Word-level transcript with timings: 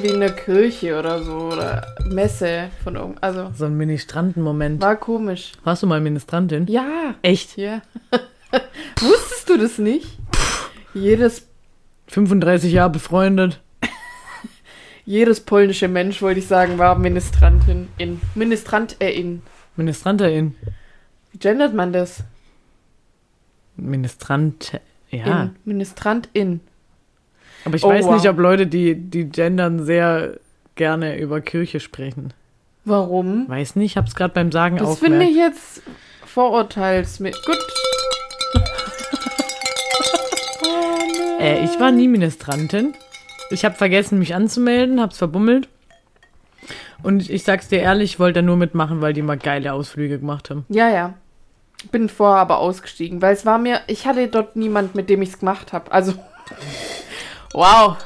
bisschen 0.00 0.02
wie 0.02 0.14
in 0.14 0.20
der 0.20 0.32
Kirche 0.34 0.98
oder 0.98 1.22
so 1.22 1.36
oder 1.52 1.86
Messe 2.04 2.70
von 2.82 2.96
irgend. 2.96 3.22
Also 3.22 3.50
So 3.54 3.66
ein 3.66 3.76
Ministranten-Moment. 3.76 4.80
war 4.82 4.96
komisch. 4.96 5.52
Warst 5.64 5.82
du 5.82 5.86
mal 5.86 6.00
Ministrantin? 6.00 6.66
Ja. 6.68 7.14
Echt? 7.22 7.56
Ja. 7.56 7.82
Wusstest 9.00 9.48
du 9.48 9.58
das 9.58 9.78
nicht? 9.78 10.18
Jedes, 10.94 11.46
35 12.08 12.72
Jahre 12.72 12.90
befreundet. 12.90 13.60
jedes 15.04 15.40
polnische 15.40 15.88
Mensch, 15.88 16.22
wollte 16.22 16.40
ich 16.40 16.46
sagen, 16.46 16.78
war 16.78 16.98
Ministrantin 16.98 17.88
in. 17.98 18.20
Ministrantin. 18.34 19.42
Ministranterin. 19.76 20.54
Wie 21.32 21.38
gendert 21.38 21.74
man 21.74 21.92
das? 21.92 22.24
Ministrant. 23.76 24.80
Ja. 25.10 25.42
In. 25.44 25.56
Ministrantin. 25.64 26.60
Aber 27.68 27.76
ich 27.76 27.84
Oh, 27.84 27.90
weiß 27.90 28.06
nicht, 28.06 28.26
ob 28.28 28.38
Leute, 28.38 28.66
die, 28.66 28.94
die 28.94 29.26
gendern, 29.26 29.84
sehr 29.84 30.38
gerne 30.74 31.18
über 31.18 31.42
Kirche 31.42 31.80
sprechen. 31.80 32.32
Warum? 32.86 33.46
Weiß 33.46 33.76
nicht, 33.76 33.92
ich 33.92 33.96
hab's 33.98 34.14
gerade 34.14 34.32
beim 34.32 34.50
Sagen 34.50 34.78
Das 34.78 34.98
finde 34.98 35.24
ich 35.26 35.36
jetzt 35.36 35.82
vorurteilsmäßig. 36.24 37.44
Gut. 37.44 37.58
Äh, 41.40 41.62
ich 41.64 41.78
war 41.78 41.92
nie 41.92 42.08
Ministrantin. 42.08 42.94
Ich 43.50 43.64
habe 43.64 43.76
vergessen, 43.76 44.18
mich 44.18 44.34
anzumelden, 44.34 45.00
hab's 45.00 45.18
verbummelt. 45.18 45.68
Und 47.04 47.30
ich, 47.30 47.44
sag's 47.44 47.68
dir 47.68 47.78
ehrlich, 47.78 48.14
ich 48.14 48.18
wollte 48.18 48.40
da 48.40 48.42
nur 48.42 48.56
mitmachen, 48.56 49.00
weil 49.00 49.12
die 49.12 49.22
mal 49.22 49.38
geile 49.38 49.72
Ausflüge 49.72 50.18
gemacht 50.18 50.50
haben. 50.50 50.66
Ja, 50.68 50.88
ja. 50.88 51.14
Bin 51.92 52.08
vorher 52.08 52.40
aber 52.40 52.58
ausgestiegen, 52.58 53.22
weil 53.22 53.34
es 53.34 53.46
war 53.46 53.58
mir, 53.58 53.82
ich 53.86 54.04
hatte 54.08 54.26
dort 54.26 54.56
niemand, 54.56 54.96
mit 54.96 55.08
dem 55.08 55.22
ich 55.22 55.28
es 55.28 55.38
gemacht 55.38 55.72
habe. 55.72 55.92
Also, 55.92 56.14
wow. 57.52 57.96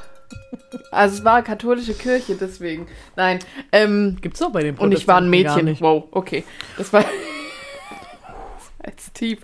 Also 0.91 1.19
es 1.19 1.25
war 1.25 1.43
katholische 1.43 1.95
Kirche, 1.95 2.37
deswegen. 2.39 2.87
Nein. 3.17 3.39
Ähm, 3.73 4.17
Gibt's 4.21 4.41
doch 4.41 4.51
bei 4.53 4.63
den 4.63 4.77
und 4.79 4.93
ich 4.93 5.07
war 5.09 5.17
ein 5.19 5.31
Mädchen. 5.31 5.65
nicht. 5.65 5.81
Wow, 5.83 6.05
okay. 6.11 6.45
Das 6.79 6.93
war, 6.93 7.01
das 7.03 7.11
war 8.79 8.87
jetzt 8.87 9.15
tief. 9.15 9.41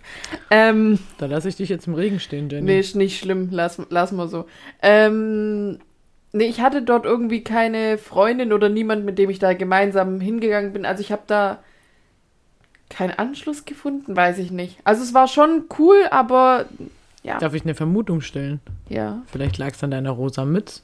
Ähm, 0.50 0.98
Da 1.18 1.26
lasse 1.26 1.48
ich 1.48 1.56
dich 1.56 1.68
jetzt 1.68 1.86
im 1.86 1.94
Regen 1.94 2.20
stehen, 2.20 2.48
Jenny. 2.48 2.62
nee, 2.64 2.80
ist 2.80 2.96
nicht 2.96 3.18
schlimm. 3.18 3.48
Lass, 3.50 3.80
lass 3.90 4.12
mal 4.12 4.28
so. 4.28 4.46
Ähm, 4.82 5.78
nee, 6.32 6.46
ich 6.46 6.60
hatte 6.60 6.82
dort 6.82 7.04
irgendwie 7.04 7.42
keine 7.42 7.98
Freundin 7.98 8.52
oder 8.52 8.68
niemand, 8.68 9.04
mit 9.04 9.18
dem 9.18 9.30
ich 9.30 9.38
da 9.38 9.52
gemeinsam 9.54 10.20
hingegangen 10.20 10.72
bin. 10.72 10.84
Also 10.86 11.00
ich 11.00 11.12
habe 11.12 11.22
da 11.26 11.58
keinen 12.90 13.12
Anschluss 13.12 13.64
gefunden, 13.64 14.16
weiß 14.16 14.38
ich 14.38 14.50
nicht. 14.50 14.78
Also 14.84 15.02
es 15.02 15.12
war 15.14 15.28
schon 15.28 15.64
cool, 15.78 16.06
aber 16.10 16.66
ja. 17.22 17.38
Darf 17.38 17.54
ich 17.54 17.62
eine 17.62 17.74
Vermutung 17.74 18.20
stellen? 18.20 18.60
Ja, 18.88 19.22
Vielleicht 19.26 19.58
lag's 19.58 19.82
an 19.82 19.90
deiner 19.90 20.10
rosa 20.10 20.44
Mütze. 20.44 20.82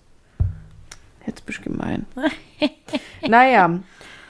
jetzt 1.26 1.46
bist 1.46 1.60
du 1.60 1.70
gemein. 1.70 2.06
naja, 3.28 3.80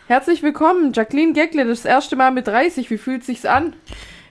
herzlich 0.07 0.43
willkommen, 0.43 0.93
Jacqueline 0.93 1.33
Geckle, 1.33 1.65
das 1.67 1.85
erste 1.85 2.17
Mal 2.17 2.31
mit 2.31 2.47
30. 2.47 2.91
Wie 2.91 2.99
fühlt 2.99 3.25
sich's 3.25 3.45
an? 3.47 3.75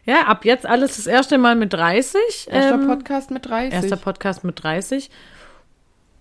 Ja, 0.05 0.23
ab 0.23 0.43
jetzt 0.43 0.65
alles 0.65 0.97
das 0.97 1.07
erste 1.07 1.37
Mal 1.37 1.55
mit 1.55 1.73
30. 1.73 2.19
Erster 2.47 2.75
ähm, 2.75 2.87
Podcast 2.87 3.31
mit 3.31 3.45
30. 3.45 3.73
Erster 3.73 3.97
Podcast 3.97 4.43
mit 4.43 4.61
30. 4.61 5.09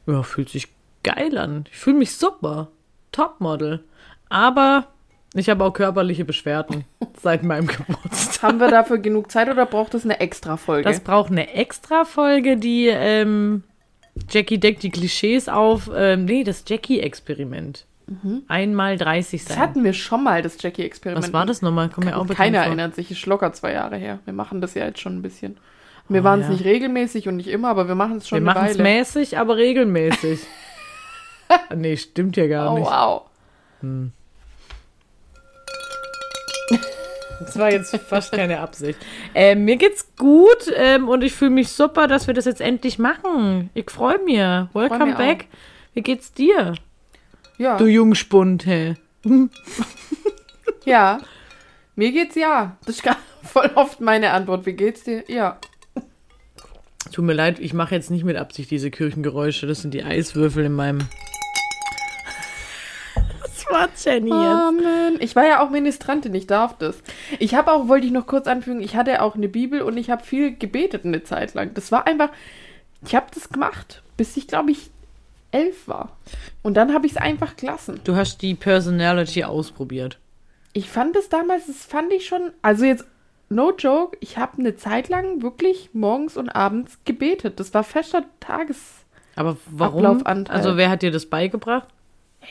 Ja, 0.07 0.23
fühlt 0.23 0.49
sich 0.51 0.69
geil 1.03 1.37
an. 1.37 1.65
Ich 1.71 1.79
fühle 1.79 1.99
mich 1.99 2.17
super. 2.17 2.69
Topmodel. 3.11 3.85
Aber 4.29 4.87
ich 5.35 5.49
habe 5.49 5.65
auch 5.65 5.73
körperliche 5.73 6.25
Beschwerden 6.25 6.85
seit 7.23 7.43
meinem 7.43 7.67
Geburtstag. 7.67 8.43
Haben 8.43 8.61
wir 8.61 8.69
dafür 8.69 8.99
genug 8.99 9.31
Zeit 9.31 9.49
oder 9.49 9.67
braucht 9.67 9.95
das 9.95 10.05
eine 10.05 10.21
extra 10.21 10.57
Folge? 10.57 10.89
Das 10.89 11.01
braucht 11.01 11.31
eine 11.31 11.53
extra 11.55 12.05
Folge, 12.05 12.57
die 12.57 12.89
ähm, 12.89 13.63
Jackie 14.31 14.59
deckt 14.59 14.83
die 14.83 14.91
Klischees 14.91 15.49
auf. 15.49 15.91
Ähm, 15.95 16.25
nee, 16.27 16.45
das 16.45 16.65
Jackie-Experiment. 16.67 17.87
Einmal 18.49 18.99
30 18.99 19.41
Mhm. 19.41 19.45
das 19.47 19.55
sein. 19.55 19.63
hatten 19.63 19.85
wir 19.85 19.93
schon 19.95 20.23
mal, 20.25 20.43
das 20.43 20.61
Jackie-Experiment. 20.61 21.25
Was 21.25 21.33
war 21.33 21.47
das 21.47 21.63
nochmal? 21.63 21.89
Komm 21.89 22.05
mir 22.05 22.17
auch 22.19 22.27
Keiner 22.29 22.59
vor. 22.59 22.67
erinnert 22.67 22.95
sich, 22.95 23.11
ist 23.11 23.25
locker 23.25 23.53
zwei 23.55 23.73
Jahre 23.73 23.97
her. 23.97 24.19
Wir 24.27 24.35
machen 24.35 24.61
das 24.61 24.75
ja 24.75 24.85
jetzt 24.85 25.01
schon 25.01 25.17
ein 25.17 25.23
bisschen. 25.23 25.57
Wir 26.09 26.21
Oh, 26.21 26.25
waren 26.25 26.41
es 26.41 26.47
ja. 26.47 26.53
nicht 26.53 26.65
regelmäßig 26.65 27.29
und 27.29 27.37
nicht 27.37 27.49
immer, 27.49 27.69
aber 27.69 27.89
wir 27.89 27.95
machen 27.95 28.19
es 28.19 28.29
schon 28.29 28.45
Wir 28.45 28.51
eine 28.51 28.61
machen 28.61 28.71
es 28.71 28.77
mäßig, 28.77 29.39
aber 29.39 29.57
regelmäßig. 29.57 30.41
nee, 31.75 31.97
stimmt 31.97 32.37
ja 32.37 32.49
gar 32.49 32.73
Oh, 32.73 32.79
nicht. 32.79 32.87
wow. 32.91 33.23
Das 37.45 37.59
war 37.59 37.73
jetzt 37.73 37.97
fast 37.97 38.33
keine 38.33 38.61
Absicht. 38.61 38.99
Ähm, 39.35 39.65
mir 39.65 39.77
geht's 39.77 40.15
gut 40.17 40.73
ähm, 40.75 41.09
und 41.09 41.23
ich 41.23 41.33
fühle 41.33 41.51
mich 41.51 41.69
super, 41.69 42.09
dass 42.09 42.27
wir 42.27 42.35
das 42.35 42.45
jetzt 42.45 42.61
endlich 42.61 42.99
machen. 42.99 43.71
Ich 43.75 43.91
freue 43.91 44.19
mich. 44.25 44.39
Welcome 44.39 45.07
mich 45.07 45.15
auch. 45.15 45.19
back. 45.19 45.47
Wie 45.95 46.03
geht's 46.03 46.33
dir? 46.33 46.75
Ja. 47.59 47.77
Du 47.77 47.87
Jungspund, 47.87 48.67
hä? 48.67 48.95
ja. 50.85 51.21
Mir 51.95 52.13
geht's 52.13 52.35
ja. 52.35 52.77
Das 52.87 52.97
ist 52.97 53.05
voll 53.43 53.71
oft 53.75 54.01
meine 54.01 54.31
Antwort. 54.31 54.67
Wie 54.67 54.73
geht's 54.73 55.05
dir? 55.05 55.25
Ja. 55.29 55.59
Tut 57.13 57.25
mir 57.25 57.35
leid, 57.35 57.59
ich 57.59 57.75
mache 57.75 57.95
jetzt 57.95 58.11
nicht 58.11 58.25
mit 58.25 58.37
Absicht 58.37 58.71
diese 58.71 58.91
Kirchengeräusche. 58.91 59.67
Das 59.67 59.83
sind 59.83 59.93
die 59.93 60.03
Eiswürfel 60.03 60.65
in 60.65 60.73
meinem. 60.73 61.01
Das 63.73 64.07
war 64.07 64.13
Jenny 64.13 64.29
jetzt. 64.29 64.37
Amen. 64.37 65.17
Ich 65.21 65.35
war 65.35 65.47
ja 65.47 65.65
auch 65.65 65.71
Ministrantin, 65.71 66.35
ich 66.35 66.47
darf 66.47 66.77
das. 66.79 67.03
Ich 67.39 67.55
habe 67.55 67.73
auch, 67.73 67.89
wollte 67.89 68.07
ich 68.07 68.13
noch 68.13 68.27
kurz 68.27 68.47
anfügen, 68.47 68.83
ich 68.83 68.97
hatte 68.97 69.23
auch 69.23 69.35
eine 69.35 69.49
Bibel 69.49 69.83
und 69.83 69.97
ich 69.97 70.11
habe 70.11 70.25
viel 70.25 70.55
gebetet 70.55 71.05
eine 71.05 71.23
Zeit 71.23 71.55
lang. 71.55 71.73
Das 71.75 71.91
war 71.91 72.07
einfach, 72.07 72.31
ich 73.05 73.15
habe 73.15 73.27
das 73.35 73.49
gemacht, 73.49 74.03
bis 74.17 74.37
ich, 74.37 74.47
glaube 74.47 74.71
ich, 74.71 74.91
elf 75.53 75.89
war. 75.89 76.17
Und 76.63 76.77
dann 76.77 76.93
habe 76.95 77.07
ich 77.07 77.13
es 77.13 77.19
einfach 77.19 77.57
gelassen. 77.57 78.01
Du 78.05 78.15
hast 78.17 78.43
die 78.43 78.55
Personality 78.55 79.45
ausprobiert. 79.45 80.19
Ich 80.75 80.89
fand 80.89 81.17
es 81.17 81.29
damals, 81.29 81.67
das 81.67 81.85
fand 81.85 82.13
ich 82.13 82.27
schon, 82.27 82.53
also 82.63 82.85
jetzt, 82.85 83.05
no 83.49 83.73
joke, 83.77 84.17
ich 84.21 84.39
habe 84.39 84.59
eine 84.59 84.77
Zeit 84.77 85.09
lang 85.09 85.43
wirklich 85.43 85.91
morgens 85.93 86.37
und 86.37 86.49
abends 86.49 86.99
gebetet. 87.05 87.61
Das 87.61 87.75
war 87.75 87.85
fester 87.85 88.25
Tages... 88.41 88.79
Aber 89.35 89.57
warum? 89.71 90.27
Also 90.27 90.77
wer 90.77 90.91
hat 90.91 91.01
dir 91.01 91.11
das 91.11 91.25
beigebracht? 91.25 91.89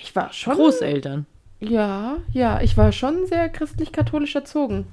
Ich 0.02 0.16
war 0.16 0.32
schon... 0.34 0.56
Großeltern. 0.56 1.26
Ja, 1.60 2.18
ja, 2.34 2.60
ich 2.62 2.76
war 2.76 2.92
schon 2.92 3.28
sehr 3.28 3.48
christlich-katholisch 3.50 4.36
erzogen. 4.36 4.86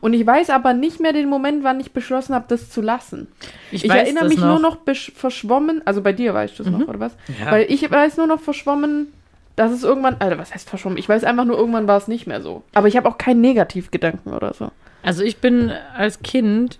Und 0.00 0.12
ich 0.12 0.26
weiß 0.26 0.50
aber 0.50 0.72
nicht 0.72 1.00
mehr 1.00 1.12
den 1.12 1.28
Moment, 1.28 1.64
wann 1.64 1.80
ich 1.80 1.92
beschlossen 1.92 2.34
habe, 2.34 2.44
das 2.48 2.70
zu 2.70 2.80
lassen. 2.80 3.28
Ich, 3.72 3.88
weiß 3.88 4.04
erinnere 4.04 4.28
mich 4.28 4.38
nur 4.38 4.60
noch 4.60 4.78
verschwommen, 5.14 5.82
also 5.84 6.02
bei 6.02 6.12
dir 6.12 6.34
weißt 6.34 6.58
du 6.58 6.64
das 6.64 6.72
noch, 6.72 6.86
oder 6.86 7.00
was? 7.00 7.16
Ja. 7.40 7.50
Weil 7.50 7.66
ich 7.70 7.90
weiß 7.90 8.18
nur 8.18 8.26
noch 8.26 8.40
verschwommen, 8.40 9.12
dass 9.56 9.72
es 9.72 9.82
irgendwann, 9.82 10.16
Alter, 10.18 10.38
was 10.38 10.52
heißt 10.54 10.68
verschwommen? 10.68 10.98
Ich 10.98 11.08
weiß 11.08 11.24
einfach 11.24 11.44
nur, 11.44 11.58
irgendwann 11.58 11.88
war 11.88 11.96
es 11.96 12.08
nicht 12.08 12.26
mehr 12.26 12.42
so. 12.42 12.62
Aber 12.74 12.88
ich 12.88 12.96
habe 12.96 13.08
auch 13.08 13.18
keinen 13.18 13.40
Negativgedanken 13.40 14.34
oder 14.34 14.52
so. 14.52 14.70
Also 15.02 15.24
ich 15.24 15.38
bin 15.38 15.72
als 15.96 16.20
Kind, 16.20 16.78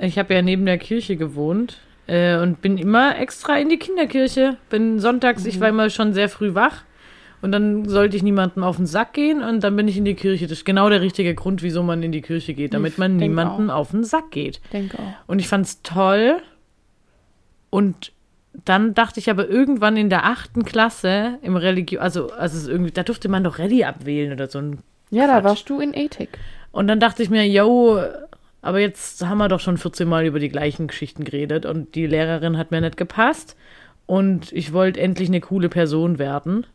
ich 0.00 0.18
habe 0.18 0.34
ja 0.34 0.42
neben 0.42 0.66
der 0.66 0.78
Kirche 0.78 1.16
gewohnt 1.16 1.78
äh, 2.06 2.36
und 2.38 2.60
bin 2.62 2.78
immer 2.78 3.18
extra 3.18 3.56
in 3.58 3.68
die 3.68 3.78
Kinderkirche. 3.78 4.56
Bin 4.70 4.98
sonntags, 5.00 5.44
ich 5.46 5.60
war 5.60 5.68
immer 5.68 5.90
schon 5.90 6.12
sehr 6.12 6.28
früh 6.28 6.54
wach 6.54 6.82
und 7.42 7.52
dann 7.52 7.88
sollte 7.88 8.16
ich 8.16 8.22
niemandem 8.22 8.62
auf 8.64 8.76
den 8.76 8.86
Sack 8.86 9.12
gehen 9.12 9.42
und 9.42 9.62
dann 9.62 9.76
bin 9.76 9.88
ich 9.88 9.96
in 9.96 10.04
die 10.04 10.14
Kirche. 10.14 10.46
Das 10.46 10.58
ist 10.58 10.64
genau 10.64 10.88
der 10.88 11.00
richtige 11.00 11.34
Grund, 11.34 11.62
wieso 11.62 11.82
man 11.82 12.02
in 12.02 12.12
die 12.12 12.22
Kirche 12.22 12.54
geht, 12.54 12.74
damit 12.74 12.98
man 12.98 13.16
niemandem 13.16 13.70
auf 13.70 13.90
den 13.90 14.04
Sack 14.04 14.30
geht. 14.30 14.60
Denke 14.72 14.98
auch. 14.98 15.14
Und 15.28 15.38
ich 15.40 15.48
fand's 15.48 15.82
toll 15.82 16.36
und 17.70 18.12
dann 18.64 18.94
dachte 18.94 19.20
ich 19.20 19.28
aber 19.28 19.48
irgendwann 19.48 19.96
in 19.98 20.08
der 20.08 20.24
achten 20.24 20.64
Klasse 20.64 21.38
im 21.42 21.56
Religion, 21.56 22.00
also, 22.00 22.30
also 22.32 22.70
irgendwie, 22.70 22.90
da 22.90 23.02
durfte 23.02 23.28
man 23.28 23.44
doch 23.44 23.58
Rallye 23.58 23.84
abwählen 23.84 24.32
oder 24.32 24.46
so 24.48 24.58
ein 24.60 24.78
Ja, 25.10 25.26
da 25.26 25.34
Quatsch. 25.34 25.44
warst 25.44 25.68
du 25.70 25.80
in 25.80 25.92
Ethik. 25.92 26.38
und 26.72 26.88
dann 26.88 26.98
dachte 26.98 27.22
ich 27.22 27.28
mir, 27.28 27.46
yo, 27.46 28.00
aber 28.66 28.80
jetzt 28.80 29.24
haben 29.24 29.38
wir 29.38 29.48
doch 29.48 29.60
schon 29.60 29.78
14 29.78 30.06
Mal 30.08 30.26
über 30.26 30.38
die 30.38 30.48
gleichen 30.50 30.86
Geschichten 30.88 31.24
geredet 31.24 31.64
und 31.66 31.94
die 31.94 32.06
Lehrerin 32.06 32.58
hat 32.58 32.70
mir 32.70 32.80
nicht 32.80 32.96
gepasst 32.96 33.56
und 34.06 34.52
ich 34.52 34.72
wollte 34.72 35.00
endlich 35.00 35.28
eine 35.28 35.40
coole 35.40 35.68
Person 35.68 36.18
werden. 36.18 36.66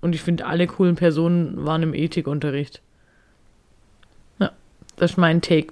Und 0.00 0.14
ich 0.16 0.22
finde, 0.22 0.46
alle 0.46 0.66
coolen 0.66 0.96
Personen 0.96 1.64
waren 1.64 1.82
im 1.84 1.94
Ethikunterricht. 1.94 2.82
Ja, 4.40 4.50
das 4.96 5.12
ist 5.12 5.16
mein 5.16 5.40
Take 5.42 5.68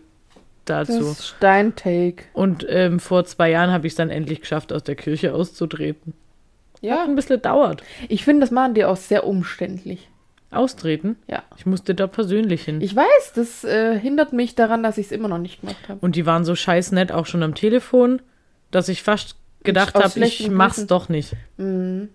Das 0.66 0.88
dazu. 0.88 1.00
ist 1.10 1.34
dein 1.40 1.74
Take. 1.74 2.24
Und 2.32 2.64
ähm, 2.68 3.00
vor 3.00 3.24
zwei 3.24 3.50
Jahren 3.50 3.70
habe 3.72 3.86
ich 3.86 3.92
es 3.94 3.96
dann 3.96 4.10
endlich 4.10 4.40
geschafft, 4.42 4.72
aus 4.72 4.84
der 4.84 4.94
Kirche 4.94 5.34
auszutreten. 5.34 6.14
Hat 6.74 6.82
Ja, 6.82 7.02
ein 7.04 7.16
bisschen 7.16 7.42
dauert. 7.42 7.82
ich 8.08 8.24
finde, 8.24 8.42
das 8.42 8.50
machen 8.52 8.74
die 8.74 8.84
auch 8.84 8.96
sehr 8.96 9.26
umständlich. 9.26 10.08
Austreten? 10.50 11.16
Ja. 11.28 11.42
Ich 11.56 11.66
musste 11.66 11.94
dort 11.94 12.12
persönlich 12.12 12.64
hin. 12.64 12.80
Ich 12.80 12.94
weiß, 12.94 13.32
das 13.34 13.64
äh, 13.64 13.98
hindert 13.98 14.32
mich 14.32 14.54
daran, 14.54 14.82
dass 14.82 14.98
ich 14.98 15.06
es 15.06 15.12
immer 15.12 15.28
noch 15.28 15.38
nicht 15.38 15.60
gemacht 15.60 15.88
habe. 15.88 16.00
Und 16.00 16.16
die 16.16 16.26
waren 16.26 16.44
so 16.44 16.54
scheiß 16.54 16.92
nett 16.92 17.12
auch 17.12 17.26
schon 17.26 17.42
am 17.42 17.54
Telefon, 17.54 18.20
dass 18.70 18.88
ich 18.88 19.02
fast 19.02 19.36
gedacht 19.62 19.94
habe, 19.94 20.20
ich 20.24 20.50
mach's 20.50 20.76
Gewissen. 20.76 20.88
doch 20.88 21.08
nicht. 21.08 21.34
Mhm. 21.56 22.08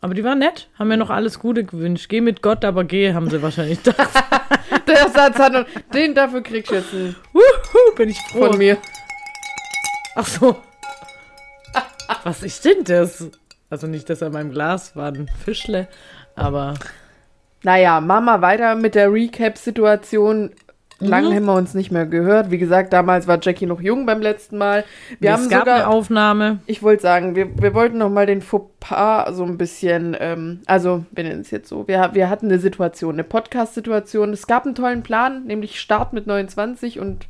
Aber 0.00 0.14
die 0.14 0.24
waren 0.24 0.40
nett, 0.40 0.68
haben 0.78 0.88
mir 0.88 0.96
noch 0.96 1.10
alles 1.10 1.38
Gute 1.38 1.64
gewünscht. 1.64 2.08
Geh 2.08 2.20
mit 2.20 2.42
Gott, 2.42 2.64
aber 2.64 2.84
geh, 2.84 3.14
haben 3.14 3.30
sie 3.30 3.40
wahrscheinlich 3.40 3.82
gedacht. 3.82 4.10
Der 4.88 5.08
Satz 5.08 5.38
hat 5.38 5.52
noch, 5.52 5.64
den 5.94 6.14
dafür 6.14 6.42
kriegst 6.42 6.70
du 6.70 6.74
jetzt 6.76 6.92
einen 6.92 7.14
Wuhu, 7.32 7.94
bin 7.96 8.08
ich 8.08 8.18
froh. 8.18 8.46
von 8.48 8.58
mir. 8.58 8.78
Ach 10.16 10.26
so. 10.26 10.56
Was 12.24 12.42
ist 12.42 12.64
denn 12.64 12.84
das? 12.84 13.30
Also 13.70 13.86
nicht, 13.86 14.10
dass 14.10 14.20
er 14.20 14.26
in 14.28 14.32
meinem 14.32 14.50
Glas 14.50 14.96
war 14.96 15.12
ein 15.12 15.30
Fischle, 15.44 15.88
aber 16.34 16.74
Naja, 17.62 18.00
Mama, 18.00 18.40
weiter 18.40 18.74
mit 18.74 18.94
der 18.94 19.12
Recap-Situation. 19.12 20.50
Lange 20.98 21.30
Mhm. 21.30 21.34
haben 21.34 21.44
wir 21.46 21.54
uns 21.56 21.74
nicht 21.74 21.90
mehr 21.90 22.06
gehört. 22.06 22.52
Wie 22.52 22.58
gesagt, 22.58 22.92
damals 22.92 23.26
war 23.26 23.38
Jackie 23.42 23.66
noch 23.66 23.80
jung 23.80 24.06
beim 24.06 24.20
letzten 24.20 24.56
Mal. 24.56 24.84
Wir 25.18 25.32
haben 25.32 25.42
es 25.42 25.48
gab 25.48 25.66
eine 25.66 25.78
sogar, 25.78 25.88
Aufnahme. 25.90 26.60
ich 26.66 26.80
wollte 26.82 27.02
sagen, 27.02 27.34
wir, 27.34 27.48
wir 27.60 27.74
wollten 27.74 27.98
noch 27.98 28.08
mal 28.10 28.24
den 28.26 28.40
Fauxpas 28.40 29.32
so 29.34 29.42
ein 29.44 29.58
bisschen, 29.58 30.16
ähm, 30.20 30.60
also 30.66 31.04
wir 31.10 31.24
nennen 31.24 31.40
es 31.40 31.50
jetzt 31.50 31.68
so, 31.68 31.88
wir, 31.88 32.10
wir 32.12 32.30
hatten 32.30 32.46
eine 32.46 32.60
Situation, 32.60 33.14
eine 33.16 33.24
Podcast-Situation. 33.24 34.32
Es 34.32 34.46
gab 34.46 34.64
einen 34.64 34.76
tollen 34.76 35.02
Plan, 35.02 35.44
nämlich 35.44 35.80
Start 35.80 36.12
mit 36.12 36.28
29 36.28 37.00
und 37.00 37.26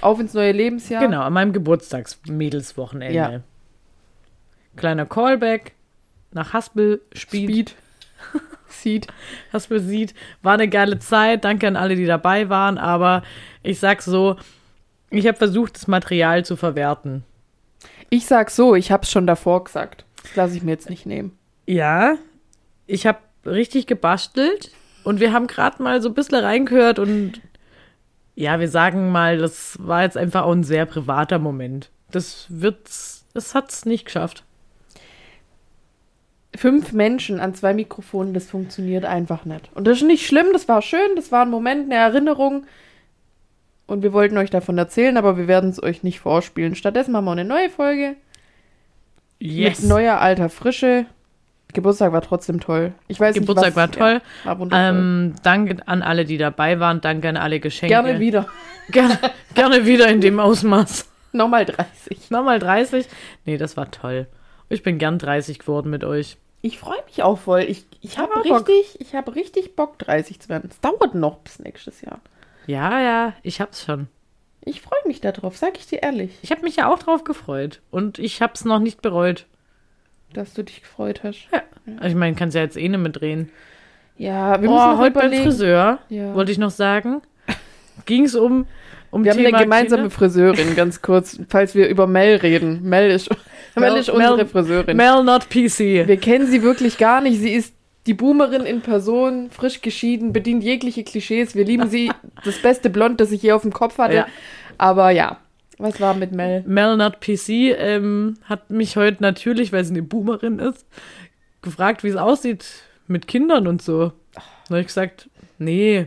auf 0.00 0.18
ins 0.18 0.34
neue 0.34 0.50
Lebensjahr. 0.50 1.00
Genau, 1.04 1.22
an 1.22 1.32
meinem 1.32 1.52
Geburtstagsmädelswochenende. 1.52 3.14
Ja. 3.14 3.40
Kleiner 4.76 5.06
Callback 5.06 5.74
nach 6.32 6.52
Haspel 6.54 7.02
Speed. 7.14 7.70
Speed. 7.70 7.74
Seed. 8.72 9.06
Haspel 9.52 9.80
sieht. 9.80 10.14
War 10.42 10.54
eine 10.54 10.68
geile 10.68 10.98
Zeit. 10.98 11.44
Danke 11.44 11.68
an 11.68 11.76
alle, 11.76 11.96
die 11.96 12.06
dabei 12.06 12.48
waren. 12.48 12.78
Aber 12.78 13.22
ich 13.62 13.78
sag 13.78 14.02
so, 14.02 14.36
ich 15.10 15.26
habe 15.26 15.36
versucht, 15.36 15.76
das 15.76 15.86
Material 15.86 16.44
zu 16.44 16.56
verwerten. 16.56 17.24
Ich 18.10 18.26
sag 18.26 18.50
so, 18.50 18.74
ich 18.74 18.90
hab's 18.90 19.10
schon 19.10 19.26
davor 19.26 19.64
gesagt. 19.64 20.04
Das 20.22 20.36
lasse 20.36 20.56
ich 20.56 20.62
mir 20.62 20.72
jetzt 20.72 20.90
nicht 20.90 21.06
nehmen. 21.06 21.36
Ja, 21.66 22.16
ich 22.86 23.06
habe 23.06 23.18
richtig 23.46 23.86
gebastelt 23.86 24.70
und 25.04 25.20
wir 25.20 25.32
haben 25.32 25.46
gerade 25.46 25.82
mal 25.82 26.02
so 26.02 26.08
ein 26.08 26.14
bisschen 26.14 26.44
reingehört 26.44 26.98
und 26.98 27.40
ja, 28.34 28.60
wir 28.60 28.68
sagen 28.68 29.10
mal, 29.10 29.38
das 29.38 29.76
war 29.80 30.02
jetzt 30.02 30.16
einfach 30.16 30.42
auch 30.42 30.52
ein 30.52 30.64
sehr 30.64 30.86
privater 30.86 31.38
Moment. 31.38 31.90
Das 32.10 32.46
wird's, 32.48 33.26
das 33.34 33.54
hat's 33.54 33.84
nicht 33.84 34.06
geschafft. 34.06 34.44
Fünf 36.54 36.92
Menschen 36.92 37.40
an 37.40 37.54
zwei 37.54 37.74
Mikrofonen, 37.74 38.34
das 38.34 38.50
funktioniert 38.50 39.04
einfach 39.04 39.44
nicht. 39.44 39.70
Und 39.74 39.86
das 39.86 39.98
ist 39.98 40.06
nicht 40.06 40.26
schlimm, 40.26 40.46
das 40.52 40.68
war 40.68 40.82
schön, 40.82 41.16
das 41.16 41.32
war 41.32 41.44
ein 41.44 41.50
Moment, 41.50 41.84
eine 41.84 42.00
Erinnerung. 42.00 42.66
Und 43.86 44.02
wir 44.02 44.12
wollten 44.12 44.38
euch 44.38 44.50
davon 44.50 44.78
erzählen, 44.78 45.16
aber 45.16 45.36
wir 45.36 45.48
werden 45.48 45.70
es 45.70 45.82
euch 45.82 46.02
nicht 46.02 46.20
vorspielen. 46.20 46.74
Stattdessen 46.74 47.12
machen 47.12 47.24
wir 47.24 47.32
eine 47.32 47.44
neue 47.44 47.70
Folge 47.70 48.16
mit 49.42 49.82
neuer 49.82 50.18
alter 50.18 50.48
Frische. 50.48 51.06
Geburtstag 51.72 52.12
war 52.12 52.20
trotzdem 52.20 52.60
toll. 52.60 52.92
Ich 53.08 53.18
weiß 53.18 53.34
Geburtstag 53.34 53.68
nicht, 53.68 53.76
war 53.76 53.88
was, 53.88 53.96
toll. 53.96 54.20
Ja, 54.44 54.50
war 54.50 54.58
wundervoll. 54.58 54.98
Ähm, 54.98 55.34
danke 55.42 55.76
an 55.86 56.02
alle, 56.02 56.24
die 56.24 56.36
dabei 56.36 56.80
waren. 56.80 57.00
Danke 57.00 57.28
an 57.28 57.36
alle 57.36 57.60
Geschenke. 57.60 57.94
Gerne 57.94 58.20
wieder. 58.20 58.46
Gerne, 58.90 59.16
gerne 59.54 59.86
wieder 59.86 60.08
in 60.08 60.20
dem 60.20 60.40
Ausmaß. 60.40 61.08
Nochmal 61.30 61.64
30. 61.64 62.30
Nochmal 62.30 62.58
30. 62.58 63.06
Nee, 63.46 63.56
das 63.56 63.76
war 63.76 63.90
toll. 63.90 64.26
Ich 64.68 64.82
bin 64.82 64.98
gern 64.98 65.18
30 65.18 65.60
geworden 65.60 65.88
mit 65.88 66.02
euch. 66.02 66.36
Ich 66.62 66.78
freue 66.78 67.02
mich 67.06 67.22
auch 67.22 67.38
voll. 67.38 67.62
Ich, 67.62 67.84
ich 68.00 68.18
habe 68.18 68.32
hab 68.34 68.44
richtig, 68.44 69.00
ich 69.00 69.14
habe 69.14 69.34
richtig 69.34 69.74
Bock, 69.76 69.98
30 69.98 70.40
zu 70.40 70.48
werden. 70.48 70.70
Es 70.70 70.80
dauert 70.80 71.14
noch 71.14 71.38
bis 71.38 71.58
nächstes 71.58 72.00
Jahr. 72.00 72.20
Ja, 72.66 73.00
ja, 73.00 73.32
ich 73.42 73.60
hab's 73.60 73.84
schon. 73.84 74.06
Ich 74.64 74.80
freue 74.80 75.00
mich 75.06 75.20
darauf, 75.20 75.56
sag 75.56 75.76
ich 75.76 75.86
dir 75.88 76.02
ehrlich, 76.04 76.38
Ich 76.42 76.52
habe 76.52 76.62
mich 76.62 76.76
ja 76.76 76.88
auch 76.92 77.00
drauf 77.00 77.24
gefreut. 77.24 77.80
Und 77.90 78.20
ich 78.20 78.40
hab's 78.40 78.64
noch 78.64 78.78
nicht 78.78 79.02
bereut. 79.02 79.46
dass 80.32 80.54
du 80.54 80.62
dich 80.62 80.80
gefreut 80.82 81.22
hast. 81.24 81.48
Ja. 81.52 81.62
Ich 82.06 82.14
meine, 82.14 82.36
kannst 82.36 82.54
ja 82.54 82.62
jetzt 82.62 82.76
eh 82.76 82.88
nicht 82.88 83.00
mehr 83.00 83.10
drehen. 83.10 83.50
Ja, 84.16 84.52
wir 84.62 84.70
müssen 84.70 84.82
oh, 84.84 84.92
noch 84.92 84.98
heute 84.98 85.14
beim 85.14 85.26
überlegen. 85.26 85.42
Friseur, 85.50 85.98
Ja. 86.08 86.32
wollte 86.34 86.52
ich 86.52 86.58
noch 86.58 86.70
sagen, 86.70 87.22
ging 88.06 88.24
es 88.24 88.36
um, 88.36 88.66
um 89.10 89.24
Wir 89.24 89.32
haben 89.32 89.38
Thema 89.38 89.56
eine 89.56 89.64
gemeinsame 89.64 90.02
Kinder. 90.02 90.14
Friseurin, 90.14 90.76
ganz 90.76 91.02
kurz, 91.02 91.40
falls 91.48 91.74
wir 91.74 91.88
über 91.88 92.06
Mel 92.06 92.36
reden. 92.36 92.82
Mel 92.88 93.10
ist, 93.10 93.28
Mel, 93.80 93.96
ist 93.96 94.10
unsere 94.10 94.36
Mel- 94.36 94.46
Friseurin. 94.46 94.96
Mel 94.96 95.24
not 95.24 95.48
PC. 95.48 96.06
Wir 96.06 96.16
kennen 96.18 96.46
sie 96.46 96.62
wirklich 96.62 96.98
gar 96.98 97.20
nicht. 97.20 97.38
Sie 97.40 97.52
ist 97.52 97.74
die 98.06 98.14
Boomerin 98.14 98.62
in 98.62 98.80
Person, 98.80 99.50
frisch 99.50 99.80
geschieden, 99.80 100.32
bedient 100.32 100.62
jegliche 100.64 101.04
Klischees. 101.04 101.54
Wir 101.54 101.64
lieben 101.64 101.88
sie. 101.88 102.10
Das 102.44 102.60
beste 102.60 102.90
Blond, 102.90 103.20
das 103.20 103.30
ich 103.30 103.42
je 103.42 103.52
auf 103.52 103.62
dem 103.62 103.72
Kopf 103.72 103.98
hatte. 103.98 104.14
Ja. 104.16 104.26
Aber 104.76 105.10
ja, 105.10 105.38
was 105.78 106.00
war 106.00 106.14
mit 106.14 106.32
Mel? 106.32 106.64
Mel 106.66 106.96
not 106.96 107.20
PC 107.20 107.48
ähm, 107.78 108.34
hat 108.44 108.70
mich 108.70 108.96
heute 108.96 109.22
natürlich, 109.22 109.72
weil 109.72 109.84
sie 109.84 109.92
eine 109.92 110.02
Boomerin 110.02 110.58
ist, 110.58 110.84
gefragt, 111.62 112.02
wie 112.02 112.08
es 112.08 112.16
aussieht 112.16 112.64
mit 113.06 113.28
Kindern 113.28 113.66
und 113.68 113.80
so. 113.82 114.12
Da 114.34 114.42
habe 114.70 114.80
ich 114.80 114.86
gesagt, 114.88 115.28
nee. 115.58 116.06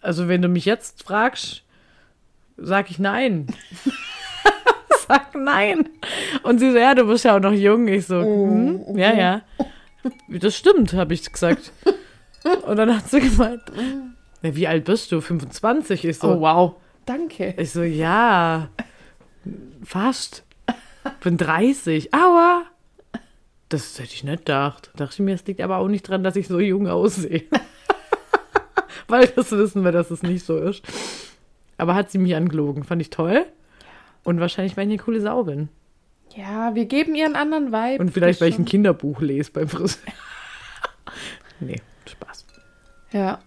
Also 0.00 0.26
wenn 0.26 0.42
du 0.42 0.48
mich 0.48 0.64
jetzt 0.64 1.04
fragst, 1.04 1.62
sag 2.56 2.90
ich 2.90 2.98
nein. 2.98 3.46
sag 5.12 5.34
nein. 5.34 5.88
Und 6.42 6.58
sie 6.58 6.70
so, 6.70 6.78
ja, 6.78 6.94
du 6.94 7.04
bist 7.06 7.24
ja 7.24 7.36
auch 7.36 7.40
noch 7.40 7.52
jung. 7.52 7.88
Ich 7.88 8.06
so, 8.06 8.20
hm, 8.20 8.96
ja, 8.96 9.12
ja. 9.14 9.42
Das 10.28 10.56
stimmt, 10.56 10.92
habe 10.94 11.14
ich 11.14 11.30
gesagt. 11.30 11.72
Und 12.66 12.76
dann 12.76 12.96
hat 12.96 13.08
sie 13.08 13.20
gemeint, 13.20 13.62
ja, 14.42 14.56
wie 14.56 14.66
alt 14.66 14.84
bist 14.84 15.12
du? 15.12 15.20
25? 15.20 16.04
Ich 16.04 16.18
so, 16.18 16.32
Oh, 16.32 16.40
wow. 16.40 16.74
Danke. 17.06 17.54
ich 17.56 17.70
so, 17.72 17.82
ja, 17.82 18.68
fast. 19.84 20.44
Bin 21.22 21.36
30. 21.36 22.14
Aua. 22.14 22.62
Das 23.68 23.98
hätte 23.98 24.12
ich 24.12 24.24
nicht 24.24 24.38
gedacht. 24.46 24.90
Dachte 24.96 25.14
ich 25.14 25.18
mir, 25.20 25.34
es 25.34 25.46
liegt 25.46 25.60
aber 25.60 25.78
auch 25.78 25.88
nicht 25.88 26.02
dran, 26.08 26.22
dass 26.22 26.36
ich 26.36 26.46
so 26.48 26.60
jung 26.60 26.88
aussehe. 26.88 27.44
Weil 29.08 29.26
das 29.28 29.50
wissen 29.52 29.84
wir, 29.84 29.92
dass 29.92 30.10
es 30.10 30.22
nicht 30.22 30.44
so 30.44 30.58
ist. 30.58 30.82
Aber 31.78 31.94
hat 31.94 32.10
sie 32.10 32.18
mich 32.18 32.34
angelogen. 32.36 32.84
Fand 32.84 33.00
ich 33.02 33.10
toll. 33.10 33.46
Und 34.24 34.40
wahrscheinlich, 34.40 34.76
weil 34.76 34.84
ich 34.86 34.92
eine 34.92 35.02
coole 35.02 35.20
Sau 35.20 35.44
bin. 35.44 35.68
Ja, 36.36 36.74
wir 36.74 36.86
geben 36.86 37.14
ihr 37.14 37.26
einen 37.26 37.36
anderen 37.36 37.72
Vibe. 37.72 38.02
Und 38.02 38.10
vielleicht, 38.10 38.40
weil 38.40 38.48
ich 38.48 38.58
ein. 38.58 38.64
Kinderbuch 38.64 39.20
lese 39.20 39.50
beim 39.52 39.68
Friseur. 39.68 40.02
nee, 41.60 41.80
Spaß. 42.06 42.46
Ja. 43.12 43.38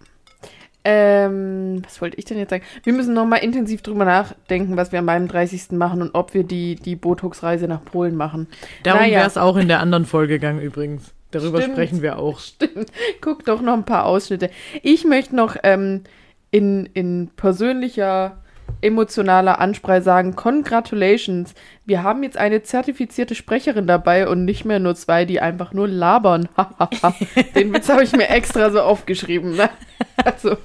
Ähm, 0.88 1.82
was 1.84 2.00
wollte 2.00 2.18
ich 2.18 2.26
denn 2.26 2.38
jetzt 2.38 2.52
sagen? 2.52 2.64
Wir 2.84 2.94
müssen 2.94 3.16
noch 3.16 3.26
mal 3.26 3.38
intensiv 3.38 3.82
drüber 3.82 4.06
nachdenken, 4.06 4.78
was 4.78 4.92
wir 4.92 5.02
meinem 5.02 5.28
30. 5.28 5.72
machen 5.72 6.04
und 6.04 6.14
ob 6.14 6.36
wir 6.36 6.44
die, 6.44 6.76
die 6.76 6.96
Botox-Reise 6.96 7.68
nach 7.68 7.84
Polen 7.84 8.16
machen. 8.16 8.48
Darum 8.84 9.02
Naja. 9.02 9.18
wäre 9.18 9.28
es 9.28 9.38
auch 9.38 9.58
in 9.58 9.68
der 9.68 9.80
anderen 9.80 10.06
Folge 10.06 10.36
gegangen 10.36 10.62
übrigens. 10.62 11.16
Darüber 11.32 11.60
Stimmt. 11.60 11.74
sprechen 11.74 12.02
wir 12.04 12.20
auch. 12.20 12.40
Stimmt. 12.40 12.92
Guck 13.20 13.46
doch 13.46 13.62
noch 13.62 13.74
ein 13.74 13.86
paar 13.86 14.06
Ausschnitte. 14.06 14.52
Ich 14.84 15.06
möchte 15.06 15.36
noch 15.36 15.58
ähm, 15.64 16.04
in, 16.52 16.86
in 16.94 17.32
persönlicher, 17.36 18.44
emotionaler 18.86 19.60
Ansprache 19.60 20.02
sagen, 20.02 20.36
Congratulations. 20.36 21.54
Wir 21.86 22.04
haben 22.04 22.24
jetzt 22.24 22.38
eine 22.38 22.64
zertifizierte 22.64 23.36
Sprecherin 23.36 23.88
dabei 23.88 24.28
und 24.28 24.46
nicht 24.46 24.64
mehr 24.66 24.80
nur 24.80 24.96
zwei, 24.96 25.26
die 25.26 25.40
einfach 25.42 25.74
nur 25.74 25.88
labern. 25.88 26.48
Den 27.56 27.74
Witz 27.74 27.90
habe 27.90 28.04
ich 28.04 28.12
mir 28.14 28.30
extra 28.30 28.70
so 28.72 28.82
aufgeschrieben. 28.82 29.56
Ne? 29.56 29.70
Also, 30.24 30.58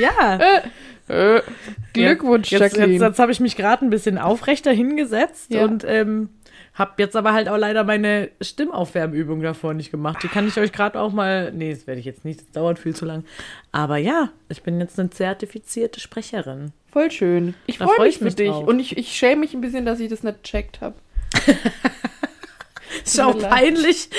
Ja. 0.00 0.38
äh, 1.08 1.40
Glückwunsch, 1.92 2.50
jetzt, 2.50 2.60
Jacqueline. 2.60 2.92
Jetzt, 2.94 3.02
jetzt 3.02 3.18
habe 3.18 3.30
ich 3.32 3.40
mich 3.40 3.56
gerade 3.56 3.84
ein 3.84 3.90
bisschen 3.90 4.18
aufrechter 4.18 4.72
hingesetzt 4.72 5.52
Ja. 5.52 5.64
und 5.64 5.84
ähm, 5.86 6.30
habe 6.76 6.92
jetzt 6.98 7.16
aber 7.16 7.32
halt 7.32 7.48
auch 7.48 7.56
leider 7.56 7.84
meine 7.84 8.30
Stimmaufwärmübung 8.40 9.40
davor 9.40 9.72
nicht 9.72 9.90
gemacht. 9.90 10.22
Die 10.22 10.28
kann 10.28 10.46
ich 10.46 10.58
euch 10.58 10.72
gerade 10.72 11.00
auch 11.00 11.12
mal. 11.12 11.50
Nee, 11.52 11.72
das 11.72 11.86
werde 11.86 12.00
ich 12.00 12.06
jetzt 12.06 12.24
nicht, 12.24 12.40
das 12.40 12.50
dauert 12.52 12.78
viel 12.78 12.94
zu 12.94 13.06
lang. 13.06 13.24
Aber 13.72 13.96
ja, 13.96 14.30
ich 14.50 14.62
bin 14.62 14.78
jetzt 14.78 15.00
eine 15.00 15.08
zertifizierte 15.08 16.00
Sprecherin. 16.00 16.72
Voll 16.92 17.10
schön. 17.10 17.54
Ich 17.64 17.78
freue 17.78 17.88
freu 17.96 18.04
mich 18.04 18.14
ich 18.14 18.18
für 18.18 18.24
mich 18.24 18.36
dich. 18.36 18.50
drauf. 18.50 18.66
Und 18.66 18.78
ich, 18.78 18.96
ich 18.98 19.16
schäme 19.16 19.40
mich 19.40 19.54
ein 19.54 19.62
bisschen, 19.62 19.86
dass 19.86 20.00
ich 20.00 20.10
das 20.10 20.22
nicht 20.22 20.42
gecheckt 20.42 20.82
habe. 20.82 20.96
Ist 23.04 23.20
auch 23.20 23.38
peinlich, 23.38 24.10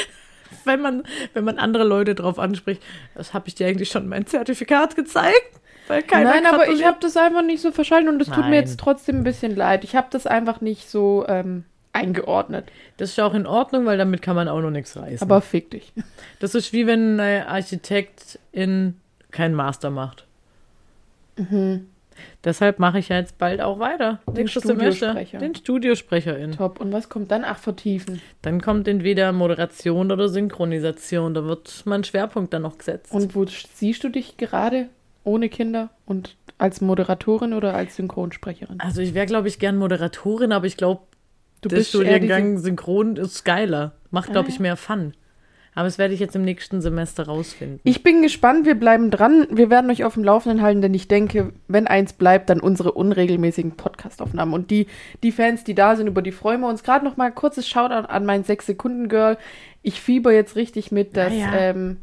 wenn 0.66 0.82
man, 0.82 1.04
wenn 1.34 1.44
man 1.44 1.60
andere 1.60 1.84
Leute 1.84 2.16
drauf 2.16 2.40
anspricht. 2.40 2.82
Das 3.14 3.36
habe 3.36 3.48
ich 3.48 3.56
dir 3.56 3.68
eigentlich 3.68 3.90
schon 3.90 4.08
mein 4.08 4.26
Zertifikat 4.26 4.96
gezeigt. 4.96 5.62
Weil 5.88 6.02
keiner 6.04 6.32
Nein, 6.32 6.46
aber 6.48 6.70
ich 6.70 6.84
habe 6.84 6.98
das 7.00 7.16
einfach 7.18 7.44
nicht 7.44 7.62
so 7.62 7.72
verstanden 7.72 8.10
und 8.10 8.22
es 8.22 8.30
tut 8.30 8.50
mir 8.50 8.56
jetzt 8.56 8.80
trotzdem 8.80 9.18
ein 9.18 9.24
bisschen 9.24 9.56
leid. 9.56 9.84
Ich 9.84 9.96
habe 9.96 10.08
das 10.10 10.28
einfach 10.28 10.60
nicht 10.60 10.90
so 10.90 11.24
ähm, 11.28 11.64
eingeordnet. 11.98 12.72
Das 12.98 13.10
ist 13.10 13.18
ja 13.18 13.26
auch 13.26 13.34
in 13.34 13.46
Ordnung, 13.46 13.86
weil 13.86 13.98
damit 13.98 14.22
kann 14.22 14.36
man 14.36 14.48
auch 14.48 14.62
noch 14.62 14.72
nichts 14.72 14.96
reißen. 14.96 15.28
Aber 15.28 15.42
fick 15.42 15.72
dich. 15.72 15.94
das 16.40 16.56
ist 16.56 16.74
wie 16.74 16.88
wenn 16.88 17.20
ein 17.20 17.48
Architekt 17.48 18.40
in 18.52 18.96
keinen 19.32 19.56
Master 19.56 19.90
macht. 19.90 20.26
Deshalb 22.44 22.80
mache 22.80 23.00
ich 23.00 23.10
ja 23.10 23.18
jetzt 23.18 23.38
bald 23.38 23.62
auch 23.62 23.80
weiter. 23.80 24.20
Mhm. 24.26 24.34
Den 24.34 24.44
Nächstes 24.44 24.64
Semester. 24.64 25.10
Studiosprecher. 25.10 25.38
Den 25.38 25.56
Studiosprecherin. 25.56 26.52
Top. 26.54 26.80
Und 26.80 26.92
was 26.92 27.10
kommt 27.10 27.32
dann? 27.32 27.44
Ach, 27.46 27.60
vertiefen. 27.60 28.22
Dann 28.42 28.62
kommt 28.62 28.88
entweder 28.88 29.32
Moderation 29.32 30.12
oder 30.12 30.30
Synchronisation. 30.30 31.34
Da 31.34 31.44
wird 31.46 31.84
mein 31.86 32.04
Schwerpunkt 32.04 32.54
dann 32.54 32.64
noch 32.64 32.78
gesetzt. 32.78 33.12
Und 33.12 33.36
wo 33.36 33.46
siehst 33.46 34.04
du 34.04 34.10
dich 34.10 34.38
gerade 34.38 34.90
ohne 35.24 35.50
Kinder 35.50 35.90
und 36.06 36.36
als 36.58 36.82
Moderatorin 36.82 37.54
oder 37.54 37.76
als 37.76 37.98
Synchronsprecherin? 37.98 38.80
also 38.80 39.02
ich 39.02 39.14
wäre, 39.14 39.26
glaube 39.26 39.48
ich, 39.48 39.60
gern 39.60 39.78
Moderatorin, 39.78 40.52
aber 40.52 40.66
ich 40.66 40.78
glaube, 40.78 41.02
Du 41.62 41.70
der 41.70 41.78
bist 41.78 41.90
Studiengang 41.90 42.58
Synchron 42.58 43.16
ist 43.18 43.44
geiler. 43.44 43.94
Macht, 44.12 44.32
glaube 44.32 44.48
Ah, 44.48 44.52
ich, 44.52 44.60
mehr 44.60 44.78
Fun. 44.78 45.14
Aber 45.74 45.86
das 45.86 46.00
werde 46.00 46.16
ich 46.16 46.20
jetzt 46.20 46.36
im 46.36 46.42
nächsten 46.42 46.82
Semester 46.82 47.28
rausfinden. 47.28 47.80
Ich 47.84 48.02
bin 48.02 48.24
gespannt, 48.24 48.66
wir 48.66 48.74
bleiben 48.74 49.12
dran. 49.12 49.46
Wir 49.52 49.70
werden 49.70 49.92
euch 49.92 50.04
auf 50.04 50.16
dem 50.16 50.24
Laufenden 50.24 50.64
halten, 50.64 50.82
denn 50.82 50.96
ich 50.96 51.08
denke, 51.08 51.54
wenn 51.68 51.86
eins 51.86 52.14
bleibt, 52.14 52.50
dann 52.50 52.60
unsere 52.60 52.94
unregelmäßigen 52.94 53.74
Podcastaufnahmen. 53.78 54.56
Und 54.56 54.72
die, 54.72 54.88
die 55.22 55.32
Fans, 55.32 55.64
die 55.64 55.76
da 55.76 55.96
sind, 55.96 56.08
über 56.08 56.24
die 56.24 56.32
freuen 56.32 56.62
wir 56.62 56.68
uns. 56.68 56.82
Gerade 56.84 57.06
noch 57.06 57.16
mal 57.16 57.32
kurzes 57.32 57.68
Shoutout 57.68 58.08
an 58.08 58.26
mein 58.26 58.44
6-Sekunden-Girl. 58.44 59.38
Ich 59.84 60.02
fieber 60.02 60.32
jetzt 60.34 60.56
richtig 60.56 60.92
mit, 60.92 61.16
dass 61.16 61.32
Ja, 61.32 61.40
ja. 61.40 61.54
Ähm, 61.58 61.98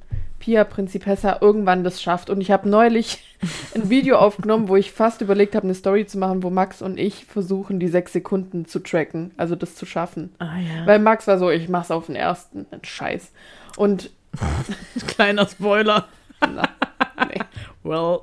Pia 0.45 0.65
Principessa 0.65 1.39
irgendwann 1.41 1.85
das 1.85 2.03
schafft. 2.03 2.29
Und 2.29 2.43
ich 2.43 2.51
habe 2.51 2.69
neulich 2.69 3.25
ein 3.75 3.89
Video 3.89 4.19
aufgenommen, 4.19 4.69
wo 4.69 4.77
ich 4.77 4.93
fast 4.93 5.23
überlegt 5.23 5.55
habe, 5.55 5.65
eine 5.65 5.75
Story 5.75 6.05
zu 6.05 6.19
machen, 6.19 6.43
wo 6.43 6.51
Max 6.51 6.83
und 6.83 6.99
ich 6.99 7.25
versuchen, 7.25 7.81
die 7.81 7.89
sechs 7.89 8.13
Sekunden 8.13 8.67
zu 8.67 8.81
tracken, 8.81 9.31
also 9.39 9.57
das 9.57 9.75
zu 9.75 9.87
schaffen. 9.87 10.35
ah 10.41 10.59
ja. 10.59 10.87
Weil 10.87 10.99
Max 10.99 11.27
war 11.27 11.39
so, 11.39 11.49
ich 11.51 11.71
mach's 11.71 11.91
auf 11.91 12.07
den 12.07 12.15
ersten. 12.17 12.67
Scheiß. 12.83 13.33
Und 13.79 14.11
Kleiner 15.07 15.47
Spoiler. 15.49 16.09
na, 16.43 16.69
nee. 17.27 17.41
Well, 17.83 18.21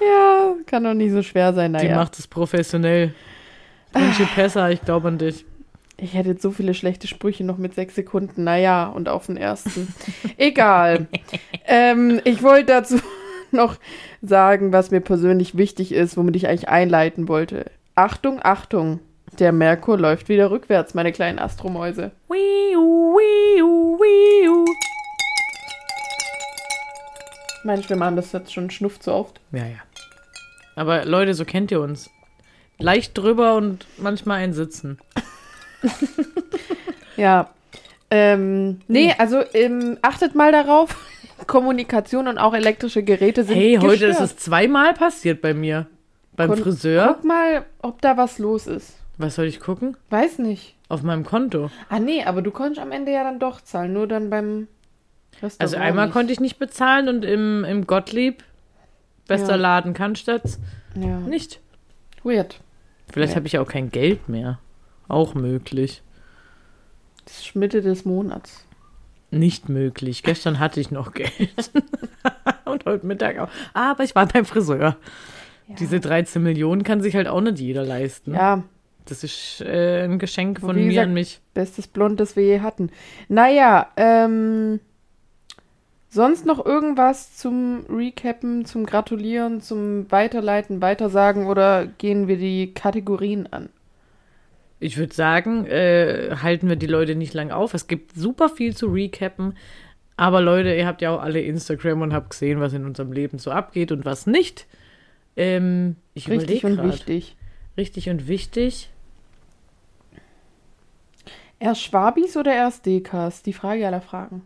ja, 0.00 0.54
kann 0.66 0.84
doch 0.84 0.92
nicht 0.94 1.12
so 1.12 1.22
schwer 1.22 1.54
sein. 1.54 1.72
die 1.72 1.84
Naja. 1.86 1.96
macht 1.96 2.18
es 2.18 2.26
professionell. 2.26 3.14
Principessa, 3.92 4.68
ich 4.68 4.82
glaube 4.82 5.08
an 5.08 5.16
dich. 5.18 5.46
Ich 5.98 6.12
hätte 6.12 6.30
jetzt 6.30 6.42
so 6.42 6.50
viele 6.50 6.74
schlechte 6.74 7.06
Sprüche 7.06 7.42
noch 7.42 7.56
mit 7.56 7.74
sechs 7.74 7.94
Sekunden. 7.94 8.44
Naja, 8.44 8.86
und 8.86 9.08
auf 9.08 9.26
den 9.26 9.36
ersten. 9.38 9.94
Egal. 10.36 11.06
ähm, 11.66 12.20
ich 12.24 12.42
wollte 12.42 12.66
dazu 12.66 12.96
noch 13.50 13.76
sagen, 14.20 14.72
was 14.72 14.90
mir 14.90 15.00
persönlich 15.00 15.56
wichtig 15.56 15.92
ist, 15.92 16.16
womit 16.16 16.36
ich 16.36 16.48
eigentlich 16.48 16.68
einleiten 16.68 17.28
wollte. 17.28 17.70
Achtung, 17.94 18.40
Achtung. 18.42 19.00
Der 19.38 19.52
Merkur 19.52 19.98
läuft 19.98 20.28
wieder 20.28 20.50
rückwärts, 20.50 20.94
meine 20.94 21.12
kleinen 21.12 21.38
Astromäuse. 21.38 22.10
Wiu. 22.28 23.16
Mensch, 27.64 27.88
wir 27.88 27.96
machen 27.96 28.16
das 28.16 28.32
jetzt 28.32 28.52
schon 28.52 28.70
schnuff 28.70 29.00
zu 29.00 29.12
oft. 29.12 29.40
Ja, 29.50 29.66
ja. 29.66 29.78
Aber 30.76 31.04
Leute, 31.04 31.34
so 31.34 31.44
kennt 31.44 31.70
ihr 31.70 31.80
uns. 31.80 32.10
Leicht 32.78 33.16
drüber 33.16 33.56
und 33.56 33.86
manchmal 33.98 34.38
ein 34.38 34.52
Sitzen. 34.52 34.98
Ja. 37.16 37.50
Ähm, 38.10 38.80
nee, 38.88 39.12
also 39.18 39.42
ähm, 39.54 39.98
achtet 40.02 40.34
mal 40.34 40.52
darauf. 40.52 40.96
Kommunikation 41.46 42.28
und 42.28 42.38
auch 42.38 42.54
elektrische 42.54 43.02
Geräte 43.02 43.44
sind 43.44 43.56
Hey, 43.56 43.76
heute 43.80 43.88
gestört. 44.06 44.12
ist 44.12 44.20
es 44.20 44.36
zweimal 44.38 44.94
passiert 44.94 45.42
bei 45.42 45.52
mir. 45.54 45.86
Beim 46.34 46.50
Kon- 46.50 46.58
Friseur. 46.58 47.14
Guck 47.14 47.24
mal, 47.24 47.64
ob 47.82 48.00
da 48.02 48.16
was 48.16 48.38
los 48.38 48.66
ist. 48.66 48.94
Was 49.18 49.34
soll 49.34 49.46
ich 49.46 49.60
gucken? 49.60 49.96
Weiß 50.10 50.38
nicht. 50.38 50.74
Auf 50.88 51.02
meinem 51.02 51.24
Konto. 51.24 51.70
Ah, 51.88 51.98
nee, 51.98 52.22
aber 52.24 52.42
du 52.42 52.50
konntest 52.50 52.80
am 52.80 52.92
Ende 52.92 53.12
ja 53.12 53.24
dann 53.24 53.38
doch 53.38 53.60
zahlen, 53.60 53.92
nur 53.92 54.06
dann 54.06 54.30
beim 54.30 54.68
Restaurant. 55.42 55.60
Also 55.60 55.76
einmal 55.76 56.06
nicht. 56.06 56.12
konnte 56.14 56.32
ich 56.32 56.40
nicht 56.40 56.58
bezahlen 56.58 57.08
und 57.08 57.24
im, 57.24 57.64
im 57.64 57.86
Gottlieb, 57.86 58.44
bester 59.26 59.52
Ja. 59.52 59.56
Laden 59.56 59.94
Cannstatt, 59.94 60.42
Ja. 60.94 61.18
nicht. 61.18 61.60
Weird. 62.22 62.60
Vielleicht 63.12 63.36
habe 63.36 63.46
ich 63.46 63.52
ja 63.54 63.62
auch 63.62 63.68
kein 63.68 63.90
Geld 63.90 64.28
mehr. 64.28 64.58
Auch 65.08 65.34
möglich. 65.34 66.02
Das 67.24 67.40
ist 67.40 67.56
Mitte 67.56 67.82
des 67.82 68.04
Monats. 68.04 68.64
Nicht 69.30 69.68
möglich. 69.68 70.22
Gestern 70.22 70.58
hatte 70.58 70.80
ich 70.80 70.90
noch 70.90 71.12
Geld. 71.14 71.32
und 72.64 72.84
heute 72.84 73.06
Mittag 73.06 73.38
auch. 73.38 73.48
Aber 73.74 74.04
ich 74.04 74.14
war 74.14 74.26
beim 74.26 74.44
Friseur. 74.44 74.96
Ja. 75.68 75.74
Diese 75.78 75.98
13 76.00 76.42
Millionen 76.42 76.84
kann 76.84 77.00
sich 77.00 77.16
halt 77.16 77.26
auch 77.26 77.40
nicht 77.40 77.58
jeder 77.58 77.84
leisten. 77.84 78.34
Ja, 78.34 78.62
Das 79.04 79.24
ist 79.24 79.60
äh, 79.62 80.04
ein 80.04 80.18
Geschenk 80.20 80.60
von 80.60 80.76
mir 80.76 80.88
gesagt, 80.88 81.08
an 81.08 81.14
mich. 81.14 81.40
bestes 81.54 81.88
Blond, 81.88 82.20
das 82.20 82.36
wir 82.36 82.44
je 82.44 82.60
hatten. 82.60 82.90
Naja, 83.28 83.88
ähm. 83.96 84.80
Sonst 86.08 86.46
noch 86.46 86.64
irgendwas 86.64 87.36
zum 87.36 87.84
Recappen, 87.90 88.64
zum 88.64 88.86
Gratulieren, 88.86 89.60
zum 89.60 90.10
Weiterleiten, 90.10 90.80
Weitersagen 90.80 91.46
oder 91.46 91.84
gehen 91.86 92.26
wir 92.26 92.38
die 92.38 92.72
Kategorien 92.72 93.48
an? 93.52 93.68
Ich 94.78 94.98
würde 94.98 95.14
sagen, 95.14 95.66
äh, 95.66 96.36
halten 96.42 96.68
wir 96.68 96.76
die 96.76 96.86
Leute 96.86 97.14
nicht 97.14 97.34
lang 97.34 97.50
auf. 97.50 97.72
Es 97.74 97.86
gibt 97.86 98.14
super 98.14 98.48
viel 98.48 98.76
zu 98.76 98.88
recappen. 98.88 99.56
Aber 100.16 100.40
Leute, 100.40 100.74
ihr 100.74 100.86
habt 100.86 101.02
ja 101.02 101.14
auch 101.14 101.22
alle 101.22 101.40
Instagram 101.40 102.02
und 102.02 102.12
habt 102.12 102.30
gesehen, 102.30 102.60
was 102.60 102.72
in 102.72 102.84
unserem 102.84 103.12
Leben 103.12 103.38
so 103.38 103.50
abgeht 103.50 103.92
und 103.92 104.04
was 104.04 104.26
nicht. 104.26 104.66
Ähm, 105.36 105.96
ich 106.14 106.28
Richtig 106.28 106.64
und 106.64 106.76
gerade. 106.76 106.88
wichtig. 106.88 107.36
Richtig 107.76 108.08
und 108.08 108.26
wichtig. 108.26 108.90
Erst 111.58 111.82
Schwabis 111.82 112.36
oder 112.36 112.54
erst 112.54 112.86
Dekas? 112.86 113.42
Die 113.42 113.52
Frage 113.52 113.86
aller 113.86 114.00
Fragen. 114.00 114.42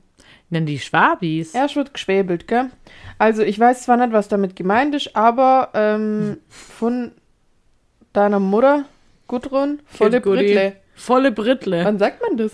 Denn 0.51 0.67
die 0.67 0.79
Schwabis. 0.79 1.55
Erst 1.55 1.77
wird 1.77 1.95
geschwäbelt, 1.95 2.49
gell? 2.49 2.71
Also, 3.19 3.43
ich 3.43 3.59
weiß 3.59 3.83
zwar 3.83 3.97
nicht, 3.97 4.13
was 4.13 4.29
damit 4.29 4.57
gemeint 4.57 4.95
ist, 4.95 5.15
aber 5.17 5.71
ähm, 5.75 6.39
von 6.49 7.13
deiner 8.13 8.41
Mutter, 8.41 8.85
Gudrun, 9.31 9.81
volle. 9.87 10.21
Brittle. 10.21 10.77
Volle 10.97 11.31
Brittle. 11.31 11.85
Wann 11.85 11.99
sagt 12.01 12.21
man 12.21 12.37
das? 12.37 12.51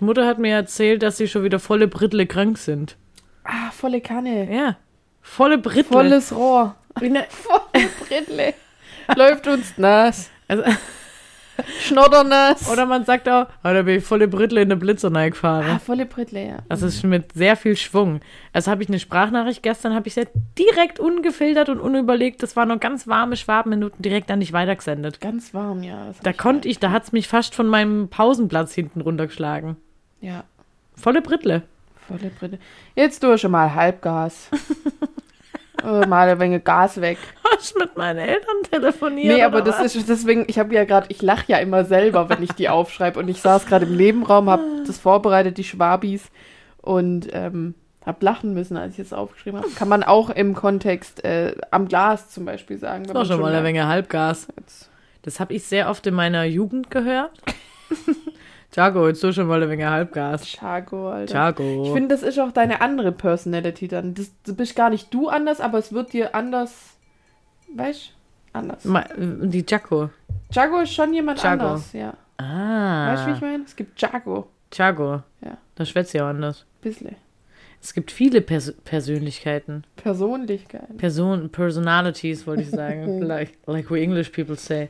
Die 0.00 0.04
Mutter 0.04 0.26
hat 0.26 0.38
mir 0.38 0.54
erzählt, 0.54 1.02
dass 1.02 1.18
sie 1.18 1.28
schon 1.28 1.44
wieder 1.44 1.58
volle 1.58 1.86
Brittle 1.86 2.26
krank 2.26 2.56
sind. 2.56 2.96
Ah, 3.44 3.70
volle 3.70 4.00
Kanne. 4.00 4.50
Ja. 4.50 4.78
Volle 5.20 5.58
Brittle. 5.58 5.84
Volles 5.92 6.34
Rohr. 6.34 6.76
Ne- 7.02 7.26
Volle 7.28 7.88
Brittle. 8.08 8.54
Läuft 9.16 9.46
uns 9.48 9.76
nass. 9.76 10.30
also, 10.48 10.62
Schnoddernass. 11.80 12.70
oder 12.70 12.86
man 12.86 13.04
sagt 13.04 13.28
auch, 13.28 13.46
oh, 13.46 13.68
da 13.72 13.82
bin 13.82 13.98
ich 13.98 14.04
volle 14.04 14.28
Brittle 14.28 14.62
in 14.62 14.68
der 14.68 14.76
Blitzer 14.76 15.10
ah, 15.14 15.28
gefahren. 15.28 15.80
volle 15.80 16.06
Brittle, 16.06 16.46
ja. 16.46 16.56
Das 16.68 16.82
ist 16.82 17.04
mit 17.04 17.32
sehr 17.32 17.56
viel 17.56 17.76
Schwung. 17.76 18.20
Also 18.52 18.70
habe 18.70 18.82
ich 18.82 18.88
eine 18.88 18.98
Sprachnachricht 18.98 19.62
gestern, 19.62 19.94
habe 19.94 20.08
ich 20.08 20.14
sehr 20.14 20.26
direkt 20.58 21.00
ungefiltert 21.00 21.68
und 21.68 21.80
unüberlegt, 21.80 22.42
das 22.42 22.56
waren 22.56 22.68
noch 22.68 22.80
ganz 22.80 23.06
warme 23.06 23.36
Schwabenminuten 23.36 24.02
direkt 24.02 24.30
an 24.30 24.40
dich 24.40 24.52
weitergesendet. 24.52 25.20
Ganz 25.20 25.54
warm, 25.54 25.82
ja. 25.82 26.12
Da 26.22 26.32
konnte 26.32 26.68
ich, 26.68 26.78
da 26.78 26.90
hat's 26.90 27.12
mich 27.12 27.28
fast 27.28 27.54
von 27.54 27.66
meinem 27.66 28.08
Pausenplatz 28.08 28.74
hinten 28.74 29.00
runtergeschlagen. 29.00 29.76
Ja, 30.20 30.44
Volle 30.96 31.22
Brittle. 31.22 31.62
volle 32.08 32.30
Brittle. 32.30 32.58
Jetzt 32.94 33.20
tue 33.20 33.36
schon 33.38 33.50
mal 33.50 33.74
Halbgas. 33.74 34.48
äh, 35.84 36.06
mal 36.06 36.28
ein 36.28 36.40
wenig 36.40 36.64
Gas 36.64 37.00
weg. 37.00 37.18
Hast 37.52 37.78
mit 37.78 37.96
meinen 37.96 38.18
Eltern 38.18 38.62
telefoniert? 38.70 39.36
Nee, 39.36 39.42
aber 39.42 39.62
das 39.62 39.78
was? 39.80 39.94
ist 39.94 40.08
deswegen, 40.08 40.44
ich 40.48 40.58
habe 40.58 40.74
ja 40.74 40.84
gerade, 40.84 41.06
ich 41.10 41.22
lache 41.22 41.44
ja 41.48 41.58
immer 41.58 41.84
selber, 41.84 42.28
wenn 42.28 42.42
ich 42.42 42.52
die 42.52 42.68
aufschreibe. 42.68 43.18
Und 43.18 43.28
ich 43.28 43.40
saß 43.40 43.66
gerade 43.66 43.86
im 43.86 43.96
Nebenraum, 43.96 44.48
habe 44.50 44.62
das 44.86 44.98
vorbereitet, 44.98 45.58
die 45.58 45.64
Schwabis, 45.64 46.30
und 46.82 47.28
ähm, 47.32 47.74
habe 48.04 48.24
lachen 48.24 48.52
müssen, 48.54 48.76
als 48.76 48.94
ich 48.94 48.98
es 49.00 49.12
aufgeschrieben 49.12 49.60
habe. 49.60 49.70
Kann 49.70 49.88
man 49.88 50.02
auch 50.02 50.28
im 50.30 50.54
Kontext 50.54 51.24
äh, 51.24 51.54
am 51.70 51.88
Glas 51.88 52.30
zum 52.30 52.44
Beispiel 52.44 52.78
sagen. 52.78 53.04
wenn 53.06 53.14
Doch 53.14 53.20
man 53.20 53.26
schon 53.26 53.40
mal 53.40 53.52
eine 53.52 53.62
Menge 53.62 53.86
Halbgas. 53.86 54.48
jetzt- 54.58 54.90
Das 55.22 55.40
habe 55.40 55.54
ich 55.54 55.64
sehr 55.64 55.88
oft 55.88 56.06
in 56.06 56.14
meiner 56.14 56.44
Jugend 56.44 56.90
gehört. 56.90 57.30
Jago, 58.74 59.06
jetzt 59.06 59.22
du 59.22 59.32
schon 59.32 59.46
mal 59.46 59.56
eine 59.56 59.66
Menge 59.68 59.88
Halbgas. 59.88 60.46
Chago, 60.46 61.08
Alter. 61.10 61.34
Jago. 61.34 61.84
Ich 61.86 61.92
finde, 61.92 62.08
das 62.08 62.22
ist 62.24 62.38
auch 62.40 62.50
deine 62.50 62.80
andere 62.80 63.12
Personality 63.12 63.86
dann. 63.88 64.14
Das, 64.14 64.32
du 64.44 64.54
bist 64.56 64.74
gar 64.74 64.90
nicht 64.90 65.12
du 65.14 65.28
anders, 65.28 65.60
aber 65.60 65.78
es 65.78 65.92
wird 65.92 66.12
dir 66.12 66.34
anders, 66.34 66.96
weißt 67.74 68.12
anders. 68.52 68.84
Ma- 68.84 69.04
Die 69.16 69.64
Jaco. 69.68 70.10
Jago 70.50 70.80
ist 70.80 70.92
schon 70.92 71.14
jemand 71.14 71.42
Jago. 71.42 71.64
anders, 71.66 71.92
ja. 71.92 72.14
Ah. 72.38 73.12
Weißt 73.12 73.22
du, 73.24 73.28
wie 73.28 73.32
ich 73.34 73.40
meine? 73.40 73.64
Es 73.64 73.76
gibt 73.76 74.00
Jago. 74.00 74.48
Jago. 74.72 75.22
Ja. 75.40 75.56
Da 75.76 75.84
schwätzt 75.84 76.12
ja 76.14 76.28
anders. 76.28 76.66
Bisschen. 76.82 77.14
Es 77.80 77.92
gibt 77.94 78.10
viele 78.10 78.40
Pers 78.40 78.72
Persönlichkeiten. 78.84 79.84
Persönlichkeit. 79.96 80.96
Person 80.96 81.50
Personalities, 81.50 82.44
wollte 82.46 82.62
ich 82.62 82.70
sagen. 82.70 83.20
like, 83.22 83.52
like 83.66 83.88
we 83.90 84.00
English 84.02 84.30
people 84.30 84.56
say. 84.56 84.88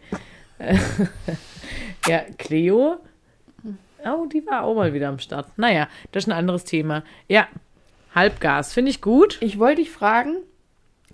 ja, 2.08 2.20
Cleo. 2.38 2.98
Oh, 4.06 4.26
die 4.26 4.46
war 4.46 4.62
auch 4.64 4.74
mal 4.74 4.92
wieder 4.92 5.08
am 5.08 5.18
Start. 5.18 5.46
Naja, 5.56 5.88
das 6.12 6.24
ist 6.24 6.28
ein 6.28 6.36
anderes 6.36 6.64
Thema. 6.64 7.02
Ja, 7.28 7.46
Halbgas. 8.14 8.72
Finde 8.72 8.90
ich 8.90 9.00
gut. 9.00 9.38
Ich 9.40 9.58
wollte 9.58 9.82
dich 9.82 9.90
fragen, 9.90 10.36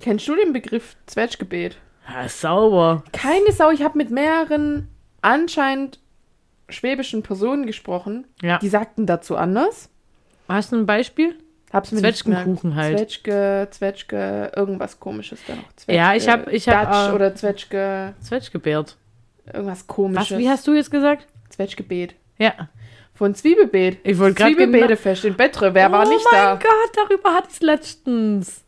kennst 0.01 0.27
du 0.29 0.35
den 0.37 0.53
Begriff 0.53 0.97
Zwetschgebet? 1.07 1.77
Ja, 2.09 2.29
sauber. 2.29 3.05
Keine 3.13 3.53
Sau, 3.53 3.71
ich 3.71 3.83
habe 3.83 3.97
mit 3.99 4.11
mehreren 4.11 4.89
anscheinend 5.23 6.01
schwäbischen 6.69 7.23
Personen 7.23 7.67
gesprochen. 7.67 8.27
Ja. 8.43 8.59
Die 8.59 8.69
sagten 8.69 9.07
dazu 9.07 9.37
anders. 9.37 9.89
Hast 10.49 10.73
du 10.73 10.77
ein 10.77 10.87
Beispiel? 10.87 11.37
Hab's 11.73 11.93
mir 11.93 12.01
Zwetschgenkuchen 12.01 12.75
halt. 12.75 12.99
Zwetschge, 12.99 13.69
Zwetschge, 13.71 14.51
irgendwas 14.57 14.99
komisches 14.99 15.41
da 15.47 15.55
noch. 15.55 15.73
Zwetschge, 15.77 15.95
Ja, 15.95 16.15
ich 16.15 16.29
hab- 16.29 16.49
ich 16.53 16.69
hab, 16.69 16.91
Dutch 16.91 17.09
äh, 17.09 17.15
oder 17.15 17.35
Zwetschge, 17.37 18.15
Zwetschgebärt. 18.21 18.97
irgendwas 19.53 19.87
komisches. 19.87 20.33
Was, 20.33 20.39
wie 20.39 20.49
hast 20.49 20.67
du 20.67 20.75
jetzt 20.75 20.91
gesagt? 20.91 21.29
Zwetschgebet. 21.51 22.17
Ja. 22.39 22.69
Von 23.21 23.35
Zwiebelbeet. 23.35 23.99
Ich 24.03 24.19
wollte 24.19 24.37
gerade 24.37 24.57
Zwiebelbeetefest 24.57 25.27
in 25.27 25.35
Bettre. 25.35 25.75
Wer 25.75 25.93
war 25.93 26.07
oh 26.07 26.09
nicht 26.09 26.25
mein 26.33 26.41
da? 26.41 26.55
Gott, 26.55 26.91
darüber 26.97 27.35
hatte 27.35 27.49
ich 27.53 27.61
letztens. 27.61 28.63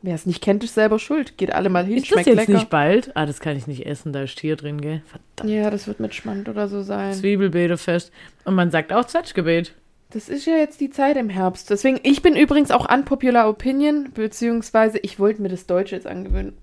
Wer 0.00 0.14
es 0.14 0.26
nicht 0.26 0.40
kennt, 0.40 0.62
ist 0.62 0.74
selber 0.74 1.00
schuld. 1.00 1.36
Geht 1.36 1.52
alle 1.52 1.70
mal 1.70 1.84
hin, 1.84 1.96
Ist 1.96 2.02
das 2.04 2.08
schmeckt 2.10 2.28
jetzt 2.28 2.36
lecker. 2.36 2.52
nicht 2.52 2.70
bald? 2.70 3.10
Ah, 3.16 3.26
das 3.26 3.40
kann 3.40 3.56
ich 3.56 3.66
nicht 3.66 3.84
essen, 3.84 4.12
da 4.12 4.22
ist 4.22 4.38
Tier 4.38 4.54
drin, 4.54 4.80
gell? 4.80 5.02
Verdammt. 5.06 5.52
Ja, 5.52 5.70
das 5.70 5.88
wird 5.88 5.98
mit 5.98 6.14
Schmand 6.14 6.48
oder 6.48 6.68
so 6.68 6.82
sein. 6.82 7.14
Zwiebelbeetefest. 7.14 8.12
Und 8.44 8.54
man 8.54 8.70
sagt 8.70 8.92
auch 8.92 9.06
Zwetschgebet. 9.06 9.74
Das 10.10 10.28
ist 10.28 10.46
ja 10.46 10.54
jetzt 10.54 10.80
die 10.80 10.90
Zeit 10.90 11.16
im 11.16 11.28
Herbst. 11.28 11.68
Deswegen, 11.70 11.98
ich 12.04 12.22
bin 12.22 12.36
übrigens 12.36 12.70
auch 12.70 12.88
unpopular 12.88 13.48
opinion, 13.48 14.12
beziehungsweise 14.14 14.98
ich 14.98 15.18
wollte 15.18 15.42
mir 15.42 15.48
das 15.48 15.66
Deutsche 15.66 15.96
jetzt 15.96 16.06
angewöhnen. 16.06 16.56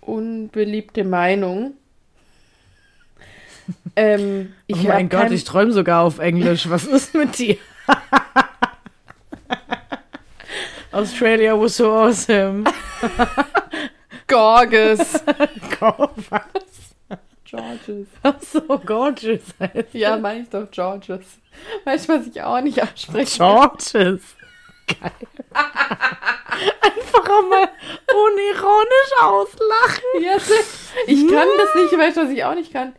Unbeliebte 0.00 1.02
Meinung. 1.02 1.72
Ähm, 3.96 4.54
Oh 4.72 4.76
mein 4.76 5.08
Gott, 5.08 5.22
kein- 5.22 5.32
ich 5.32 5.44
träume 5.44 5.72
sogar 5.72 6.02
auf 6.02 6.18
Englisch. 6.18 6.68
Was 6.68 6.84
ist 6.84 7.14
mit 7.14 7.38
dir? 7.38 7.56
Australia 10.92 11.54
was 11.60 11.76
so 11.76 11.90
awesome. 11.92 12.64
Gorgeous. 14.26 15.14
Was? 15.80 16.94
Georges. 17.44 18.08
So 18.52 18.60
gorgeous 18.78 19.42
heißt 19.60 19.92
Ja, 19.92 20.16
meine 20.16 20.40
ich 20.42 20.48
doch 20.48 20.68
Georges. 20.70 21.20
Weißt 21.84 22.08
du, 22.08 22.14
was 22.18 22.26
ich 22.26 22.42
auch 22.42 22.60
nicht 22.60 22.82
ausspreche? 22.82 23.36
Georges. 23.36 24.22
Geil. 24.88 25.12
Einfach 25.52 27.42
mal 27.48 27.68
unironisch 28.12 29.12
auslachen. 29.20 30.02
Ja, 30.20 30.36
ich 31.06 31.28
kann 31.28 31.48
das 31.58 31.74
nicht, 31.76 31.96
weißt 31.98 32.16
du, 32.16 32.22
was 32.24 32.30
ich 32.30 32.44
auch 32.44 32.54
nicht 32.54 32.72
kann? 32.72 32.94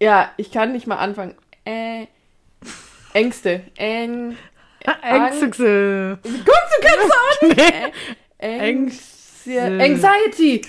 Ja, 0.00 0.30
ich 0.36 0.52
kann 0.52 0.72
nicht 0.72 0.86
mal 0.86 0.96
anfangen. 0.96 1.34
Äh, 1.64 2.06
Ängste. 3.12 3.62
Äng, 3.76 4.36
Ängste. 5.02 6.18
Gut, 6.22 6.34
du 6.34 6.86
kannst 6.86 7.12
auch 7.12 7.42
nicht. 7.42 7.60
Äh, 8.38 8.58
Ängste. 8.58 9.08
Ängste. 9.50 10.08
Anxiety. 10.08 10.62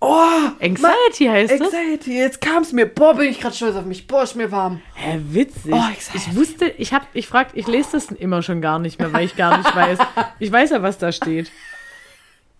Oh, 0.00 0.48
Anxiety 0.62 1.26
heißt 1.26 1.52
das? 1.52 1.74
Anxiety. 1.74 2.16
Jetzt 2.16 2.40
kam 2.40 2.62
es 2.62 2.72
mir. 2.72 2.86
Boah, 2.86 3.14
bin 3.14 3.28
ich 3.28 3.38
gerade 3.38 3.54
stolz 3.54 3.76
auf 3.76 3.84
mich. 3.84 4.06
Boah, 4.06 4.22
ist 4.22 4.34
mir 4.34 4.50
warm. 4.50 4.80
Hä, 4.94 5.20
witzig. 5.28 5.72
Oh, 5.72 5.82
ich 6.14 6.34
wusste, 6.34 6.68
ich 6.78 6.94
hab, 6.94 7.06
ich 7.12 7.26
frag, 7.26 7.48
ich 7.52 7.66
lese 7.66 7.90
das 7.92 8.06
immer 8.06 8.42
schon 8.42 8.62
gar 8.62 8.78
nicht 8.78 8.98
mehr, 8.98 9.12
weil 9.12 9.26
ich 9.26 9.36
gar 9.36 9.58
nicht 9.58 9.76
weiß. 9.76 9.98
Ich 10.38 10.50
weiß 10.50 10.70
ja, 10.70 10.82
was 10.82 10.96
da 10.96 11.12
steht. 11.12 11.52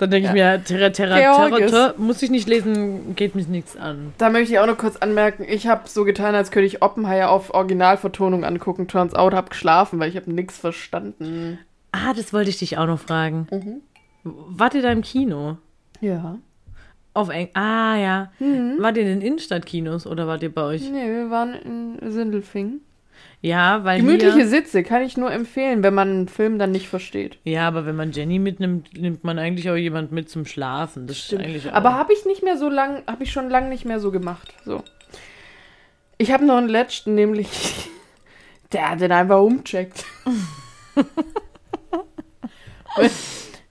Dann 0.01 0.11
denke 0.11 0.29
ich 0.29 0.33
mir, 0.33 0.65
Terra, 0.65 0.89
Terra, 0.89 1.17
Terra, 1.51 1.95
muss 1.99 2.23
ich 2.23 2.31
nicht 2.31 2.49
lesen, 2.49 3.15
geht 3.17 3.35
mich 3.35 3.49
nichts 3.49 3.77
an. 3.77 4.15
Da 4.17 4.31
möchte 4.31 4.55
ich 4.55 4.59
auch 4.59 4.67
noch 4.67 4.79
kurz 4.79 4.97
anmerken, 4.97 5.45
ich 5.47 5.67
habe 5.67 5.87
so 5.91 6.05
getan, 6.05 6.35
als 6.35 6.51
könnte 6.51 6.67
ich 6.67 6.81
Oppenheimer 6.81 7.29
auf 7.29 7.53
Originalvertonung 7.53 8.43
angucken. 8.43 8.89
Turns 8.89 9.15
out, 9.15 9.35
hab 9.35 9.51
geschlafen, 9.51 10.01
weil 10.01 10.09
ich 10.09 10.17
habe 10.17 10.33
nichts 10.33 10.57
verstanden. 10.57 11.59
Ah, 11.93 12.15
das 12.15 12.33
wollte 12.33 12.49
ich 12.49 12.59
dich 12.59 12.79
auch 12.79 12.87
noch 12.87 12.99
fragen. 12.99 13.47
Mhm. 13.51 13.83
Wart 14.25 14.73
ihr 14.73 14.81
da 14.81 14.91
im 14.91 15.03
Kino? 15.03 15.59
Ja. 16.01 16.39
Auf 17.13 17.29
Eng 17.29 17.51
Ah, 17.53 17.97
ja. 17.97 18.33
Mhm. 18.39 18.77
Wart 18.79 18.97
ihr 18.97 19.03
in 19.03 19.21
den 19.21 19.21
Innenstadtkinos 19.21 20.07
oder 20.07 20.27
wart 20.27 20.43
ihr 20.43 20.55
bei 20.55 20.63
euch? 20.63 20.81
Nee, 20.91 21.09
wir 21.11 21.29
waren 21.29 21.53
in 22.01 22.11
Sindelfingen. 22.11 22.81
Ja, 23.43 23.85
weil 23.85 24.01
Gemütliche 24.01 24.35
hier, 24.35 24.47
Sitze 24.47 24.83
kann 24.83 25.01
ich 25.01 25.17
nur 25.17 25.33
empfehlen, 25.33 25.83
wenn 25.83 25.95
man 25.95 26.11
einen 26.11 26.29
Film 26.29 26.59
dann 26.59 26.73
nicht 26.73 26.89
versteht. 26.89 27.39
Ja, 27.45 27.67
aber 27.67 27.87
wenn 27.87 27.97
man 27.97 28.13
Jenny 28.13 28.39
mitnimmt, 28.39 29.01
nimmt 29.01 29.25
man 29.25 29.39
eigentlich 29.39 29.71
auch 29.71 29.77
jemand 29.77 30.13
mit 30.13 30.29
zum 30.29 30.45
Schlafen. 30.45 31.07
Das 31.07 31.19
ist 31.19 31.35
eigentlich 31.35 31.71
auch. 31.71 31.75
Aber 31.75 31.95
habe 31.95 32.13
ich 32.13 32.27
nicht 32.27 32.43
mehr 32.43 32.59
so 32.59 32.69
lang, 32.69 33.03
habe 33.07 33.25
ich 33.25 33.33
schon 33.33 33.49
lange 33.49 33.71
nicht 33.71 33.87
mehr 33.87 33.99
so 33.99 34.11
gemacht. 34.11 34.53
So. 34.67 34.85
Ich 36.19 36.31
habe 36.33 36.45
noch 36.45 36.59
einen 36.59 36.69
letzten, 36.69 37.15
nämlich 37.15 37.49
der 38.73 38.91
hat 38.91 39.01
den 39.01 39.13
einfach 39.13 39.41
umcheckt. 39.41 40.05
wenn, 42.97 43.11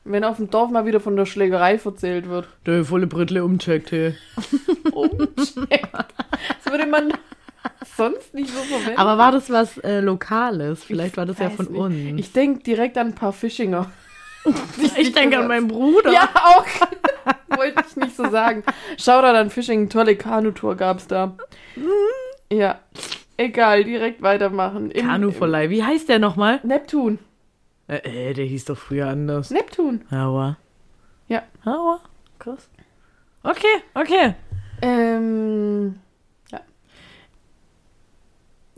wenn 0.04 0.24
auf 0.24 0.38
dem 0.38 0.50
Dorf 0.50 0.72
mal 0.72 0.88
wieder 0.88 1.00
von 1.00 1.16
der 1.16 1.28
Schlägerei 1.28 1.78
verzählt 1.78 2.28
wird. 2.28 2.48
der 2.66 2.86
volle 2.86 3.06
Brittle 3.06 3.44
umcheckt, 3.44 3.92
hey. 3.92 4.16
Umcheckt. 4.94 5.94
Das 5.94 6.72
würde 6.72 6.88
man 6.88 7.14
sonst 7.86 8.34
nicht 8.34 8.50
so 8.50 8.60
verwenden. 8.62 8.98
Aber 9.00 9.18
war 9.18 9.32
das 9.32 9.50
was 9.50 9.78
äh, 9.80 10.00
Lokales? 10.02 10.84
Vielleicht 10.84 11.18
war 11.18 11.26
das 11.26 11.40
ja 11.40 11.50
von 11.50 11.66
nicht. 11.72 11.80
uns. 11.80 12.20
Ich 12.20 12.32
denke 12.34 12.64
direkt 12.64 12.98
an 12.98 13.08
ein 13.08 13.16
paar 13.16 13.34
Fischinger. 13.34 13.90
Ich 14.98 15.12
denke 15.12 15.38
an 15.38 15.48
meinen 15.48 15.68
Bruder. 15.68 16.12
Ja, 16.12 16.30
auch. 16.34 16.66
Wollte 17.58 17.84
ich 17.88 17.96
nicht 17.98 18.16
so 18.16 18.30
sagen. 18.30 18.64
Schau 18.98 19.22
da 19.22 19.34
dann 19.34 19.50
Fishing, 19.50 19.90
tolle 19.90 20.16
Kanutour 20.16 20.76
gab's 20.76 21.08
da. 21.08 21.36
Ja. 22.52 22.80
Egal, 23.38 23.84
direkt 23.84 24.22
weitermachen. 24.22 24.92
Im- 24.92 25.06
Kanuverleih. 25.06 25.70
Wie 25.70 25.84
heißt 25.84 26.08
der 26.10 26.20
nochmal? 26.20 26.62
Neptun. 26.64 27.20
Äh, 27.88 28.30
äh, 28.30 28.34
der 28.34 28.46
hieß 28.46 28.66
doch 28.66 28.78
früher 28.78 29.08
anders. 29.08 29.52
Neptun. 29.52 30.02
Aua. 30.10 30.58
Ja. 31.28 31.44
Aua. 31.66 32.00
Krass. 32.40 32.70
Okay, 33.44 33.84
okay. 33.94 34.36
Ähm, 34.82 36.00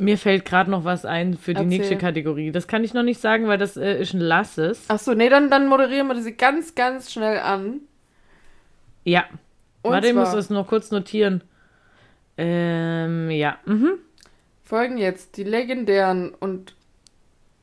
Mir 0.02 0.18
fällt 0.18 0.46
gerade 0.46 0.72
noch 0.72 0.84
was 0.84 1.06
ein 1.06 1.38
für 1.38 1.54
die 1.54 1.62
Erzähl. 1.64 1.78
nächste 1.78 1.98
Kategorie. 1.98 2.52
Das 2.52 2.68
kann 2.68 2.84
ich 2.84 2.94
noch 2.94 3.04
nicht 3.04 3.22
sagen, 3.22 3.48
weil 3.48 3.58
das 3.58 3.78
äh, 3.78 4.02
ist 4.02 4.14
ein 4.14 4.20
Lasses. 4.20 4.86
ach 4.88 5.00
so, 5.00 5.14
nee, 5.14 5.30
dann, 5.30 5.50
dann 5.52 5.68
moderieren 5.68 6.08
wir 6.08 6.16
das 6.16 6.26
ganz, 6.38 6.74
ganz 6.76 7.12
schnell 7.12 7.38
an. 7.40 7.82
Ja. 9.04 9.26
Und 9.84 9.92
Warte, 9.92 10.08
ich 10.08 10.14
muss 10.16 10.32
das 10.32 10.50
noch 10.50 10.68
kurz 10.68 10.92
notieren. 10.92 11.44
Ähm, 12.38 13.30
ja. 13.30 13.58
Mhm. 13.66 13.94
folgen 14.64 14.98
jetzt 14.98 15.38
die 15.38 15.44
legendären 15.44 16.34
und 16.40 16.74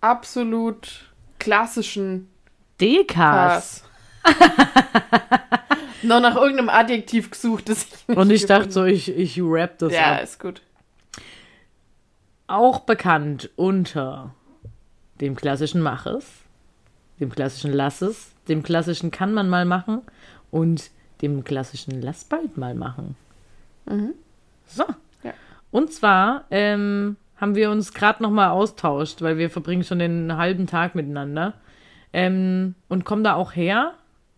absolut 0.01 1.11
klassischen 1.39 2.29
Dekas. 2.81 3.85
Noch 6.03 6.21
nach 6.21 6.37
irgendeinem 6.37 6.69
Adjektiv 6.69 7.31
gesucht, 7.31 7.69
das 7.69 7.85
ich 7.85 8.09
nicht 8.09 8.17
Und 8.19 8.31
ich 8.31 8.47
dachte 8.47 8.69
gefunden 8.69 8.73
so, 8.73 8.85
ich, 8.85 9.09
ich 9.17 9.41
rap 9.43 9.79
das 9.79 9.93
Ja, 9.93 10.15
ab. 10.17 10.23
ist 10.23 10.39
gut. 10.39 10.63
Auch 12.49 12.81
bekannt 12.81 13.51
unter 13.57 14.35
dem 15.21 15.37
klassischen 15.37 15.83
Maches, 15.83 16.27
dem 17.21 17.31
klassischen 17.31 17.73
Lasses, 17.73 18.33
dem 18.49 18.63
klassischen 18.63 19.11
Kann 19.11 19.35
man 19.35 19.49
mal 19.49 19.65
machen 19.65 20.01
und 20.51 20.91
dem 21.21 21.45
klassischen 21.45 22.01
Lass 22.01 22.25
bald 22.25 22.57
mal 22.57 22.75
machen. 22.75 23.17
Mhm. 23.87 24.15
So. 24.67 24.85
Ja. 25.23 25.35
Und 25.71 25.93
zwar 25.93 26.45
ähm, 26.51 27.17
haben 27.37 27.55
wir 27.55 27.71
uns 27.71 27.93
gerade 27.93 28.23
noch 28.23 28.31
mal 28.31 28.49
austauscht, 28.49 29.21
weil 29.21 29.37
wir 29.37 29.51
verbringen 29.51 29.85
schon 29.85 29.99
den 29.99 30.37
halben 30.37 30.67
Tag 30.67 30.95
miteinander 30.95 31.55
ähm, 32.15 32.75
und 32.89 33.05
kommen 33.05 33.25
da 33.25 33.35
auch 33.35 33.55
her. 33.55 33.95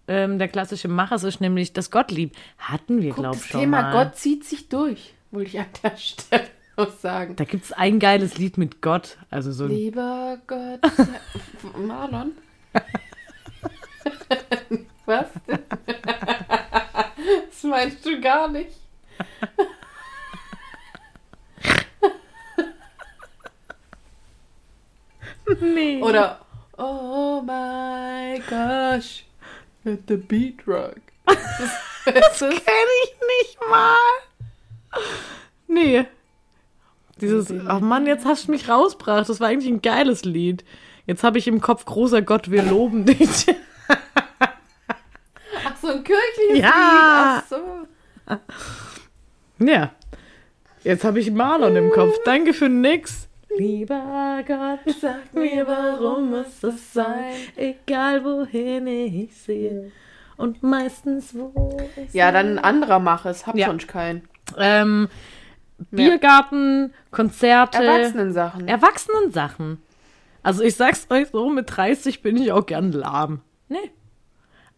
Ähm, 0.09 0.41
der 0.41 0.49
klassische 0.49 0.89
Macher 0.89 1.23
ist 1.23 1.41
nämlich 1.41 1.73
das 1.73 1.93
Gottlieb. 1.93 2.35
Hatten 2.59 3.03
wir, 3.03 3.13
glaube 3.13 3.37
das 3.37 3.45
ich, 3.45 3.51
schon 3.53 3.61
Thema 3.61 3.83
mal. 3.83 3.93
Gott 3.93 4.17
zieht 4.17 4.45
sich 4.45 4.69
durch, 4.69 5.15
wollte 5.31 5.51
ich 5.51 5.61
an 5.61 5.67
der 5.85 5.97
Stelle 5.97 6.47
noch 6.81 6.99
sagen. 6.99 7.37
Da 7.37 7.45
gibt 7.45 7.65
es 7.65 7.73
ein 7.73 7.99
geiles 7.99 8.39
Lied 8.39 8.59
mit 8.59 8.81
Gott. 8.81 9.19
Also 9.31 9.53
so 9.53 9.67
Lieber 9.67 10.39
Gott. 10.47 10.81
Marlon? 11.77 12.33
Was 15.07 15.29
denn? 15.47 15.59
Das 17.49 17.63
meinst 17.65 18.05
du 18.07 18.21
gar 18.21 18.49
nicht. 18.49 18.77
Nee. 25.61 26.01
Oder 26.01 26.41
Oh 26.79 27.43
my 27.43 28.41
gosh. 28.49 29.25
Let 29.85 30.07
the 30.07 30.17
beat 30.17 30.67
rock. 30.67 31.01
Das, 31.27 31.37
das 32.07 32.41
ist, 32.41 32.65
Kenn 32.65 32.89
ich 33.05 33.15
nicht 33.39 33.59
mal. 33.69 33.97
Nee. 35.67 36.07
Dieses, 37.21 37.53
ach 37.67 37.81
Mann, 37.81 38.07
jetzt 38.07 38.25
hast 38.25 38.49
du 38.49 38.53
mich 38.53 38.69
rausgebracht. 38.69 39.29
Das 39.29 39.41
war 39.41 39.49
eigentlich 39.49 39.71
ein 39.73 39.83
geiles 39.83 40.25
Lied. 40.25 40.65
Jetzt 41.07 41.23
habe 41.25 41.39
ich 41.39 41.47
im 41.49 41.61
Kopf, 41.61 41.85
großer 41.85 42.23
Gott, 42.23 42.51
wir 42.51 42.63
loben 42.63 43.05
dich. 43.05 43.47
ach, 43.89 45.77
so 45.81 45.89
ein 45.89 46.05
kirchliches 46.05 46.59
Ja. 46.59 47.43
Lied. 47.47 47.53
Ach 48.27 48.39
so. 49.59 49.65
ja. 49.67 49.91
Jetzt 50.83 51.05
habe 51.05 51.21
ich 51.21 51.31
Marlon 51.31 51.77
im 51.77 51.91
Kopf. 51.91 52.15
Danke 52.25 52.55
für 52.55 52.69
nix. 52.69 53.29
Lieber 53.59 54.43
Gott, 54.47 54.95
Sag 55.01 55.35
mir, 55.35 55.67
warum 55.67 56.31
muss 56.31 56.61
das 56.63 56.93
sein? 56.93 57.35
Egal 57.57 58.25
wohin 58.25 58.87
ich 58.87 59.37
sehe. 59.37 59.91
Und 60.37 60.63
meistens 60.63 61.35
wo 61.35 61.77
ich 61.97 62.15
Ja, 62.15 62.31
dann 62.33 62.53
ein 62.59 62.65
anderer 62.65 62.99
mache 63.01 63.29
es. 63.29 63.47
Hab 63.47 63.57
Ja. 63.57 63.67
sonst 63.67 63.89
keinen. 63.89 64.23
Ähm, 64.57 65.09
Biergarten, 65.91 66.93
Konzerte. 67.11 67.79
Erwachsenensachen. 67.85 68.69
Erwachsenen-Sachen. 68.69 69.79
Also 70.43 70.63
ich 70.63 70.77
sag's 70.77 71.07
euch 71.11 71.29
so, 71.29 71.51
mit 71.51 71.75
30 71.77 72.23
bin 72.23 72.37
ich 72.37 72.53
auch 72.53 72.67
gern 72.67 72.93
lahm. 72.93 73.41
Nee. 73.69 73.91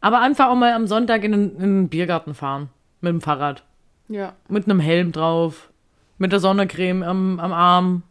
Aber 0.00 0.20
einfach 0.20 0.48
auch 0.48 0.56
mal 0.56 0.72
am 0.72 0.86
Sonntag 0.86 1.22
in 1.24 1.32
in 1.32 1.58
den 1.58 1.88
Biergarten 1.88 2.34
fahren. 2.34 2.68
Mit 3.00 3.10
dem 3.10 3.20
Fahrrad. 3.20 3.64
ja. 4.08 4.34
Mit 4.48 4.64
einem 4.66 4.80
Helm 4.80 5.12
drauf. 5.12 5.70
Mit 6.18 6.32
der 6.32 6.40
Sonnencreme 6.40 7.02
am, 7.02 7.40
am 7.40 7.52
Arm. 7.52 8.02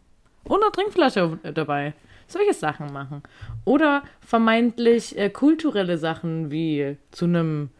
Und 0.44 0.62
einer 0.62 0.72
Trinkflasche 0.72 1.38
dabei. 1.54 1.94
Solche 2.26 2.54
Sachen 2.54 2.92
machen. 2.92 3.22
Oder 3.64 4.02
vermeintlich 4.20 5.16
äh, 5.18 5.28
kulturelle 5.30 5.98
Sachen 5.98 6.50
wie 6.50 6.96
zu 7.10 7.26
einem 7.26 7.70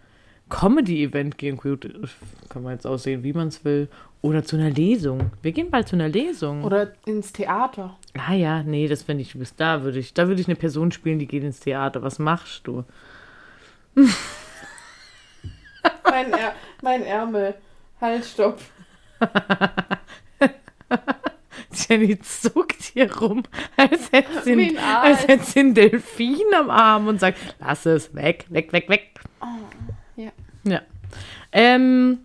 Comedy-Event 0.51 1.38
gehen. 1.38 1.57
Gut, 1.57 1.88
kann 2.51 2.62
man 2.62 2.72
jetzt 2.72 2.87
aussehen, 2.87 3.25
wie 3.25 3.33
man 3.33 3.48
es 3.48 3.64
will. 3.64 3.88
Oder 4.22 4.44
zu 4.44 4.56
einer 4.56 4.70
Lesung. 4.70 5.32
Wir 5.42 5.50
gehen 5.50 5.70
bald 5.70 5.88
zu 5.88 5.96
einer 5.96 6.08
Lesung. 6.08 6.62
Oder 6.62 6.92
ins 7.06 7.32
Theater. 7.32 7.96
ah 8.16 8.32
ja, 8.35 8.62
nee, 8.62 8.87
das 8.87 9.02
fände 9.02 9.22
ich, 9.22 9.35
bis 9.37 9.56
da 9.56 9.82
würde 9.82 9.98
ich, 9.98 10.14
da 10.14 10.28
würde 10.28 10.40
ich 10.40 10.46
eine 10.46 10.56
Person 10.56 10.92
spielen, 10.92 11.18
die 11.18 11.26
geht 11.26 11.42
ins 11.42 11.58
Theater. 11.58 12.02
Was 12.02 12.20
machst 12.20 12.66
du? 12.66 12.85
Mein, 16.04 16.32
er 16.32 16.54
mein 16.82 17.02
Ärmel. 17.02 17.54
Halt, 18.00 18.24
stopp. 18.24 18.61
Jenny 21.72 22.18
zuckt 22.20 22.82
hier 22.82 23.12
rum, 23.16 23.42
als 23.76 24.12
hätte 24.12 24.42
sie, 24.44 24.52
ein 24.52 24.78
Aal. 24.78 25.12
als 25.12 25.26
hätte 25.26 25.44
sie 25.44 25.61
einen 25.61 25.74
Delfin 25.74 26.37
am 26.56 26.70
Arm 26.70 27.08
und 27.08 27.18
sagt, 27.18 27.38
lass 27.61 27.87
es, 27.87 28.14
weg, 28.14 28.46
weg, 28.50 28.72
weg, 28.72 28.88
weg. 28.88 29.20
Ja. 30.16 30.30
Ja. 30.64 30.82
Ähm, 31.50 32.20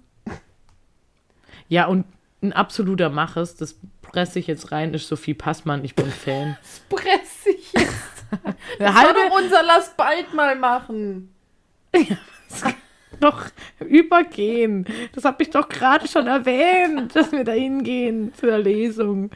ja, 1.70 1.86
und 1.86 2.06
ein 2.42 2.54
absoluter 2.54 3.10
Maches, 3.10 3.56
das 3.56 3.80
presse 4.02 4.40
ich 4.40 4.48
jetzt 4.48 4.72
rein, 4.72 4.94
ist 4.94 5.08
Sophie 5.08 5.34
Passmann, 5.34 5.84
ich 5.84 5.96
bin 5.96 6.10
Fan. 6.10 6.58
Das 6.62 6.82
presse 6.90 7.50
ich 7.50 7.74
jetzt. 7.74 7.94
Das 8.80 8.94
halbe 8.94 9.20
soll 9.20 9.30
doch 9.30 9.38
unser 9.38 9.64
Lass 9.64 9.96
bald 9.96 10.34
mal 10.34 10.56
machen. 10.56 11.34
noch 13.22 13.46
übergehen. 13.80 14.86
Das 15.14 15.24
habe 15.26 15.44
ich 15.44 15.50
doch 15.50 15.68
gerade 15.70 16.08
schon 16.08 16.28
erwähnt, 16.28 17.16
dass 17.16 17.32
wir 17.32 17.44
da 17.44 17.54
hingehen 17.54 18.34
zu 18.36 18.46
der 18.46 18.60
Lesung. 18.60 19.32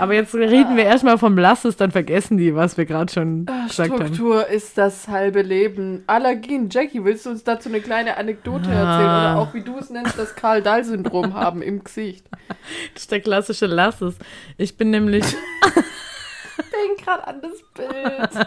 Aber 0.00 0.14
jetzt 0.14 0.32
reden 0.34 0.76
wir 0.76 0.84
erstmal 0.84 1.18
vom 1.18 1.36
Lasses, 1.36 1.76
dann 1.76 1.90
vergessen 1.90 2.36
die, 2.38 2.54
was 2.54 2.76
wir 2.78 2.84
gerade 2.86 3.12
schon 3.12 3.46
gesagt 3.46 3.90
haben. 3.90 4.14
Struktur 4.14 4.46
ist 4.46 4.78
das 4.78 5.08
halbe 5.08 5.42
Leben. 5.42 6.04
Allergien. 6.06 6.68
Jackie, 6.70 7.04
willst 7.04 7.26
du 7.26 7.30
uns 7.30 7.42
dazu 7.42 7.68
eine 7.68 7.80
kleine 7.80 8.16
Anekdote 8.16 8.68
Ah. 8.68 8.72
erzählen? 8.72 9.10
Oder 9.10 9.38
auch, 9.38 9.54
wie 9.54 9.62
du 9.62 9.76
es 9.76 9.90
nennst, 9.90 10.16
das 10.16 10.36
Karl-Dahl-Syndrom 10.36 11.34
haben 11.34 11.62
im 11.62 11.82
Gesicht. 11.82 12.26
Das 12.94 13.02
ist 13.02 13.10
der 13.12 13.20
klassische 13.20 13.66
Lasses. 13.66 14.16
Ich 14.56 14.76
bin 14.76 14.90
nämlich. 14.90 15.24
Denk 16.72 17.04
gerade 17.04 17.26
an 17.26 17.40
das 17.42 17.62
Bild. 17.74 18.46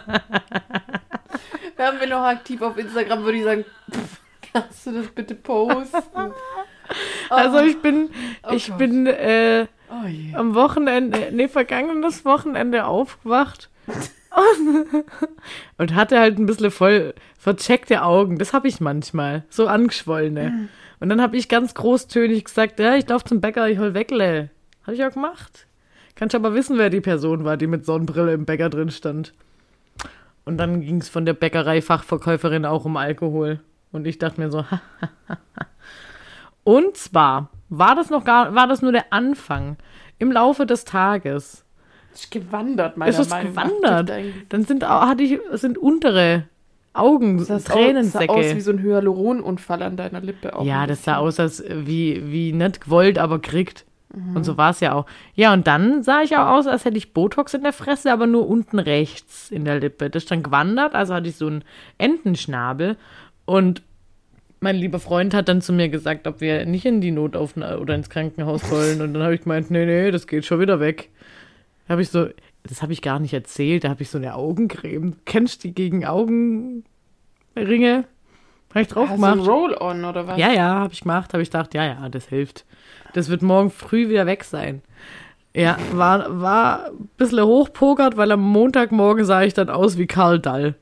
Wären 1.76 2.00
wir 2.00 2.06
noch 2.08 2.22
aktiv 2.24 2.60
auf 2.62 2.76
Instagram, 2.78 3.24
würde 3.24 3.38
ich 3.38 3.44
sagen, 3.44 3.64
pff, 3.90 4.20
kannst 4.52 4.86
du 4.86 4.92
das 4.92 5.06
bitte 5.08 5.34
posten? 5.34 6.32
Also 7.30 7.60
ich 7.60 7.80
bin, 7.80 8.10
Oh 8.46 8.52
ich 8.54 8.68
Gott. 8.68 8.78
bin 8.78 9.06
äh, 9.06 9.66
Oh 10.02 10.06
je. 10.06 10.34
am 10.34 10.54
Wochenende, 10.54 11.30
nee, 11.32 11.48
vergangenes 11.48 12.24
Wochenende 12.24 12.86
aufgewacht 12.86 13.70
und, 13.86 15.04
und 15.78 15.94
hatte 15.94 16.18
halt 16.18 16.38
ein 16.38 16.46
bisschen 16.46 16.70
voll 16.70 17.14
vercheckte 17.38 18.02
Augen. 18.02 18.38
Das 18.38 18.52
habe 18.52 18.68
ich 18.68 18.80
manchmal, 18.80 19.44
so 19.48 19.66
angeschwollene. 19.66 20.68
Und 21.00 21.08
dann 21.08 21.20
habe 21.20 21.36
ich 21.36 21.48
ganz 21.48 21.74
großtönig 21.74 22.44
gesagt, 22.44 22.78
ja, 22.78 22.96
ich 22.96 23.08
laufe 23.08 23.24
zum 23.24 23.40
Bäcker, 23.40 23.68
ich 23.68 23.78
hol 23.78 23.94
Weckle. 23.94 24.50
Habe 24.84 24.94
ich 24.94 25.04
auch 25.04 25.12
gemacht. 25.12 25.66
Kannst 26.14 26.34
aber 26.34 26.54
wissen, 26.54 26.78
wer 26.78 26.90
die 26.90 27.00
Person 27.00 27.44
war, 27.44 27.56
die 27.56 27.66
mit 27.66 27.84
Sonnenbrille 27.84 28.32
im 28.32 28.44
Bäcker 28.44 28.70
drin 28.70 28.90
stand. 28.90 29.32
Und 30.44 30.58
dann 30.58 30.80
ging 30.80 31.00
es 31.00 31.08
von 31.08 31.24
der 31.24 31.34
Bäckerei-Fachverkäuferin 31.34 32.64
auch 32.64 32.84
um 32.84 32.96
Alkohol. 32.96 33.60
Und 33.90 34.06
ich 34.06 34.18
dachte 34.18 34.40
mir 34.40 34.50
so, 34.50 34.64
Und 36.64 36.96
zwar 36.96 37.50
war 37.78 37.94
das 37.94 38.10
noch 38.10 38.24
gar, 38.24 38.54
war 38.54 38.66
das 38.66 38.82
nur 38.82 38.92
der 38.92 39.06
Anfang. 39.12 39.76
Im 40.18 40.30
Laufe 40.30 40.66
des 40.66 40.84
Tages 40.84 41.64
Ist 42.12 42.30
gewandert, 42.30 42.96
meiner 42.96 43.10
ist 43.10 43.18
es 43.18 43.30
Meinung 43.30 43.54
nach. 43.54 44.04
gewandert. 44.04 44.10
Dann 44.50 44.64
sind, 44.64 44.88
hatte 44.88 45.22
ich, 45.22 45.40
sind 45.52 45.78
untere 45.78 46.44
Augen, 46.92 47.38
Das 47.38 47.46
sah 47.48 47.54
aus 47.56 47.64
wie 47.64 47.72
Tränensäcke. 47.72 48.60
so 48.60 48.70
ein 48.70 48.82
Hyaluronunfall 48.82 49.82
an 49.82 49.96
deiner 49.96 50.20
Lippe. 50.20 50.54
Auch 50.54 50.64
Ja, 50.64 50.86
das 50.86 51.04
sah 51.04 51.16
aus, 51.16 51.40
als 51.40 51.64
wie, 51.68 52.30
wie 52.30 52.52
nicht 52.52 52.82
gewollt, 52.82 53.18
aber 53.18 53.40
kriegt. 53.40 53.86
Mhm. 54.14 54.36
Und 54.36 54.44
so 54.44 54.58
war 54.58 54.70
es 54.70 54.80
ja 54.80 54.92
auch. 54.92 55.06
Ja, 55.34 55.54
und 55.54 55.66
dann 55.66 56.02
sah 56.02 56.20
ich 56.20 56.36
auch 56.36 56.48
aus, 56.48 56.66
als 56.66 56.84
hätte 56.84 56.98
ich 56.98 57.14
Botox 57.14 57.54
in 57.54 57.62
der 57.62 57.72
Fresse, 57.72 58.12
aber 58.12 58.26
nur 58.26 58.46
unten 58.46 58.78
rechts 58.78 59.50
in 59.50 59.64
der 59.64 59.80
Lippe. 59.80 60.10
Das 60.10 60.24
ist 60.24 60.30
dann 60.30 60.42
gewandert, 60.42 60.94
also 60.94 61.14
hatte 61.14 61.28
ich 61.30 61.36
so 61.36 61.46
einen 61.46 61.64
Entenschnabel. 61.96 62.96
Und 63.46 63.82
mein 64.62 64.76
lieber 64.76 65.00
Freund 65.00 65.34
hat 65.34 65.48
dann 65.48 65.60
zu 65.60 65.72
mir 65.72 65.88
gesagt, 65.88 66.26
ob 66.26 66.40
wir 66.40 66.64
nicht 66.66 66.86
in 66.86 67.00
die 67.00 67.10
Notaufnahme 67.10 67.80
oder 67.80 67.94
ins 67.94 68.08
Krankenhaus 68.08 68.70
wollen. 68.70 69.02
Und 69.02 69.14
dann 69.14 69.22
habe 69.22 69.34
ich 69.34 69.42
gemeint, 69.42 69.70
nee, 69.70 69.84
nee, 69.84 70.10
das 70.10 70.26
geht 70.26 70.46
schon 70.46 70.60
wieder 70.60 70.80
weg. 70.80 71.10
Da 71.86 71.92
habe 71.92 72.02
ich 72.02 72.10
so, 72.10 72.28
das 72.62 72.80
habe 72.80 72.92
ich 72.92 73.02
gar 73.02 73.18
nicht 73.18 73.34
erzählt, 73.34 73.84
da 73.84 73.88
habe 73.88 74.02
ich 74.02 74.10
so 74.10 74.18
eine 74.18 74.34
Augencreme. 74.34 75.16
Kennst 75.24 75.64
du 75.64 75.68
die 75.68 75.74
gegen 75.74 76.04
Augenringe? 76.04 76.84
Habe 78.70 78.82
ich 78.82 78.88
drauf 78.88 79.10
gemacht. 79.10 79.46
Roll-On 79.46 80.04
oder 80.04 80.26
was? 80.26 80.38
Ja, 80.38 80.52
ja, 80.52 80.80
habe 80.80 80.94
ich 80.94 81.00
gemacht. 81.00 81.32
Habe 81.34 81.42
ich 81.42 81.50
gedacht, 81.50 81.74
ja, 81.74 81.84
ja, 81.84 82.08
das 82.08 82.28
hilft. 82.28 82.64
Das 83.12 83.28
wird 83.28 83.42
morgen 83.42 83.70
früh 83.70 84.08
wieder 84.08 84.26
weg 84.26 84.44
sein. 84.44 84.80
Ja, 85.54 85.76
war, 85.92 86.40
war 86.40 86.86
ein 86.86 87.10
bisschen 87.18 87.44
hochpokert, 87.44 88.16
weil 88.16 88.32
am 88.32 88.40
Montagmorgen 88.40 89.24
sah 89.24 89.42
ich 89.42 89.52
dann 89.52 89.68
aus 89.68 89.98
wie 89.98 90.06
Karl 90.06 90.38
Dall. 90.38 90.76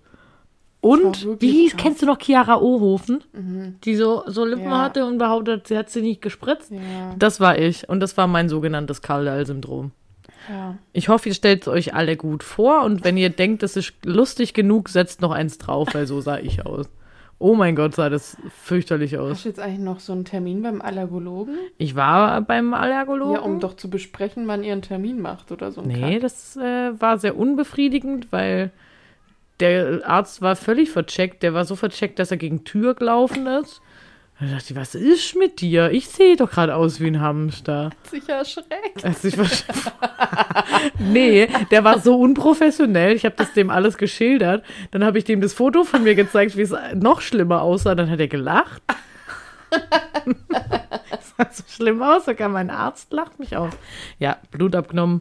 Und, 0.82 1.26
wie 1.40 1.50
hieß, 1.50 1.76
kennst 1.76 2.00
du 2.00 2.06
noch 2.06 2.18
Chiara 2.18 2.56
Ohofen? 2.58 3.22
Die 3.84 3.94
so, 3.96 4.22
so 4.26 4.44
Lippen 4.46 4.64
Ja. 4.64 4.80
hatte 4.82 5.04
und 5.04 5.18
behauptet, 5.18 5.66
sie 5.68 5.76
hat 5.76 5.90
sie 5.90 6.00
nicht 6.00 6.22
gespritzt? 6.22 6.70
Ja, 6.70 7.14
Das 7.18 7.38
war 7.38 7.58
ich. 7.58 7.88
Und 7.88 8.00
das 8.00 8.16
war 8.16 8.26
mein 8.26 8.48
sogenanntes 8.48 9.02
Karl 9.02 9.26
Dall-Syndrom. 9.26 9.90
ja. 10.48 10.76
Ich 10.94 11.10
hoffe, 11.10 11.28
ihr 11.28 11.34
stellt 11.34 11.62
es 11.62 11.68
euch 11.68 11.92
alle 11.94 12.16
gut 12.16 12.42
vor 12.42 12.82
und 12.84 13.04
wenn 13.04 13.18
ihr 13.18 13.28
denkt, 13.30 13.62
das 13.62 13.76
ist 13.76 13.92
lustig 14.06 14.54
genug, 14.54 14.88
setzt 14.88 15.20
noch 15.20 15.32
eins 15.32 15.58
drauf, 15.58 15.88
weil 15.92 16.06
so 16.06 16.20
sah 16.22 16.38
ich 16.38 16.64
aus. 16.64 16.86
Oh 17.38 17.54
mein 17.54 17.74
Gott, 17.76 17.94
sah 17.94 18.08
das 18.10 18.36
fürchterlich 18.62 19.16
aus. 19.18 19.30
Hast 19.32 19.44
du 19.44 19.48
jetzt 19.50 19.60
eigentlich 19.60 19.80
noch 19.80 20.00
so 20.00 20.12
einen 20.12 20.24
Termin 20.26 20.62
beim 20.62 20.80
Allergologen? 20.82 21.54
Ich 21.78 21.94
war 21.94 22.40
beim 22.42 22.74
Allergologen. 22.74 23.34
Ja, 23.34 23.40
um 23.40 23.60
doch 23.60 23.74
zu 23.76 23.88
besprechen, 23.90 24.46
wann 24.46 24.62
ihr 24.62 24.72
einen 24.72 24.82
Termin 24.82 25.20
macht 25.20 25.50
oder 25.52 25.72
so. 25.72 25.80
Nee, 25.82 26.00
Kack. 26.14 26.20
das 26.22 26.56
äh, 26.56 26.98
war 27.00 27.18
sehr 27.18 27.36
unbefriedigend, 27.38 28.30
weil 28.30 28.70
der 29.60 30.00
Arzt 30.08 30.42
war 30.42 30.56
völlig 30.56 30.90
vercheckt. 30.90 31.42
Der 31.42 31.54
war 31.54 31.64
so 31.64 31.76
vercheckt, 31.76 32.18
dass 32.18 32.30
er 32.30 32.36
gegen 32.36 32.64
Tür 32.64 32.94
gelaufen 32.94 33.46
ist. 33.46 33.80
Da 34.40 34.46
dachte 34.46 34.72
ich, 34.72 34.76
was 34.76 34.94
ist 34.94 35.36
mit 35.36 35.60
dir? 35.60 35.90
Ich 35.90 36.08
sehe 36.08 36.34
doch 36.34 36.50
gerade 36.50 36.74
aus 36.74 36.98
wie 36.98 37.08
ein 37.08 37.20
Hamster. 37.20 37.90
Sicher 38.10 38.36
erschreckt. 38.36 39.04
Also 39.04 39.28
ich 39.28 39.36
war 39.36 40.64
nee, 40.98 41.46
der 41.70 41.84
war 41.84 41.98
so 41.98 42.18
unprofessionell. 42.18 43.14
Ich 43.14 43.26
habe 43.26 43.34
das 43.36 43.52
dem 43.52 43.68
alles 43.68 43.98
geschildert. 43.98 44.64
Dann 44.92 45.04
habe 45.04 45.18
ich 45.18 45.24
dem 45.24 45.42
das 45.42 45.52
Foto 45.52 45.84
von 45.84 46.04
mir 46.04 46.14
gezeigt, 46.14 46.56
wie 46.56 46.62
es 46.62 46.72
noch 46.94 47.20
schlimmer 47.20 47.60
aussah. 47.60 47.94
Dann 47.94 48.08
hat 48.08 48.18
er 48.18 48.28
gelacht. 48.28 48.80
das 51.10 51.34
sah 51.36 51.48
so 51.52 51.64
schlimm 51.68 52.02
aus. 52.02 52.24
Sogar 52.24 52.48
mein 52.48 52.70
Arzt 52.70 53.12
lacht 53.12 53.38
mich 53.38 53.58
aus. 53.58 53.74
Ja, 54.18 54.38
Blut 54.50 54.74
abgenommen. 54.74 55.20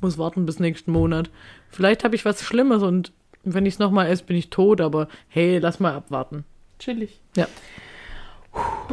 Muss 0.00 0.16
warten 0.16 0.46
bis 0.46 0.58
nächsten 0.58 0.90
Monat. 0.90 1.28
Vielleicht 1.68 2.02
habe 2.02 2.14
ich 2.14 2.24
was 2.24 2.42
Schlimmes 2.42 2.82
und 2.82 3.12
wenn 3.44 3.66
ich 3.66 3.74
es 3.74 3.78
nochmal 3.78 4.06
esse, 4.08 4.24
bin 4.24 4.36
ich 4.36 4.50
tot. 4.50 4.80
Aber 4.80 5.08
hey, 5.28 5.58
lass 5.58 5.80
mal 5.80 5.94
abwarten. 5.94 6.44
Chillig. 6.78 7.20
Ja. 7.36 7.46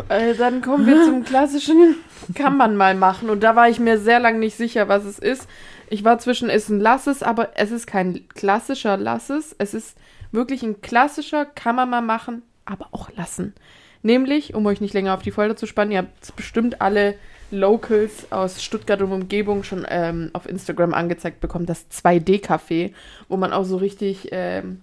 Äh, 0.10 0.36
dann 0.36 0.62
kommen 0.62 0.88
wir 0.88 1.04
zum 1.04 1.24
klassischen, 1.24 1.96
kann 2.36 2.58
man 2.58 2.76
mal 2.76 2.96
machen. 2.96 3.30
Und 3.30 3.42
da 3.42 3.56
war 3.56 3.70
ich 3.70 3.80
mir 3.80 4.00
sehr 4.00 4.20
lange 4.20 4.40
nicht 4.40 4.56
sicher, 4.56 4.88
was 4.88 5.06
es 5.06 5.20
ist. 5.20 5.48
Ich 5.90 6.04
war 6.04 6.18
zwischen, 6.20 6.50
ist 6.50 6.70
ein 6.70 6.80
Lasses, 6.80 7.22
aber 7.22 7.50
es 7.56 7.72
ist 7.72 7.86
kein 7.86 8.28
klassischer 8.30 8.98
Lasses. 8.98 9.56
Es 9.58 9.74
ist 9.74 9.98
wirklich 10.32 10.64
ein 10.64 10.82
klassischer, 10.82 11.46
kann 11.46 11.76
man 11.76 11.90
mal 11.90 12.02
machen, 12.02 12.44
aber 12.66 12.88
auch 12.92 13.10
lassen. 13.16 13.54
Nämlich, 14.04 14.56
um 14.56 14.66
euch 14.66 14.82
nicht 14.82 14.94
länger 14.94 15.14
auf 15.14 15.22
die 15.22 15.32
Folter 15.32 15.56
zu 15.56 15.68
spannen, 15.68 15.92
ihr 15.92 16.00
habt 16.00 16.36
bestimmt 16.36 16.82
alle 16.82 17.16
Locals 17.52 18.32
aus 18.32 18.64
Stuttgart 18.64 19.02
und 19.02 19.12
Umgebung 19.12 19.64
schon 19.64 19.86
ähm, 19.90 20.30
auf 20.34 20.48
Instagram 20.48 20.94
angezeigt 20.94 21.40
bekommen, 21.42 21.66
das 21.66 21.86
2D-Café, 21.92 22.94
wo 23.30 23.38
man 23.38 23.54
auch 23.54 23.66
so 23.66 23.78
richtig 23.78 24.30
ähm, 24.32 24.82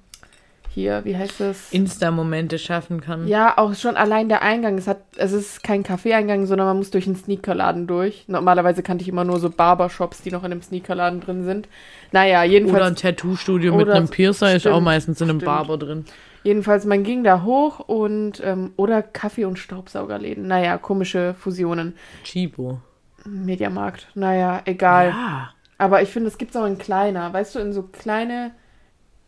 hier, 0.71 1.05
wie 1.05 1.17
heißt 1.17 1.41
das? 1.41 1.73
Insta-Momente 1.73 2.59
schaffen 2.59 3.01
kann. 3.01 3.27
Ja, 3.27 3.57
auch 3.59 3.75
schon 3.75 3.97
allein 3.97 4.29
der 4.29 4.43
Eingang. 4.43 4.79
Es, 4.79 4.87
hat, 4.87 4.99
es 5.17 5.33
ist 5.33 5.65
kein 5.65 5.83
Kaffeeeingang, 5.83 6.47
sondern 6.47 6.69
man 6.69 6.77
muss 6.77 6.91
durch 6.91 7.07
einen 7.07 7.17
Sneakerladen 7.17 7.87
durch. 7.87 8.25
Normalerweise 8.29 8.83
kannte 8.83 9.03
ich 9.03 9.09
immer 9.09 9.25
nur 9.25 9.41
so 9.41 9.51
Barbershops, 9.51 10.23
die 10.23 10.31
noch 10.31 10.45
in 10.45 10.53
einem 10.53 10.63
Sneakerladen 10.63 11.21
drin 11.21 11.45
sind. 11.45 11.69
Naja, 12.13 12.41
Oder 12.41 12.45
jedenfalls, 12.45 12.87
ein 12.87 12.97
Tattoo-Studio 12.97 13.75
mit 13.75 13.87
Oder- 13.87 13.97
einem 13.97 14.09
Piercer 14.09 14.55
ist 14.55 14.67
auch 14.67 14.73
stimmt, 14.73 14.85
meistens 14.85 15.21
in 15.21 15.31
einem 15.31 15.41
stimmt. 15.41 15.47
Barber 15.47 15.79
drin. 15.79 16.05
Jedenfalls, 16.43 16.85
man 16.85 17.03
ging 17.03 17.25
da 17.25 17.43
hoch 17.43 17.81
und, 17.81 18.43
ähm, 18.45 18.73
oder 18.77 19.03
Kaffee- 19.03 19.45
und 19.45 19.59
Staubsaugerläden. 19.59 20.47
Naja, 20.47 20.79
komische 20.79 21.35
Fusionen. 21.35 21.95
Chibo. 22.25 22.81
Mediamarkt. 23.25 24.09
Naja, 24.15 24.63
egal. 24.65 25.09
Ja. 25.09 25.51
Aber 25.77 26.03
ich 26.03 26.09
finde, 26.09 26.29
es 26.29 26.39
gibt 26.39 26.53
es 26.53 26.57
auch 26.57 26.67
in 26.67 26.79
kleiner. 26.79 27.33
Weißt 27.33 27.55
du, 27.55 27.59
in 27.61 27.73
so 27.73 27.83
kleine, 27.83 28.53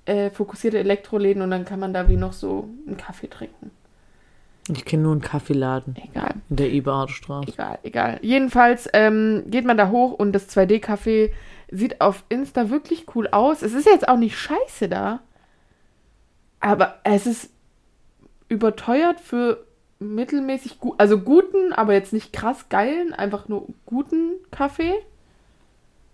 äh, 0.07 0.31
fokussierte 0.31 0.79
Elektroläden 0.79 1.42
und 1.42 1.51
dann 1.51 1.64
kann 1.64 1.81
man 1.81 1.92
da 1.92 2.09
wie 2.09 2.16
noch 2.16 2.33
so 2.33 2.68
einen 2.87 2.96
Kaffee 2.96 3.29
trinken. 3.29 3.70
Ich 4.68 4.85
kenne 4.85 5.05
nur 5.05 5.12
einen 5.12 5.20
Kaffeeladen 5.20 5.96
Egal. 5.96 6.35
in 6.49 6.57
der 6.57 6.70
Eberhardstraße. 6.70 7.53
Egal, 7.53 7.79
egal. 7.83 8.18
Jedenfalls 8.23 8.88
ähm, 8.92 9.44
geht 9.46 9.64
man 9.64 9.77
da 9.77 9.88
hoch 9.90 10.12
und 10.12 10.33
das 10.33 10.49
2D-Café 10.49 11.31
sieht 11.70 12.01
auf 12.01 12.25
Insta 12.29 12.70
wirklich 12.70 13.07
cool 13.14 13.29
aus. 13.29 13.62
Es 13.62 13.75
ist 13.75 13.87
jetzt 13.87 14.09
auch 14.09 14.16
nicht 14.16 14.37
scheiße 14.38 14.88
da, 14.88 15.20
aber 16.61 16.99
es 17.05 17.27
ist 17.27 17.51
überteuert 18.49 19.20
für 19.20 19.64
mittelmäßig 19.99 20.81
gut, 20.81 20.94
also 20.99 21.18
guten, 21.18 21.73
aber 21.73 21.92
jetzt 21.94 22.12
nicht 22.12 22.33
krass 22.33 22.68
geilen, 22.68 23.12
einfach 23.12 23.49
nur 23.49 23.66
guten 23.87 24.33
Kaffee. 24.51 24.94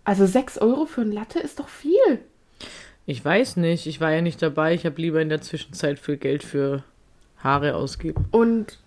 Also 0.05 0.27
6 0.27 0.59
Euro 0.59 0.87
für 0.87 1.03
ein 1.03 1.13
Latte 1.13 1.41
ist 1.41 1.59
doch 1.59 1.69
viel. 1.69 2.21
Ich 3.07 3.25
weiß 3.25 3.57
nicht, 3.57 3.87
ich 3.87 4.01
war 4.01 4.13
ja 4.13 4.21
nicht 4.21 4.41
dabei. 4.43 4.75
Ich 4.75 4.87
habe 4.87 5.01
lieber 5.01 5.21
in 5.21 5.29
der 5.29 5.41
Zwischenzeit 5.41 5.99
viel 5.99 6.17
Geld 6.17 6.43
für 6.43 6.83
Haare 7.39 7.75
ausgeben. 7.75 8.27
Und 8.31 8.79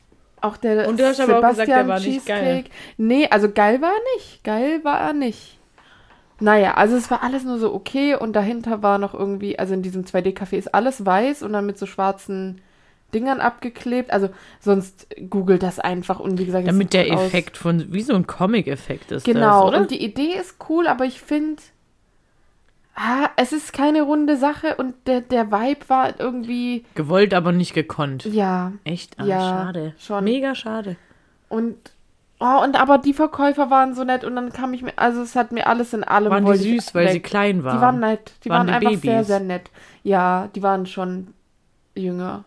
auch 0.41 0.57
der 0.57 0.87
Und 0.87 0.99
du 0.99 1.05
hast 1.05 1.19
aber 1.19 1.39
auch 1.39 1.49
gesagt, 1.49 1.67
der 1.67 1.87
war 1.87 1.99
nicht 1.99 2.25
geil. 2.25 2.65
Nee, 2.97 3.27
also 3.29 3.51
geil 3.51 3.81
war 3.81 3.91
er 3.91 4.17
nicht. 4.17 4.43
Geil 4.43 4.83
war 4.83 4.99
er 4.99 5.13
nicht. 5.13 5.58
Naja, 6.39 6.75
also 6.75 6.95
es 6.95 7.11
war 7.11 7.21
alles 7.23 7.43
nur 7.43 7.57
so 7.59 7.73
okay 7.73 8.15
und 8.15 8.33
dahinter 8.33 8.81
war 8.81 8.97
noch 8.97 9.13
irgendwie, 9.13 9.59
also 9.59 9.73
in 9.73 9.81
diesem 9.81 10.03
2D-Café 10.05 10.55
ist 10.57 10.73
alles 10.73 11.05
weiß 11.05 11.43
und 11.43 11.53
dann 11.53 11.65
mit 11.65 11.77
so 11.77 11.85
schwarzen 11.85 12.61
Dingern 13.13 13.41
abgeklebt. 13.41 14.11
Also 14.11 14.29
sonst 14.61 15.07
googelt 15.29 15.63
das 15.63 15.79
einfach 15.79 16.19
und 16.19 16.39
wie 16.39 16.45
gesagt, 16.45 16.65
es 16.65 16.71
Damit 16.73 16.93
der 16.93 17.13
aus. 17.13 17.21
Effekt 17.23 17.57
von, 17.57 17.91
wie 17.91 18.01
so 18.03 18.13
ein 18.13 18.25
Comic-Effekt 18.27 19.11
ist 19.11 19.25
Genau, 19.25 19.61
das, 19.63 19.69
oder? 19.69 19.81
und 19.81 19.91
die 19.91 20.03
Idee 20.03 20.33
ist 20.39 20.55
cool, 20.69 20.87
aber 20.87 21.05
ich 21.05 21.19
finde, 21.21 21.61
ah, 22.95 23.29
es 23.35 23.51
ist 23.51 23.73
keine 23.73 24.01
runde 24.03 24.37
Sache 24.37 24.75
und 24.75 24.95
der, 25.07 25.21
der 25.21 25.51
Vibe 25.51 25.89
war 25.89 26.19
irgendwie, 26.19 26.85
Gewollt, 26.95 27.33
aber 27.33 27.51
nicht 27.51 27.73
gekonnt. 27.73 28.25
ja. 28.25 28.73
Echt? 28.83 29.19
Ah, 29.19 29.25
Ja, 29.25 29.39
schade. 29.39 29.93
schon. 29.99 30.23
Mega 30.23 30.55
schade. 30.55 30.95
Und, 31.49 31.75
oh, 32.39 32.63
und 32.63 32.79
aber 32.79 32.97
die 32.97 33.13
Verkäufer 33.13 33.69
waren 33.69 33.93
so 33.95 34.03
nett 34.03 34.23
und 34.23 34.35
dann 34.35 34.51
kam 34.51 34.73
ich 34.73 34.81
mir, 34.81 34.93
also 34.97 35.21
es 35.21 35.35
hat 35.35 35.51
mir 35.51 35.67
alles 35.67 35.93
in 35.93 36.03
allem. 36.03 36.31
Waren 36.31 36.45
die 36.45 36.57
süß, 36.57 36.95
weil 36.95 37.05
weg. 37.05 37.13
sie 37.13 37.19
klein 37.19 37.63
waren? 37.63 37.77
Die 37.77 37.81
waren 37.81 37.99
nett. 37.99 38.33
Die 38.43 38.49
Waren 38.49 38.67
waren, 38.67 38.79
die 38.79 38.87
einfach 38.87 39.01
sehr, 39.01 39.13
Babys? 39.13 39.27
sehr 39.27 39.39
nett. 39.39 39.71
Ja, 40.03 40.49
die 40.55 40.63
waren 40.63 40.85
schon 40.85 41.33
jünger. 41.95 42.45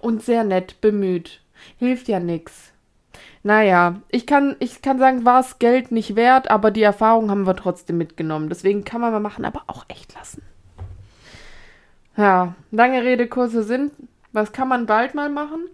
Und 0.00 0.22
sehr 0.22 0.44
nett, 0.44 0.80
bemüht. 0.80 1.40
Hilft 1.78 2.08
ja 2.08 2.20
nix. 2.20 2.72
Naja, 3.42 3.96
ich 4.08 4.26
kann, 4.26 4.56
ich 4.58 4.80
kann 4.80 4.98
sagen, 4.98 5.24
war 5.24 5.40
es 5.40 5.58
Geld 5.58 5.92
nicht 5.92 6.16
wert, 6.16 6.50
aber 6.50 6.70
die 6.70 6.82
Erfahrung 6.82 7.30
haben 7.30 7.46
wir 7.46 7.54
trotzdem 7.54 7.98
mitgenommen. 7.98 8.48
Deswegen 8.48 8.84
kann 8.84 9.02
man 9.02 9.12
mal 9.12 9.20
machen, 9.20 9.44
aber 9.44 9.62
auch 9.66 9.84
echt 9.88 10.14
lassen. 10.14 10.42
Ja, 12.16 12.54
lange 12.70 13.02
Rede, 13.02 13.26
kurzer 13.26 13.62
Sinn. 13.62 13.90
Was 14.32 14.52
kann 14.52 14.68
man 14.68 14.86
bald 14.86 15.14
mal 15.14 15.28
machen? 15.28 15.66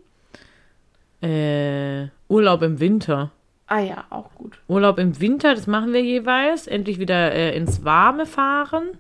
Äh, 1.23 2.09
Urlaub 2.29 2.63
im 2.63 2.81
Winter. 2.81 3.31
Ah 3.71 3.79
ja, 3.79 4.05
auch 4.11 4.35
gut. 4.35 4.59
Urlaub 4.67 4.99
im 4.99 5.21
Winter, 5.21 5.55
das 5.55 5.69
machen 5.69 5.93
wir 5.93 6.03
jeweils. 6.03 6.67
Endlich 6.67 6.99
wieder 6.99 7.33
äh, 7.33 7.57
ins 7.57 7.85
Warme 7.85 8.27
fahren. 8.27 8.99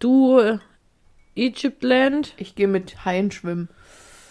Du, 0.00 0.40
äh, 0.40 0.58
Egyptland. 1.36 2.34
Ich 2.36 2.56
gehe 2.56 2.66
mit 2.66 3.04
Haien 3.04 3.30
schwimmen. 3.30 3.68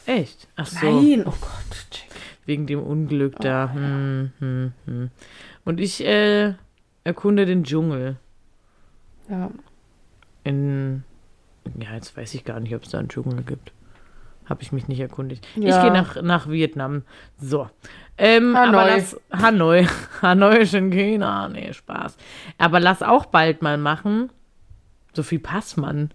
Echt? 0.06 0.50
Ach 0.58 0.66
so. 0.66 0.86
Nein, 0.86 1.24
oh 1.26 1.34
Gott. 1.40 1.88
Chick. 1.90 2.10
Wegen 2.46 2.68
dem 2.68 2.84
Unglück 2.84 3.40
da. 3.40 3.72
Oh, 3.72 3.78
hm, 3.78 4.32
hm, 4.40 4.74
hm. 4.88 5.12
Und 5.64 5.80
ich 5.80 6.06
äh, 6.06 6.56
erkunde 7.06 7.46
den 7.46 7.64
Dschungel. 7.64 8.18
Ja, 9.30 9.52
In. 10.44 11.06
Ja, 11.80 11.94
jetzt 11.96 12.18
weiß 12.18 12.34
ich 12.34 12.44
gar 12.44 12.60
nicht, 12.60 12.76
ob 12.76 12.84
es 12.84 12.90
da 12.90 13.00
einen 13.00 13.08
Dschungel 13.08 13.42
gibt. 13.44 13.72
Habe 14.46 14.62
ich 14.62 14.72
mich 14.72 14.88
nicht 14.88 15.00
erkundigt. 15.00 15.46
Ich 15.56 15.64
Ja. 15.66 15.82
gehe 15.84 15.92
nach, 15.92 16.22
nach 16.22 16.48
Vietnam. 16.50 17.04
So. 17.38 17.70
Ähm, 18.18 18.56
Hanoi. 18.58 18.78
Aber 18.80 18.88
lass, 18.96 19.20
Hanoi. 19.32 19.88
Hanoi 20.22 20.58
ist 20.60 20.74
in 20.74 20.90
China. 20.92 21.50
Nee, 21.50 21.74
Spaß. 21.74 22.18
Aber 22.58 22.80
lass 22.80 23.02
auch 23.02 23.26
bald 23.26 23.62
mal 23.62 23.78
machen. 23.78 24.30
Sophie 25.14 25.40
Passmann. 25.40 26.12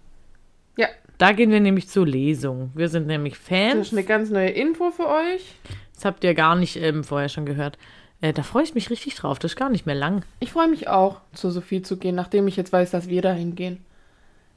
Ja. 0.77 0.87
Da 1.19 1.33
gehen 1.33 1.51
wir 1.51 1.61
nämlich 1.61 1.89
zur 1.89 2.07
Lesung. 2.07 2.71
Wir 2.75 2.89
sind 2.89 3.07
nämlich 3.07 3.35
das 3.35 3.43
Fans. 3.49 3.87
ist 3.89 3.93
eine 3.93 4.05
ganz 4.05 4.31
neue 4.31 4.51
Info 4.51 4.91
für 4.91 5.09
euch. 5.09 5.55
Das 5.95 6.05
habt 6.05 6.25
ihr 6.25 6.35
gar 6.35 6.55
nicht 6.57 6.77
ähm, 6.77 7.05
vorher 7.05 7.29
schon 7.29 7.45
gehört. 7.45 7.77
Äh, 8.23 8.33
da 8.33 8.43
freue 8.43 8.63
ich 8.63 8.75
mich 8.75 8.89
richtig 8.91 9.15
drauf. 9.17 9.39
Das 9.39 9.53
ist 9.53 9.57
gar 9.57 9.69
nicht 9.71 9.85
mehr 9.87 9.95
lang. 9.95 10.25
Ich 10.41 10.53
freue 10.53 10.69
mich 10.69 10.89
auch, 10.89 11.21
zu 11.35 11.51
Sophie 11.51 11.83
zu 11.83 11.97
gehen, 11.97 12.15
nachdem 12.15 12.47
ich 12.49 12.57
jetzt 12.57 12.73
weiß, 12.73 12.91
dass 12.91 13.09
wir 13.09 13.21
dahin 13.23 13.55
gehen. 13.55 13.85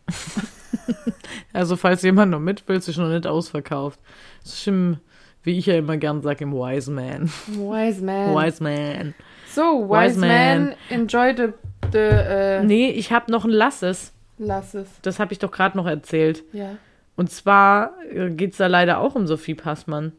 Also, 1.53 1.75
falls 1.75 2.01
jemand 2.01 2.31
noch 2.31 2.39
mit 2.39 2.67
will, 2.67 2.77
ist 2.77 2.89
es 2.89 2.97
noch 2.97 3.09
nicht 3.09 3.27
ausverkauft. 3.27 3.99
Es 4.43 4.53
ist 4.53 4.67
im, 4.67 4.97
wie 5.43 5.57
ich 5.57 5.67
ja 5.67 5.75
immer 5.75 5.97
gern 5.97 6.21
sage, 6.21 6.43
im 6.43 6.53
Wise 6.53 6.91
Man. 6.91 7.29
Wise 7.47 8.03
man. 8.03 8.35
Wise 8.35 8.63
Man. 8.63 9.13
So, 9.49 9.87
Wise, 9.87 10.15
Wise 10.15 10.19
man. 10.19 10.65
man. 10.65 10.75
enjoy 10.89 11.35
the, 11.37 11.47
the 11.91 11.97
äh, 11.99 12.63
Nee, 12.63 12.89
ich 12.89 13.11
habe 13.11 13.31
noch 13.31 13.45
ein 13.45 13.51
Lasses. 13.51 14.13
lass 14.39 14.73
es. 14.73 14.87
Das 15.03 15.19
habe 15.19 15.31
ich 15.31 15.39
doch 15.39 15.51
gerade 15.51 15.77
noch 15.77 15.85
erzählt. 15.85 16.43
Ja. 16.53 16.77
Und 17.15 17.29
zwar 17.31 17.93
geht 18.29 18.51
es 18.53 18.57
da 18.57 18.67
leider 18.67 18.99
auch 18.99 19.13
um 19.13 19.27
Sophie 19.27 19.55
Passmann. 19.55 20.13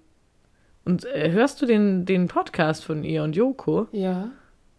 Und 0.84 1.04
äh, 1.06 1.32
hörst 1.32 1.60
du 1.60 1.66
den, 1.66 2.04
den 2.04 2.28
Podcast 2.28 2.84
von 2.84 3.02
ihr 3.02 3.24
und 3.24 3.34
Joko? 3.34 3.88
Ja. 3.90 4.28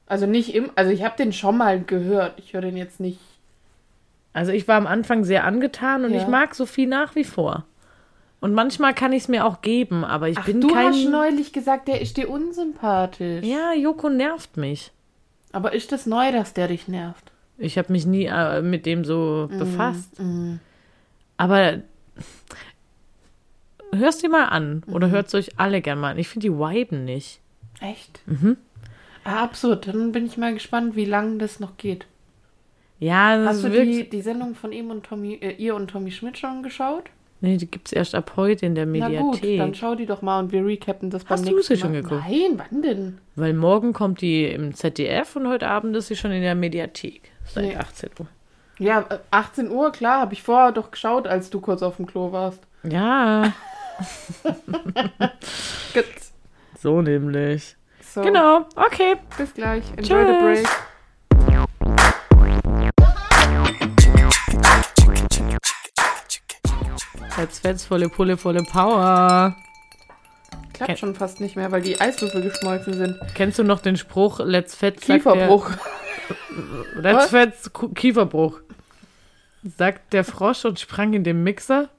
Also 0.08 0.26
nicht 0.26 0.56
im, 0.56 0.70
also 0.76 0.92
ich 0.92 1.04
habe 1.04 1.18
den 1.18 1.34
schon 1.34 1.58
mal 1.58 1.82
gehört. 1.82 2.34
Ich 2.38 2.54
höre 2.54 2.62
den 2.62 2.78
jetzt 2.78 3.00
nicht. 3.00 3.20
Also 4.36 4.52
ich 4.52 4.68
war 4.68 4.76
am 4.76 4.86
Anfang 4.86 5.24
sehr 5.24 5.46
angetan 5.46 6.04
und 6.04 6.14
Ja. 6.14 6.22
ich 6.22 6.28
mag 6.28 6.56
Sophie 6.56 6.86
nach 6.88 7.16
wie 7.16 7.24
vor. 7.24 7.64
Und 8.42 8.54
manchmal 8.54 8.94
kann 8.94 9.14
ich 9.14 9.24
es 9.24 9.28
mir 9.30 9.46
auch 9.46 9.62
geben, 9.62 10.04
aber 10.04 10.28
ich 10.28 10.38
Ach, 10.38 10.46
bin 10.46 10.60
du 10.60 10.68
kein... 10.68 10.88
hast 10.90 11.06
neulich 11.10 11.54
gesagt, 11.54 11.88
der 11.88 12.02
ist 12.02 12.18
dir 12.18 12.30
unsympathisch. 12.30 13.46
ja, 13.46 13.74
Joko 13.74 14.10
nervt 14.10 14.58
mich. 14.58 14.92
Aber 15.54 15.74
ist 15.74 15.92
das 15.94 16.06
neu, 16.06 16.32
dass 16.34 16.54
der 16.54 16.68
dich 16.68 16.88
nervt? 16.90 17.32
Ich 17.58 17.78
habe 17.78 17.94
mich 17.94 18.06
nie 18.06 18.26
äh, 18.26 18.62
mit 18.62 18.86
dem 18.86 19.06
so 19.06 19.48
Mhm. 19.50 19.58
befasst. 19.60 20.10
Aber 21.38 21.80
hörst 23.94 24.22
dir 24.22 24.30
mal 24.30 24.46
an 24.46 24.84
Mhm. 24.86 24.94
oder 24.94 25.10
hört 25.10 25.28
es 25.28 25.34
euch 25.36 25.58
alle 25.60 25.82
gern 25.82 26.00
mal 26.00 26.12
an. 26.12 26.20
Ich 26.20 26.28
finde 26.28 26.48
die 26.50 26.54
viben 26.54 27.06
nicht. 27.06 27.40
Echt? 27.80 28.20
Mhm. 28.26 28.58
Ah, 29.24 29.44
absurd. 29.44 29.88
Dann 29.88 30.12
bin 30.12 30.26
ich 30.26 30.38
mal 30.38 30.54
gespannt, 30.54 30.96
wie 30.96 31.06
lange 31.06 31.38
das 31.38 31.60
noch 31.60 31.78
geht. 31.78 32.06
Ja, 33.06 33.38
das 33.38 33.56
Hast 33.58 33.64
du 33.66 33.70
die, 33.70 34.10
die 34.10 34.22
Sendung 34.22 34.56
von 34.56 34.72
ihm 34.72 34.90
und 34.90 35.06
Tommy, 35.06 35.36
äh, 35.42 35.52
ihr 35.52 35.76
und 35.76 35.90
Tommy 35.90 36.12
Schmidt 36.12 36.38
schon 36.38 36.64
geschaut? 36.64 37.04
nee, 37.42 37.58
die 37.58 37.70
gibt 37.70 37.90
es 37.90 37.94
erst 37.94 38.16
ab 38.16 38.32
heute 38.38 38.66
in 38.66 38.74
der 38.74 38.88
Na 38.88 39.08
gut, 39.08 39.34
Mediathek. 39.36 39.60
dann 39.60 39.76
schau 39.76 39.94
die 39.94 40.08
doch 40.08 40.24
mal 40.24 40.40
und 40.40 40.52
wir 40.52 40.66
recappen 40.66 41.12
das 41.12 41.24
beim 41.26 41.38
Hast 41.38 41.48
du 41.48 41.54
nächsten 41.54 41.76
sie 41.76 41.82
schon 41.82 41.94
geguckt? 41.94 42.24
Nein, 42.28 42.58
wann 42.58 42.82
denn? 42.82 43.18
Weil 43.36 43.54
morgen 43.54 43.94
kommt 43.94 44.22
die 44.22 44.46
im 44.46 44.74
ZDF 44.74 45.36
und 45.36 45.48
heute 45.48 45.68
Abend 45.68 45.96
ist 45.96 46.08
sie 46.08 46.16
schon 46.16 46.32
in 46.32 46.42
der 46.42 46.56
Mediathek. 46.56 47.22
Seit 47.46 47.66
Nee. 47.66 47.76
18 47.76 48.10
Uhr. 48.20 48.28
Ja, 48.80 49.02
äh, 49.10 49.20
18 49.30 49.70
Uhr, 49.70 49.92
klar, 49.92 50.22
habe 50.22 50.34
ich 50.34 50.42
vorher 50.42 50.72
doch 50.72 50.90
geschaut, 50.90 51.28
als 51.28 51.52
du 51.52 51.62
kurz 51.62 51.84
auf 51.84 51.98
dem 51.98 52.08
Klo 52.08 52.32
warst. 52.32 52.62
Ja, 52.90 53.54
Gut. 55.94 56.06
so 56.80 57.02
nämlich. 57.02 57.76
So, 58.02 58.22
Genau, 58.22 58.66
okay. 58.76 59.16
bis 59.38 59.54
gleich. 59.54 59.84
Enjoy 59.98 60.26
the 60.26 60.32
Tschüss. 60.34 60.64
break. 60.64 60.68
Jetzt 67.38 67.60
fetz 67.62 67.86
volle 67.86 68.10
Pulle, 68.10 68.38
volle 68.38 68.64
Power. 68.64 69.56
Klappt 70.74 70.88
Ken- 70.90 70.98
schon 70.98 71.16
fast 71.16 71.42
nicht 71.42 71.56
mehr, 71.56 71.72
weil 71.72 71.82
die 71.82 72.00
Eiswürfel 72.00 72.42
geschmolzen 72.42 72.94
sind. 72.94 73.18
Kennst 73.34 73.60
du 73.60 73.64
noch 73.64 73.80
den 73.82 73.98
Spruch, 73.98 74.40
let's 74.40 74.76
fetz, 74.76 75.02
Kieferbruch. 75.02 75.72
Der, 76.96 77.02
let's 77.14 77.28
fetz, 77.28 77.72
Kieferbruch. 77.96 78.60
Sagt 79.78 80.14
der 80.14 80.24
Frosch 80.24 80.64
und 80.66 80.80
sprang 80.80 81.14
in 81.14 81.24
den 81.24 81.44
Mixer. 81.44 81.90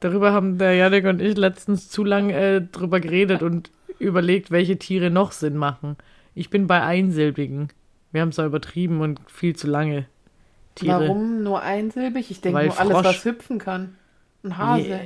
Darüber 0.00 0.32
haben 0.32 0.58
der 0.58 0.74
Janik 0.74 1.04
und 1.06 1.20
ich 1.22 1.36
letztens 1.36 1.88
zu 1.88 2.04
lang 2.04 2.30
äh, 2.30 2.60
drüber 2.60 3.00
geredet 3.00 3.42
und 3.42 3.70
überlegt, 3.98 4.50
welche 4.50 4.78
Tiere 4.78 5.10
noch 5.10 5.32
Sinn 5.32 5.56
machen. 5.56 5.96
Ich 6.34 6.50
bin 6.50 6.66
bei 6.66 6.82
einsilbigen. 6.82 7.68
Wir 8.12 8.20
haben 8.22 8.28
es 8.30 8.36
ja 8.36 8.46
übertrieben 8.46 9.00
und 9.00 9.20
viel 9.26 9.56
zu 9.56 9.66
lange. 9.68 10.06
Tiere. 10.74 11.00
Warum 11.00 11.42
nur 11.42 11.62
einsilbig? 11.62 12.30
Ich 12.30 12.40
denke 12.40 12.64
nur 12.66 12.78
alles, 12.78 12.92
Frosch- 12.96 13.04
was 13.04 13.24
hüpfen 13.24 13.58
kann. 13.58 13.96
Ein 14.42 14.56
Hase. 14.58 14.88
Yeah. 14.88 15.00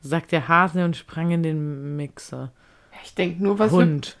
Sagt 0.00 0.32
der 0.32 0.48
Hase 0.48 0.84
und 0.84 0.96
sprang 0.96 1.30
in 1.30 1.42
den 1.42 1.96
Mixer. 1.96 2.52
Ich 3.04 3.14
denke 3.14 3.42
nur, 3.42 3.58
was. 3.58 3.70
Hund. 3.72 4.16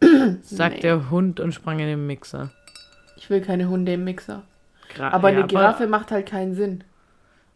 Sagt 0.42 0.76
Nee. 0.76 0.80
der 0.82 1.10
Hund 1.10 1.40
und 1.40 1.52
sprang 1.52 1.78
in 1.78 1.86
den 1.86 2.06
Mixer. 2.06 2.50
Ich 3.16 3.30
will 3.30 3.40
keine 3.40 3.68
Hunde 3.68 3.94
im 3.94 4.04
Mixer. 4.04 4.42
Gra 4.94 5.10
Aber 5.10 5.30
ja, 5.30 5.38
eine 5.38 5.46
Giraffe 5.46 5.86
macht 5.86 6.10
halt 6.10 6.26
keinen 6.26 6.54
Sinn. 6.54 6.84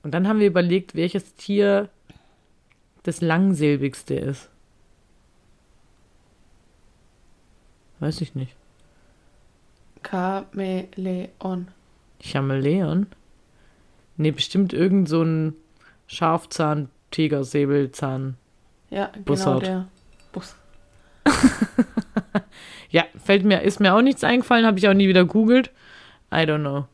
Und 0.03 0.13
dann 0.13 0.29
haben 0.29 0.39
wir 0.41 0.47
überlegt, 0.47 0.95
welches 0.95 1.35
Tier 1.35 1.89
das 3.03 3.21
langsilbigste 3.21 4.15
ist. 4.15 4.49
Weiß 8.01 8.21
ich 8.21 8.35
nicht. 8.35 8.55
Chamäleon. 10.03 11.69
Chameleon? 12.23 13.07
Nee, 14.17 14.31
bestimmt 14.31 14.73
irgend 14.73 15.09
so 15.09 15.23
ein 15.23 15.55
Scharfzahn, 16.09 16.89
Tiger, 17.13 17.45
Säbelzahn. 17.45 18.37
Ja, 18.91 19.07
genau 19.13 19.25
Bussard. 19.25 19.63
der. 19.67 19.89
Bus. 20.33 20.57
Ja, 22.91 23.05
fällt 23.23 23.45
mir, 23.45 23.63
ist 23.63 23.81
mir 23.81 23.95
auch 23.95 24.03
nichts 24.03 24.25
eingefallen, 24.25 24.67
habe 24.67 24.79
ich 24.79 24.89
auch 24.89 24.95
nie 24.95 25.09
wieder 25.09 25.25
googelt. 25.25 25.71
I 26.33 26.39
don't 26.39 26.61
know. 26.61 26.87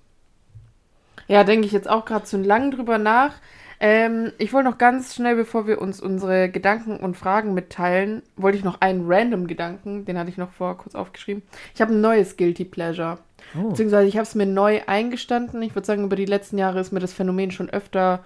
Ja, 1.29 1.45
denke 1.45 1.67
ich 1.67 1.73
jetzt 1.73 1.89
auch 1.89 2.05
gerade 2.05 2.25
zu 2.25 2.37
lang 2.37 2.71
drüber 2.71 2.99
nach. 2.99 3.33
Ähm, 3.81 4.33
ich 4.39 4.53
wollte 4.53 4.71
noch 4.71 4.79
ganz 4.79 5.15
schnell, 5.15 5.37
bevor 5.37 5.67
wir 5.67 5.81
uns 5.81 6.01
unsere 6.01 6.49
Gedanken 6.49 6.97
und 6.97 7.17
Fragen 7.17 7.55
mitteilen, 7.55 8.23
wollte 8.37 8.59
ich 8.59 8.65
noch 8.65 8.81
einen 8.81 9.05
random 9.07 9.47
Gedanken, 9.47 10.05
den 10.05 10.19
hatte 10.19 10.31
ich 10.31 10.37
noch 10.37 10.53
vor 10.53 10.79
kurz 10.79 10.95
aufgeschrieben. 10.95 11.43
Ich 11.75 11.81
habe 11.81 11.93
ein 11.93 12.01
neues 12.01 12.37
Guilty 12.37 12.65
Pleasure. 12.65 13.19
Oh. 13.57 13.69
Beziehungsweise 13.69 14.09
ich 14.09 14.17
habe 14.17 14.25
es 14.25 14.35
mir 14.35 14.47
neu 14.47 14.81
eingestanden. 14.87 15.61
Ich 15.63 15.75
würde 15.75 15.87
sagen, 15.87 16.05
über 16.05 16.17
die 16.17 16.25
letzten 16.25 16.59
Jahre 16.59 16.81
ist 16.81 16.93
mir 16.93 17.01
das 17.01 17.13
Phänomen 17.13 17.51
schon 17.51 17.71
öfter 17.71 18.23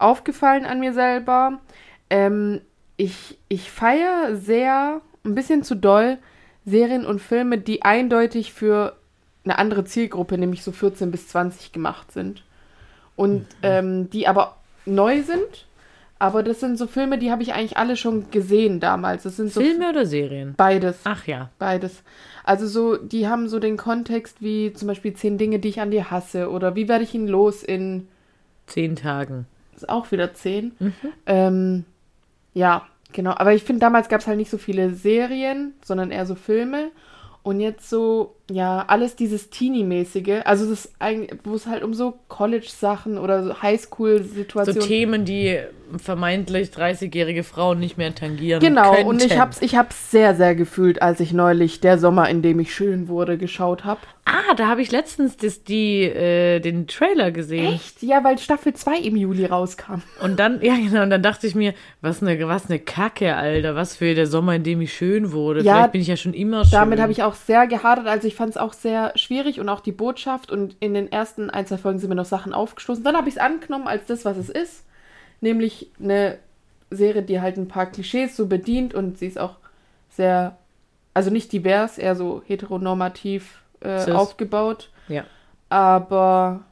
aufgefallen 0.00 0.64
an 0.64 0.80
mir 0.80 0.92
selber. 0.92 1.60
Ähm, 2.08 2.60
ich 2.96 3.38
ich 3.48 3.70
feiere 3.70 4.36
sehr, 4.36 5.00
ein 5.24 5.34
bisschen 5.34 5.62
zu 5.62 5.74
doll, 5.74 6.18
Serien 6.64 7.06
und 7.06 7.20
Filme, 7.20 7.58
die 7.58 7.82
eindeutig 7.82 8.52
für 8.52 8.96
eine 9.44 9.58
andere 9.58 9.84
Zielgruppe, 9.84 10.38
nämlich 10.38 10.62
so 10.62 10.72
14 10.72 11.10
bis 11.10 11.28
20 11.28 11.72
gemacht 11.72 12.12
sind. 12.12 12.44
Und 13.16 13.46
ähm, 13.62 14.08
die 14.10 14.28
aber 14.28 14.56
neu 14.86 15.22
sind. 15.22 15.66
Aber 16.18 16.42
das 16.42 16.60
sind 16.60 16.76
so 16.76 16.86
Filme, 16.86 17.16
die 17.16 17.30
habe 17.30 17.42
ich 17.42 17.54
eigentlich 17.54 17.78
alle 17.78 17.96
schon 17.96 18.30
gesehen 18.30 18.78
damals. 18.78 19.22
Das 19.22 19.36
sind 19.36 19.50
so 19.50 19.60
Filme 19.62 19.88
oder 19.88 20.04
Serien? 20.04 20.52
beides. 20.54 20.98
Ach 21.04 21.26
ja. 21.26 21.48
Beides. 21.58 22.02
Also 22.44 22.66
so, 22.66 22.96
die 22.98 23.26
haben 23.26 23.48
so 23.48 23.58
den 23.58 23.78
Kontext 23.78 24.42
wie 24.42 24.74
zum 24.74 24.88
Beispiel 24.88 25.14
zehn 25.14 25.38
Dinge, 25.38 25.58
die 25.60 25.68
ich 25.68 25.80
an 25.80 25.90
dir 25.90 26.10
hasse 26.10 26.50
oder 26.50 26.76
wie 26.76 26.88
werde 26.88 27.04
ich 27.04 27.14
ihn 27.14 27.26
los 27.26 27.62
in 27.62 28.06
Zehn 28.66 28.96
Tagen. 28.96 29.46
Ist 29.82 29.88
auch 29.88 30.10
wieder 30.12 30.34
zehn. 30.34 30.72
Ähm, 31.26 31.84
ja, 32.54 32.86
genau. 33.12 33.32
Aber 33.36 33.52
ich 33.52 33.64
finde, 33.64 33.80
damals 33.80 34.08
gab 34.08 34.20
es 34.20 34.26
halt 34.26 34.38
nicht 34.38 34.50
so 34.50 34.58
viele 34.58 34.94
Serien, 34.94 35.74
sondern 35.84 36.10
eher 36.10 36.26
so 36.26 36.34
Filme. 36.34 36.90
Und 37.42 37.60
jetzt 37.60 37.88
so, 37.88 38.36
ja, 38.50 38.84
alles 38.86 39.16
dieses 39.16 39.50
Teenie-mäßige, 39.50 40.42
also 40.44 40.68
das 40.68 40.86
ist 40.86 40.92
eigentlich, 40.98 41.38
wo 41.44 41.54
es 41.54 41.66
halt 41.66 41.82
um 41.82 41.94
so 41.94 42.18
College-Sachen 42.28 43.18
oder 43.18 43.42
so 43.42 43.50
So 43.50 43.62
Highschool-Situationen 43.62 44.88
Themen, 44.88 45.24
die 45.24 45.58
vermeintlich 45.98 46.70
30-jährige 46.70 47.42
Frauen 47.42 47.78
nicht 47.78 47.98
mehr 47.98 48.14
tangieren. 48.14 48.60
Genau, 48.60 48.92
könnten. 48.92 49.08
und 49.08 49.24
ich 49.24 49.38
hab's, 49.38 49.60
ich 49.62 49.76
hab's 49.76 50.10
sehr, 50.10 50.34
sehr 50.34 50.54
gefühlt, 50.54 51.02
als 51.02 51.20
ich 51.20 51.32
neulich 51.32 51.80
Der 51.80 51.98
Sommer, 51.98 52.28
in 52.28 52.42
dem 52.42 52.60
ich 52.60 52.74
schön 52.74 53.08
wurde, 53.08 53.38
geschaut 53.38 53.84
habe. 53.84 54.00
Ah, 54.24 54.54
da 54.56 54.68
habe 54.68 54.82
ich 54.82 54.92
letztens 54.92 55.36
das, 55.36 55.64
die, 55.64 56.02
äh, 56.02 56.60
den 56.60 56.86
Trailer 56.86 57.32
gesehen. 57.32 57.74
Echt? 57.74 58.02
Ja, 58.02 58.22
weil 58.22 58.38
Staffel 58.38 58.74
2 58.74 58.98
im 58.98 59.16
Juli 59.16 59.44
rauskam. 59.46 60.02
Und 60.22 60.38
dann, 60.38 60.60
ja 60.62 60.76
genau, 60.76 61.02
und 61.02 61.10
dann 61.10 61.22
dachte 61.22 61.46
ich 61.46 61.54
mir, 61.54 61.74
was 62.00 62.22
eine, 62.22 62.46
was 62.46 62.66
eine 62.66 62.78
Kacke, 62.78 63.34
Alter. 63.34 63.74
Was 63.74 63.96
für 63.96 64.14
der 64.14 64.26
Sommer, 64.26 64.54
in 64.54 64.62
dem 64.62 64.80
ich 64.80 64.92
schön 64.92 65.32
wurde. 65.32 65.62
Ja, 65.62 65.74
Vielleicht 65.74 65.92
bin 65.92 66.00
ich 66.02 66.08
ja 66.08 66.16
schon 66.16 66.34
immer 66.34 66.64
schön. 66.64 66.72
Damit 66.72 67.00
habe 67.00 67.10
ich 67.10 67.22
auch 67.22 67.34
sehr 67.34 67.66
gehadert, 67.66 68.06
also 68.06 68.28
ich 68.28 68.34
fand 68.40 68.52
es 68.52 68.56
auch 68.56 68.72
sehr 68.72 69.12
schwierig 69.16 69.60
und 69.60 69.68
auch 69.68 69.80
die 69.80 69.92
Botschaft 69.92 70.50
und 70.50 70.74
in 70.80 70.94
den 70.94 71.12
ersten 71.12 71.50
ein, 71.50 71.66
zwei 71.66 71.76
Folgen 71.76 71.98
sind 71.98 72.08
mir 72.08 72.14
noch 72.14 72.24
Sachen 72.24 72.54
aufgestoßen. 72.54 73.04
Dann 73.04 73.14
habe 73.14 73.28
ich 73.28 73.34
es 73.34 73.38
angenommen 73.38 73.86
als 73.86 74.06
das, 74.06 74.24
was 74.24 74.38
es 74.38 74.48
ist, 74.48 74.86
nämlich 75.42 75.90
eine 76.02 76.38
Serie, 76.90 77.22
die 77.22 77.42
halt 77.42 77.58
ein 77.58 77.68
paar 77.68 77.84
Klischees 77.84 78.34
so 78.34 78.46
bedient 78.46 78.94
und 78.94 79.18
sie 79.18 79.26
ist 79.26 79.38
auch 79.38 79.56
sehr, 80.08 80.56
also 81.12 81.28
nicht 81.28 81.52
divers, 81.52 81.98
eher 81.98 82.16
so 82.16 82.42
heteronormativ 82.46 83.60
äh, 83.80 84.10
aufgebaut. 84.10 84.88
Ja. 85.08 85.24
Aber 85.68 86.62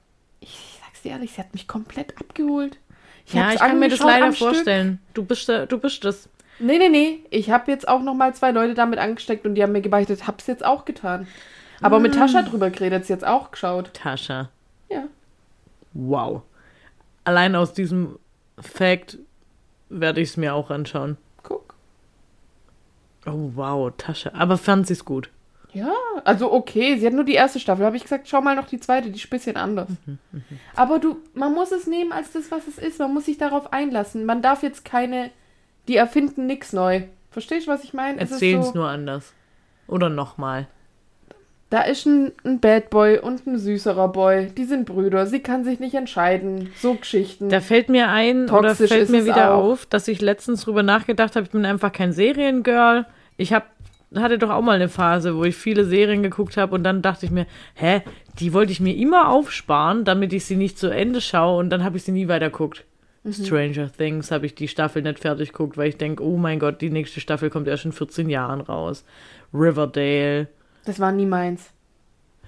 ich 0.41 0.81
sag's 0.83 1.03
dir 1.03 1.11
ehrlich, 1.11 1.33
sie 1.33 1.41
hat 1.43 1.53
mich 1.53 1.69
komplett 1.69 2.19
abgeholt. 2.19 2.79
ja, 3.27 3.43
hab's 3.43 3.55
ich 3.57 3.61
kann 3.61 3.79
mir 3.79 3.91
das 3.91 3.99
leider 3.99 4.33
Stück. 4.33 4.39
vorstellen. 4.39 5.01
Du 5.13 5.23
bist, 5.23 5.47
du 5.51 5.79
bist 5.79 6.03
das. 6.03 6.31
Nee, 6.61 6.79
nee, 6.79 6.89
nee. 6.89 7.19
Ich 7.29 7.51
habe 7.51 7.71
jetzt 7.71 7.87
auch 7.87 8.01
noch 8.01 8.15
mal 8.15 8.35
zwei 8.35 8.53
Leute 8.53 8.73
damit 8.73 8.99
angesteckt 8.99 9.45
und 9.45 9.55
die 9.55 9.63
haben 9.63 9.73
mir 9.73 9.83
gebeichtet, 9.83 10.27
hab's 10.27 10.47
jetzt 10.47 10.65
auch 10.65 10.87
getan. 10.87 11.29
Aber 11.81 12.01
mit 12.01 12.15
Tascha 12.15 12.43
drüber 12.43 12.71
geredet, 12.71 13.07
sie 13.07 13.13
jetzt 13.13 13.27
auch 13.27 13.51
geschaut. 13.51 13.93
Tascha. 13.95 14.49
Ja. 14.89 15.05
Wow. 15.93 16.43
Allein 17.25 17.55
aus 17.55 17.73
diesem 17.73 18.19
Fact 18.59 19.19
werde 19.89 20.21
ich 20.21 20.31
es 20.31 20.37
mir 20.37 20.55
auch 20.55 20.71
anschauen. 20.71 21.17
Guck. 21.43 21.75
Oh, 23.27 23.53
wow, 23.55 23.93
Tascha. 23.97 24.31
Aber 24.35 24.59
fand 24.59 24.87
sie 24.87 24.95
es 24.95 25.05
gut. 25.05 25.31
Ja, 25.73 25.93
also 26.25 26.51
okay, 26.53 26.97
sie 26.99 27.07
hat 27.07 27.13
nur 27.13 27.25
die 27.25 27.35
erste 27.35 27.61
Staffel. 27.61 27.85
Habe 27.85 27.97
ich 27.97 28.03
gesagt, 28.03 28.27
schau 28.29 28.41
mal 28.41 28.57
noch 28.57 28.67
die 28.67 28.81
zweite, 28.81 29.11
die 29.11 29.19
ist 29.19 29.27
ein 29.27 29.31
bisschen 29.31 29.57
anders. 29.57 29.91
Mhm, 30.07 30.19
Aber 30.75 30.99
du, 30.99 31.19
man 31.35 31.53
muss 31.53 31.73
es 31.73 31.87
nehmen 31.87 32.11
als 32.13 32.33
das, 32.33 32.51
was 32.51 32.67
es 32.67 32.79
ist. 32.79 32.99
Man 32.99 33.13
muss 33.13 33.27
sich 33.27 33.37
darauf 33.39 33.73
einlassen. 33.73 34.25
Man 34.25 34.41
darf 34.41 34.63
jetzt 34.63 34.85
keine, 34.85 35.31
die 35.87 35.97
erfinden 35.97 36.47
nix 36.47 36.73
neu. 36.73 37.03
Verstehst 37.31 37.67
du, 37.67 37.71
was 37.71 37.85
ich 37.85 37.93
meine? 37.93 38.19
Erzählen 38.19 38.61
es 38.61 38.69
so, 38.69 38.75
nur 38.75 38.89
anders. 38.89 39.35
Oder 39.87 40.09
nochmal. 40.09 40.67
Da 41.71 41.83
ist 41.83 42.07
ein, 42.07 42.33
ein 42.45 42.61
Bad 42.61 42.89
Boy 42.89 43.19
und 43.19 43.47
ein 43.47 43.59
süßerer 43.59 44.09
Boy. 44.09 44.47
Die 44.57 44.65
sind 44.65 44.87
Brüder. 44.87 45.27
Sie 45.27 45.41
kann 45.41 45.65
sich 45.65 45.81
nicht 45.81 45.95
entscheiden. 45.95 46.71
So 46.77 46.95
Geschichten. 46.95 47.51
Da 47.51 47.61
fällt 47.61 47.91
mir 47.91 48.09
ein, 48.09 48.49
oder 48.49 48.69
Toxisch 48.69 48.89
fällt 48.89 49.03
ist 49.03 49.11
mir 49.11 49.27
wieder 49.27 49.53
auf, 49.53 49.85
dass 49.85 50.09
ich 50.09 50.23
letztens 50.23 50.63
drüber 50.63 50.83
nachgedacht 50.83 51.37
habe, 51.37 51.45
ich 51.45 51.53
bin 51.53 51.67
einfach 51.67 51.93
kein 51.93 52.13
Seriengirl. 52.13 53.05
Ich 53.37 53.53
hab, 53.53 53.67
hatte 54.15 54.39
doch 54.39 54.49
auch 54.49 54.63
mal 54.63 54.77
eine 54.77 54.89
Phase, 54.89 55.37
wo 55.37 55.45
ich 55.45 55.57
viele 55.57 55.85
Serien 55.85 56.23
geguckt 56.23 56.57
habe 56.57 56.75
und 56.75 56.85
dann 56.85 57.03
dachte 57.03 57.27
ich 57.27 57.33
mir, 57.33 57.47
hä, 57.75 58.01
die 58.39 58.55
wollte 58.55 58.73
ich 58.73 58.81
mir 58.81 58.97
immer 58.97 59.29
aufsparen, 59.29 60.05
damit 60.05 60.33
ich 60.33 60.47
sie 60.47 60.57
nicht 60.57 60.79
zu 60.79 60.89
Ende 60.89 61.21
schaue 61.21 61.59
und 61.59 61.69
dann 61.69 61.85
habe 61.85 61.99
ich 61.99 62.05
sie 62.05 62.13
nie 62.13 62.29
weiter 62.29 62.49
geguckt. 62.49 62.87
Mhm. 63.25 63.33
Stranger 63.33 63.93
Things 63.93 64.31
habe 64.31 64.47
ich 64.47 64.55
die 64.55 64.69
Staffel 64.69 65.03
nicht 65.03 65.19
fertig 65.19 65.53
geguckt, 65.53 65.77
weil 65.77 65.91
ich 65.91 65.99
denke, 65.99 66.25
oh 66.25 66.39
mein 66.39 66.59
Gott, 66.59 66.81
die 66.81 66.89
nächste 66.89 67.21
Staffel 67.21 67.51
kommt 67.51 67.69
erst 67.69 67.85
in 67.85 67.93
14 67.93 68.31
Jahren 68.31 68.63
raus. 68.63 69.05
Riverdale. 69.53 70.49
Das 70.89 70.99
war 71.01 71.13
nie 71.13 71.27
meins. 71.27 71.71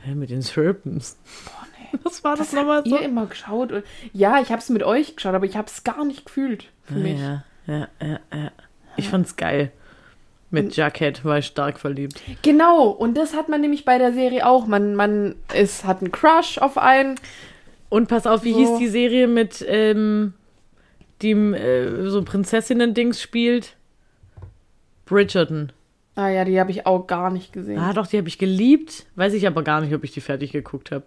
Hä, 0.02 0.14
mit 0.14 0.30
den 0.30 0.42
Serpents. 0.42 1.18
Boah, 1.44 1.66
nee. 1.78 1.98
Was 2.04 2.24
war 2.24 2.36
das, 2.36 2.50
Das 2.50 2.60
nochmal 2.60 2.82
so? 2.84 2.96
ihr 2.96 3.02
immer 3.02 3.26
geschaut. 3.26 3.70
Und, 3.72 3.84
ja, 4.12 4.40
ich 4.40 4.48
habe 4.50 4.60
es 4.60 4.68
mit 4.70 4.82
euch 4.82 5.16
geschaut, 5.16 5.34
aber 5.34 5.46
ich 5.46 5.56
habe 5.56 5.68
es 5.68 5.84
gar 5.84 6.04
nicht 6.04 6.24
gefühlt 6.26 6.66
für 6.84 6.94
mich. 6.94 7.18
Ja, 7.20 7.44
ja, 7.66 7.88
ja, 8.00 8.20
ja. 8.32 8.50
Ich 8.96 9.08
fand's 9.08 9.36
geil. 9.36 9.70
Mit 10.52 10.74
Jacket 10.74 11.24
war 11.24 11.38
ich 11.38 11.46
stark 11.46 11.78
verliebt. 11.78 12.20
Genau, 12.42 12.88
und 12.88 13.16
das 13.16 13.34
hat 13.34 13.48
man 13.48 13.60
nämlich 13.60 13.84
bei 13.84 13.98
der 13.98 14.12
Serie 14.12 14.46
auch. 14.46 14.66
Man, 14.66 14.96
man 14.96 15.36
ist, 15.54 15.84
hat 15.84 15.98
einen 16.02 16.10
Crush 16.10 16.58
auf 16.58 16.76
einen. 16.76 17.14
Und 17.88 18.08
pass 18.08 18.26
auf, 18.26 18.42
wie 18.42 18.52
So. 18.52 18.58
hieß 18.58 18.78
die 18.78 18.88
Serie 18.88 19.28
mit 19.28 19.64
ähm, 19.68 20.32
dem 21.22 21.54
äh, 21.54 22.08
so 22.08 22.22
Prinzessinnen-Dings 22.24 23.20
spielt? 23.22 23.76
Bridgerton. 25.06 25.72
Ah 26.20 26.28
ja, 26.28 26.44
die 26.44 26.60
habe 26.60 26.70
ich 26.70 26.84
auch 26.84 27.06
gar 27.06 27.30
nicht 27.30 27.50
gesehen. 27.50 27.78
Ah, 27.78 27.94
doch, 27.94 28.06
die 28.06 28.18
habe 28.18 28.28
ich 28.28 28.36
geliebt. 28.36 29.06
Weiß 29.16 29.32
ich 29.32 29.46
aber 29.46 29.62
gar 29.62 29.80
nicht, 29.80 29.94
ob 29.94 30.04
ich 30.04 30.12
die 30.12 30.20
fertig 30.20 30.52
geguckt 30.52 30.90
habe. 30.90 31.04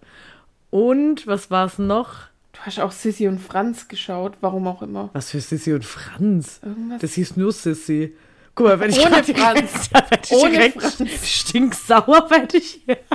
Und 0.72 1.28
was 1.28 1.52
war's 1.52 1.78
noch? 1.78 2.16
Du 2.54 2.60
hast 2.62 2.80
auch 2.80 2.92
Sissy 2.92 3.28
und 3.28 3.38
Franz 3.38 3.88
geschaut, 3.88 4.34
warum 4.42 4.66
auch 4.68 4.82
immer. 4.82 5.12
Was 5.14 5.30
für 5.30 5.40
Sissy 5.40 5.74
und 5.74 5.86
Franz? 5.86 6.62
Irgendwas. 6.64 7.02
Das 7.02 7.14
hieß 7.14 7.38
nur 7.38 7.52
Sissy. 7.52 8.16
Guck 8.56 8.66
mal, 8.68 8.80
wenn 8.80 8.90
ich 8.90 9.00
Ohne 9.06 9.24
Franz. 9.24 9.90
da 9.94 10.00
werd 10.10 10.32
ich 10.32 10.36
Ohne 10.36 10.50
direkt 10.52 10.82
Franz. 10.82 11.28
stinksauer, 11.28 12.30
werde 12.32 12.58
ich 12.58 12.82
hier. 12.86 12.98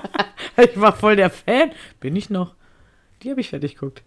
Ich 0.57 0.81
war 0.81 0.93
voll 0.93 1.17
der 1.17 1.31
Fan. 1.31 1.73
Bin 1.99 2.15
ich 2.15 2.31
noch? 2.31 2.55
Die 3.23 3.31
habe 3.31 3.41
ich 3.41 3.51
fertig 3.51 3.75
geguckt. 3.75 4.03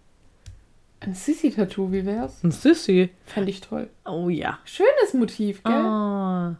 Ein 1.02 1.14
Sissy-Tattoo, 1.14 1.92
wie 1.92 2.06
wär's? 2.06 2.42
Ein 2.42 2.52
Sissy. 2.52 3.10
Fände 3.26 3.50
ich 3.50 3.60
toll. 3.60 3.90
Oh 4.06 4.30
ja. 4.30 4.60
Schönes 4.64 5.14
Motiv, 5.14 5.62
gell? 5.64 5.74
Oh. 5.86 6.56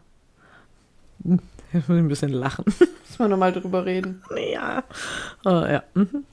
Jetzt 1.72 1.88
muss 1.88 1.96
ich 1.96 2.02
ein 2.04 2.08
bisschen 2.08 2.32
lachen. 2.32 2.64
Müssen 2.68 3.18
wir 3.18 3.28
nochmal 3.28 3.52
drüber 3.52 3.84
reden. 3.86 4.22
ja. 4.52 4.84
Oh, 5.44 5.50
ja. 5.66 5.82
Mhm. 5.94 6.24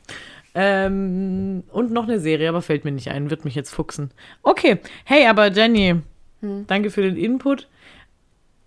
Ähm, 0.55 1.63
und 1.71 1.91
noch 1.91 2.03
eine 2.03 2.19
Serie, 2.19 2.49
aber 2.49 2.61
fällt 2.61 2.83
mir 2.83 2.91
nicht 2.91 3.09
ein, 3.11 3.29
wird 3.29 3.45
mich 3.45 3.55
jetzt 3.55 3.69
fuchsen. 3.73 4.11
Okay, 4.43 4.79
hey, 5.05 5.27
aber 5.27 5.51
Jenny, 5.51 6.01
Hm. 6.41 6.65
danke 6.67 6.89
für 6.89 7.01
den 7.01 7.15
Input. 7.17 7.67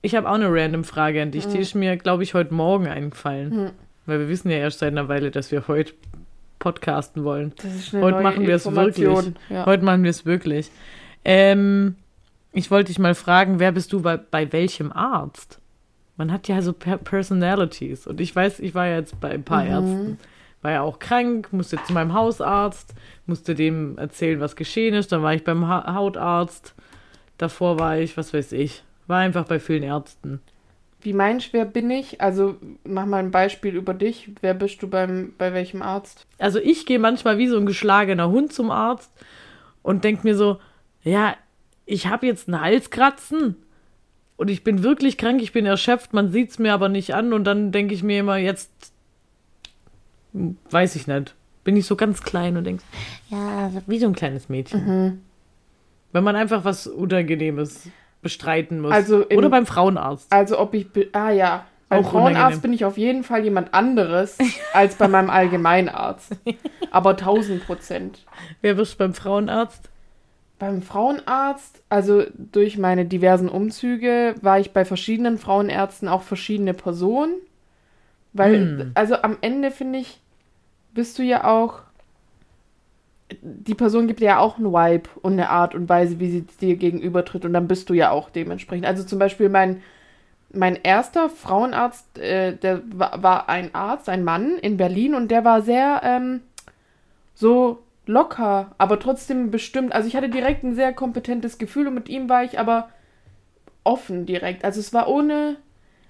Ich 0.00 0.14
habe 0.14 0.28
auch 0.28 0.34
eine 0.34 0.48
random 0.52 0.84
Frage 0.84 1.22
an 1.22 1.30
dich. 1.30 1.46
Die 1.46 1.58
ist 1.58 1.74
mir, 1.74 1.96
glaube 1.96 2.22
ich, 2.22 2.34
heute 2.34 2.52
Morgen 2.54 2.86
eingefallen. 2.86 3.50
Hm. 3.52 3.70
Weil 4.06 4.18
wir 4.20 4.28
wissen 4.28 4.50
ja 4.50 4.56
erst 4.58 4.80
seit 4.80 4.92
einer 4.92 5.08
Weile, 5.08 5.30
dass 5.30 5.52
wir 5.52 5.68
heute 5.68 5.92
podcasten 6.58 7.24
wollen. 7.24 7.52
Das 7.62 7.74
ist 7.74 7.94
eine 7.94 8.04
Heute 8.04 8.20
machen 8.20 8.46
wir 8.46 8.54
es 8.56 8.70
wirklich. 8.70 9.32
Ja. 9.48 9.66
Heute 9.66 9.84
machen 9.84 10.02
wir 10.02 10.10
es 10.10 10.26
wirklich. 10.26 10.70
Ähm, 11.24 11.96
ich 12.52 12.70
wollte 12.70 12.88
dich 12.88 12.98
mal 12.98 13.14
fragen, 13.14 13.58
wer 13.58 13.72
bist 13.72 13.92
du 13.92 14.02
bei, 14.02 14.16
bei 14.16 14.52
welchem 14.52 14.92
Arzt? 14.92 15.58
Man 16.22 16.30
hat 16.30 16.46
ja 16.46 16.62
so 16.62 16.72
per 16.72 16.98
Personalities. 16.98 18.06
Und 18.06 18.20
ich 18.20 18.36
weiß, 18.36 18.60
ich 18.60 18.76
war 18.76 18.86
ja 18.86 18.98
jetzt 18.98 19.18
bei 19.20 19.30
ein 19.30 19.42
paar 19.42 19.64
Mhm. 19.64 19.70
Ärzten. 19.70 20.18
War 20.60 20.70
ja 20.70 20.82
auch 20.82 21.00
krank, 21.00 21.52
musste 21.52 21.82
zu 21.82 21.92
meinem 21.92 22.14
Hausarzt, 22.14 22.94
musste 23.26 23.56
dem 23.56 23.98
erzählen, 23.98 24.38
was 24.38 24.54
geschehen 24.54 24.94
ist. 24.94 25.10
Dann 25.10 25.24
war 25.24 25.34
ich 25.34 25.42
beim 25.42 25.66
ha 25.66 25.94
Hautarzt. 25.96 26.76
Davor 27.38 27.80
war 27.80 27.98
ich, 27.98 28.16
was 28.16 28.32
weiß 28.32 28.52
ich, 28.52 28.84
war 29.08 29.18
einfach 29.18 29.46
bei 29.46 29.58
vielen 29.58 29.82
Ärzten. 29.82 30.40
Wie 31.00 31.12
meinst 31.12 31.52
wer 31.52 31.64
bin 31.64 31.90
ich? 31.90 32.20
Also, 32.20 32.54
mach 32.84 33.06
mal 33.06 33.16
ein 33.16 33.32
Beispiel 33.32 33.74
über 33.74 33.92
dich. 33.92 34.30
Wer 34.42 34.54
bist 34.54 34.80
du 34.80 34.86
beim, 34.88 35.34
bei 35.38 35.52
welchem 35.52 35.82
Arzt? 35.82 36.28
Also 36.38 36.60
ich 36.60 36.86
gehe 36.86 37.00
manchmal 37.00 37.38
wie 37.38 37.48
so 37.48 37.56
ein 37.56 37.66
geschlagener 37.66 38.30
Hund 38.30 38.52
zum 38.52 38.70
Arzt 38.70 39.10
und 39.82 40.04
denke 40.04 40.22
mir 40.22 40.36
so, 40.36 40.60
ja, 41.02 41.34
ich 41.84 42.06
habe 42.06 42.26
jetzt 42.28 42.46
einen 42.48 42.60
Halskratzen 42.60 43.56
und 44.42 44.48
ich 44.50 44.64
bin 44.64 44.82
wirklich 44.82 45.16
krank, 45.18 45.40
ich 45.40 45.52
bin 45.52 45.64
erschöpft, 45.66 46.12
man 46.12 46.30
sieht 46.32 46.50
es 46.50 46.58
mir 46.58 46.74
aber 46.74 46.88
nicht 46.88 47.14
an 47.14 47.32
und 47.32 47.44
dann 47.44 47.70
denke 47.70 47.94
ich 47.94 48.02
mir 48.02 48.18
immer, 48.18 48.36
jetzt 48.36 48.92
weiß 50.32 50.96
ich 50.96 51.06
nicht, 51.06 51.34
bin 51.64 51.76
ich 51.76 51.86
so 51.86 51.96
ganz 51.96 52.22
klein 52.22 52.56
und 52.56 52.64
denke, 52.64 52.82
ja, 53.28 53.70
wie 53.86 53.98
so 53.98 54.06
ein 54.06 54.14
kleines 54.14 54.48
Mädchen. 54.48 55.22
Wenn 56.12 56.24
man 56.24 56.36
einfach 56.36 56.64
was 56.64 56.86
Unangenehmes 56.86 57.88
bestreiten 58.20 58.80
muss. 58.80 58.92
Also 58.92 59.22
in- 59.22 59.38
Oder 59.38 59.48
beim 59.48 59.64
Frauenarzt. 59.66 60.32
Also 60.32 60.58
ob 60.58 60.74
ich, 60.74 60.86
ah 61.12 61.30
ja, 61.30 61.64
beim 61.88 62.04
Frauenarzt 62.04 62.36
unangenehm. 62.36 62.60
bin 62.62 62.72
ich 62.72 62.84
auf 62.84 62.98
jeden 62.98 63.22
Fall 63.24 63.44
jemand 63.44 63.72
anderes 63.74 64.38
als 64.72 64.96
bei 64.96 65.06
meinem 65.08 65.30
Allgemeinarzt. 65.38 66.32
Aber 66.90 67.10
1000 67.10 67.64
Prozent. 67.64 68.24
Wer 68.60 68.76
wirst 68.76 68.98
beim 68.98 69.14
Frauenarzt? 69.14 69.88
Beim 70.62 70.80
Frauenarzt, 70.80 71.82
also 71.88 72.22
durch 72.38 72.78
meine 72.78 73.04
diversen 73.04 73.48
Umzüge, 73.48 74.36
war 74.42 74.60
ich 74.60 74.72
bei 74.72 74.84
verschiedenen 74.84 75.36
Frauenärzten 75.36 76.06
auch 76.06 76.22
verschiedene 76.22 76.72
Personen. 76.72 77.34
Weil, 78.32 78.54
Hm. 78.54 78.92
also 78.94 79.16
am 79.16 79.38
Ende 79.40 79.72
finde 79.72 79.98
ich, 79.98 80.20
bist 80.94 81.18
du 81.18 81.24
ja 81.24 81.50
auch. 81.50 81.80
Die 83.42 83.74
Person 83.74 84.06
gibt 84.06 84.20
dir 84.20 84.26
ja 84.26 84.38
auch 84.38 84.56
einen 84.56 84.72
Vibe 84.72 85.10
und 85.22 85.32
eine 85.32 85.50
Art 85.50 85.74
und 85.74 85.88
Weise, 85.88 86.20
wie 86.20 86.30
sie 86.30 86.42
dir 86.42 86.76
gegenübertritt. 86.76 87.44
Und 87.44 87.54
dann 87.54 87.66
bist 87.66 87.90
du 87.90 87.94
ja 87.94 88.12
auch 88.12 88.30
dementsprechend. 88.30 88.86
Also 88.86 89.02
zum 89.02 89.18
Beispiel 89.18 89.48
mein, 89.48 89.82
mein 90.52 90.78
erster 90.80 91.28
Frauenarzt, 91.28 92.20
äh, 92.20 92.56
der 92.56 92.82
war, 92.94 93.20
war 93.20 93.48
ein 93.48 93.74
Arzt, 93.74 94.08
ein 94.08 94.22
Mann 94.22 94.58
in 94.58 94.76
Berlin 94.76 95.16
und 95.16 95.28
der 95.32 95.44
war 95.44 95.60
sehr 95.60 96.02
ähm, 96.04 96.40
so 97.34 97.80
locker, 98.06 98.72
aber 98.78 98.98
trotzdem 98.98 99.50
bestimmt. 99.50 99.92
Also 99.94 100.08
ich 100.08 100.16
hatte 100.16 100.28
direkt 100.28 100.64
ein 100.64 100.74
sehr 100.74 100.92
kompetentes 100.92 101.58
Gefühl 101.58 101.86
und 101.88 101.94
mit 101.94 102.08
ihm 102.08 102.28
war 102.28 102.44
ich 102.44 102.58
aber 102.58 102.88
offen 103.84 104.26
direkt. 104.26 104.64
Also 104.64 104.80
es 104.80 104.92
war 104.92 105.08
ohne. 105.08 105.56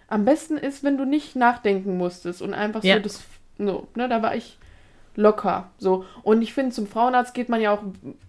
Am 0.09 0.26
besten 0.26 0.59
ist, 0.59 0.84
wenn 0.84 0.99
du 0.99 1.07
nicht 1.07 1.36
nachdenken 1.36 1.97
musstest 1.97 2.43
und 2.43 2.53
einfach 2.53 2.84
Ja. 2.84 2.97
so 2.97 3.03
das. 3.03 3.22
So, 3.59 3.86
ne, 3.95 4.09
da 4.09 4.22
war 4.22 4.34
ich 4.36 4.59
locker. 5.14 5.70
So. 5.78 6.05
Und 6.22 6.43
ich 6.43 6.53
finde, 6.53 6.72
zum 6.74 6.86
Frauenarzt 6.86 7.32
geht 7.34 7.49
man 7.49 7.61
ja 7.61 7.72
auch 7.72 7.82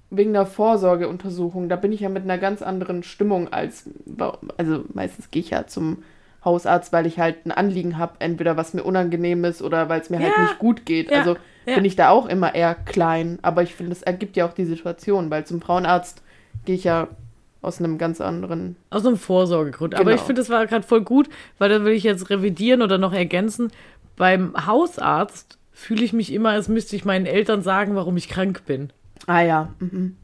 wegen 0.10 0.32
der 0.34 0.46
Vorsorgeuntersuchung. 0.46 1.70
Da 1.70 1.76
bin 1.76 1.92
ich 1.92 2.02
ja 2.02 2.10
mit 2.10 2.24
einer 2.24 2.38
ganz 2.38 2.62
anderen 2.62 3.04
Stimmung 3.04 3.52
als. 3.52 3.90
Also 4.58 4.84
meistens 4.94 5.30
gehe 5.32 5.42
ich 5.42 5.50
ja 5.50 5.66
zum 5.68 6.04
Hausarzt, 6.46 6.92
weil 6.94 7.06
ich 7.06 7.20
halt 7.20 7.46
ein 7.46 7.52
Anliegen 7.52 7.98
habe, 7.98 8.14
entweder 8.20 8.56
was 8.58 8.74
mir 8.74 8.84
unangenehm 8.84 9.44
ist 9.46 9.62
oder 9.62 9.88
weil 9.90 10.02
es 10.02 10.10
mir 10.10 10.20
halt 10.20 10.34
Ja. 10.38 10.44
nicht 10.44 10.60
gut 10.60 10.86
geht. 10.86 11.10
Ja. 11.12 11.20
Also 11.20 11.38
Ja. 11.66 11.76
bin 11.76 11.86
ich 11.86 11.96
da 11.96 12.10
auch 12.10 12.26
immer 12.28 12.54
eher 12.56 12.76
klein. 12.76 13.40
Aber 13.42 13.64
ich 13.64 13.74
finde, 13.76 13.90
das 13.92 14.04
ergibt 14.04 14.36
ja 14.38 14.46
auch 14.48 14.54
die 14.54 14.66
Situation, 14.66 15.30
weil 15.32 15.46
zum 15.46 15.62
Frauenarzt 15.62 16.22
gehe 16.66 16.76
ich 16.76 16.84
ja 16.84 17.08
aus 17.62 17.80
einem 17.80 17.98
ganz 17.98 18.20
anderen. 18.20 18.76
Aus 18.90 19.06
einem 19.06 19.18
Vorsorgegrund. 19.18 19.96
Aber 19.96 20.06
Genau. 20.06 20.16
ich 20.16 20.22
finde, 20.22 20.42
das 20.42 20.50
war 20.50 20.66
gerade 20.68 20.86
voll 20.86 21.02
gut, 21.02 21.30
weil 21.60 21.70
da 21.70 21.84
will 21.86 21.94
ich 21.94 22.04
jetzt 22.04 22.30
revidieren 22.30 22.82
oder 22.82 22.98
noch 22.98 23.14
ergänzen. 23.14 23.72
Beim 24.18 24.54
Hausarzt 24.68 25.58
fühle 25.72 26.04
ich 26.04 26.14
mich 26.14 26.32
immer, 26.34 26.50
als 26.50 26.68
müsste 26.68 26.96
ich 26.96 27.06
meinen 27.06 27.26
Eltern 27.26 27.62
sagen, 27.62 27.96
warum 27.96 28.18
ich 28.18 28.28
krank 28.30 28.64
bin. 28.66 28.92
Ah 29.28 29.42
ja. 29.42 29.70
Mhm. 29.80 30.18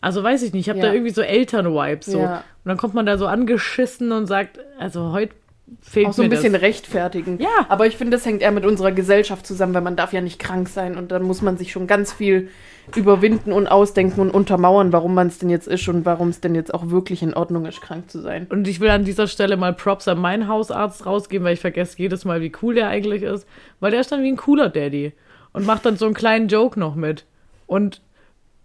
Also 0.00 0.22
weiß 0.22 0.42
ich 0.42 0.52
nicht, 0.52 0.66
ich 0.66 0.68
habe 0.68 0.80
Ja. 0.80 0.86
da 0.86 0.92
irgendwie 0.92 1.12
so 1.12 1.22
Eltern-Vibes. 1.22 2.06
So. 2.06 2.18
Ja. 2.20 2.38
Und 2.38 2.68
dann 2.68 2.76
kommt 2.76 2.94
man 2.94 3.06
da 3.06 3.16
so 3.16 3.26
angeschissen 3.26 4.12
und 4.12 4.26
sagt, 4.26 4.58
also 4.78 5.12
heute 5.12 5.34
fehlt 5.82 6.06
Auch 6.06 6.12
so 6.12 6.22
ein 6.22 6.30
bisschen 6.30 6.52
das. 6.52 6.62
rechtfertigen. 6.62 7.40
Ja. 7.40 7.66
Aber 7.68 7.86
ich 7.86 7.96
finde, 7.96 8.16
das 8.16 8.24
hängt 8.24 8.42
eher 8.42 8.52
mit 8.52 8.64
unserer 8.64 8.92
Gesellschaft 8.92 9.46
zusammen, 9.46 9.74
weil 9.74 9.82
man 9.82 9.96
darf 9.96 10.12
ja 10.12 10.20
nicht 10.20 10.38
krank 10.38 10.68
sein 10.68 10.96
und 10.96 11.10
dann 11.10 11.22
muss 11.22 11.42
man 11.42 11.56
sich 11.56 11.72
schon 11.72 11.86
ganz 11.86 12.12
viel 12.12 12.48
überwinden 12.94 13.52
und 13.52 13.66
ausdenken 13.66 14.20
und 14.20 14.30
untermauern, 14.30 14.92
warum 14.92 15.14
man 15.14 15.26
es 15.26 15.38
denn 15.38 15.50
jetzt 15.50 15.66
ist 15.66 15.88
und 15.88 16.04
warum 16.04 16.28
es 16.28 16.40
denn 16.40 16.54
jetzt 16.54 16.72
auch 16.72 16.90
wirklich 16.90 17.22
in 17.22 17.34
Ordnung 17.34 17.66
ist, 17.66 17.80
krank 17.80 18.08
zu 18.10 18.20
sein. 18.20 18.46
Und 18.48 18.68
ich 18.68 18.78
will 18.78 18.90
an 18.90 19.04
dieser 19.04 19.26
Stelle 19.26 19.56
mal 19.56 19.72
Props 19.74 20.06
an 20.06 20.18
meinen 20.18 20.46
Hausarzt 20.46 21.04
rausgeben, 21.04 21.44
weil 21.44 21.54
ich 21.54 21.60
vergesse 21.60 21.98
jedes 21.98 22.24
Mal, 22.24 22.40
wie 22.40 22.52
cool 22.62 22.76
der 22.76 22.88
eigentlich 22.88 23.22
ist. 23.22 23.48
Weil 23.80 23.90
der 23.90 24.00
ist 24.00 24.12
dann 24.12 24.22
wie 24.22 24.28
ein 24.28 24.36
cooler 24.36 24.68
Daddy 24.68 25.12
und 25.52 25.66
macht 25.66 25.84
dann 25.84 25.96
so 25.96 26.04
einen 26.04 26.14
kleinen 26.14 26.46
Joke 26.46 26.78
noch 26.78 26.94
mit. 26.94 27.24
Und 27.66 28.02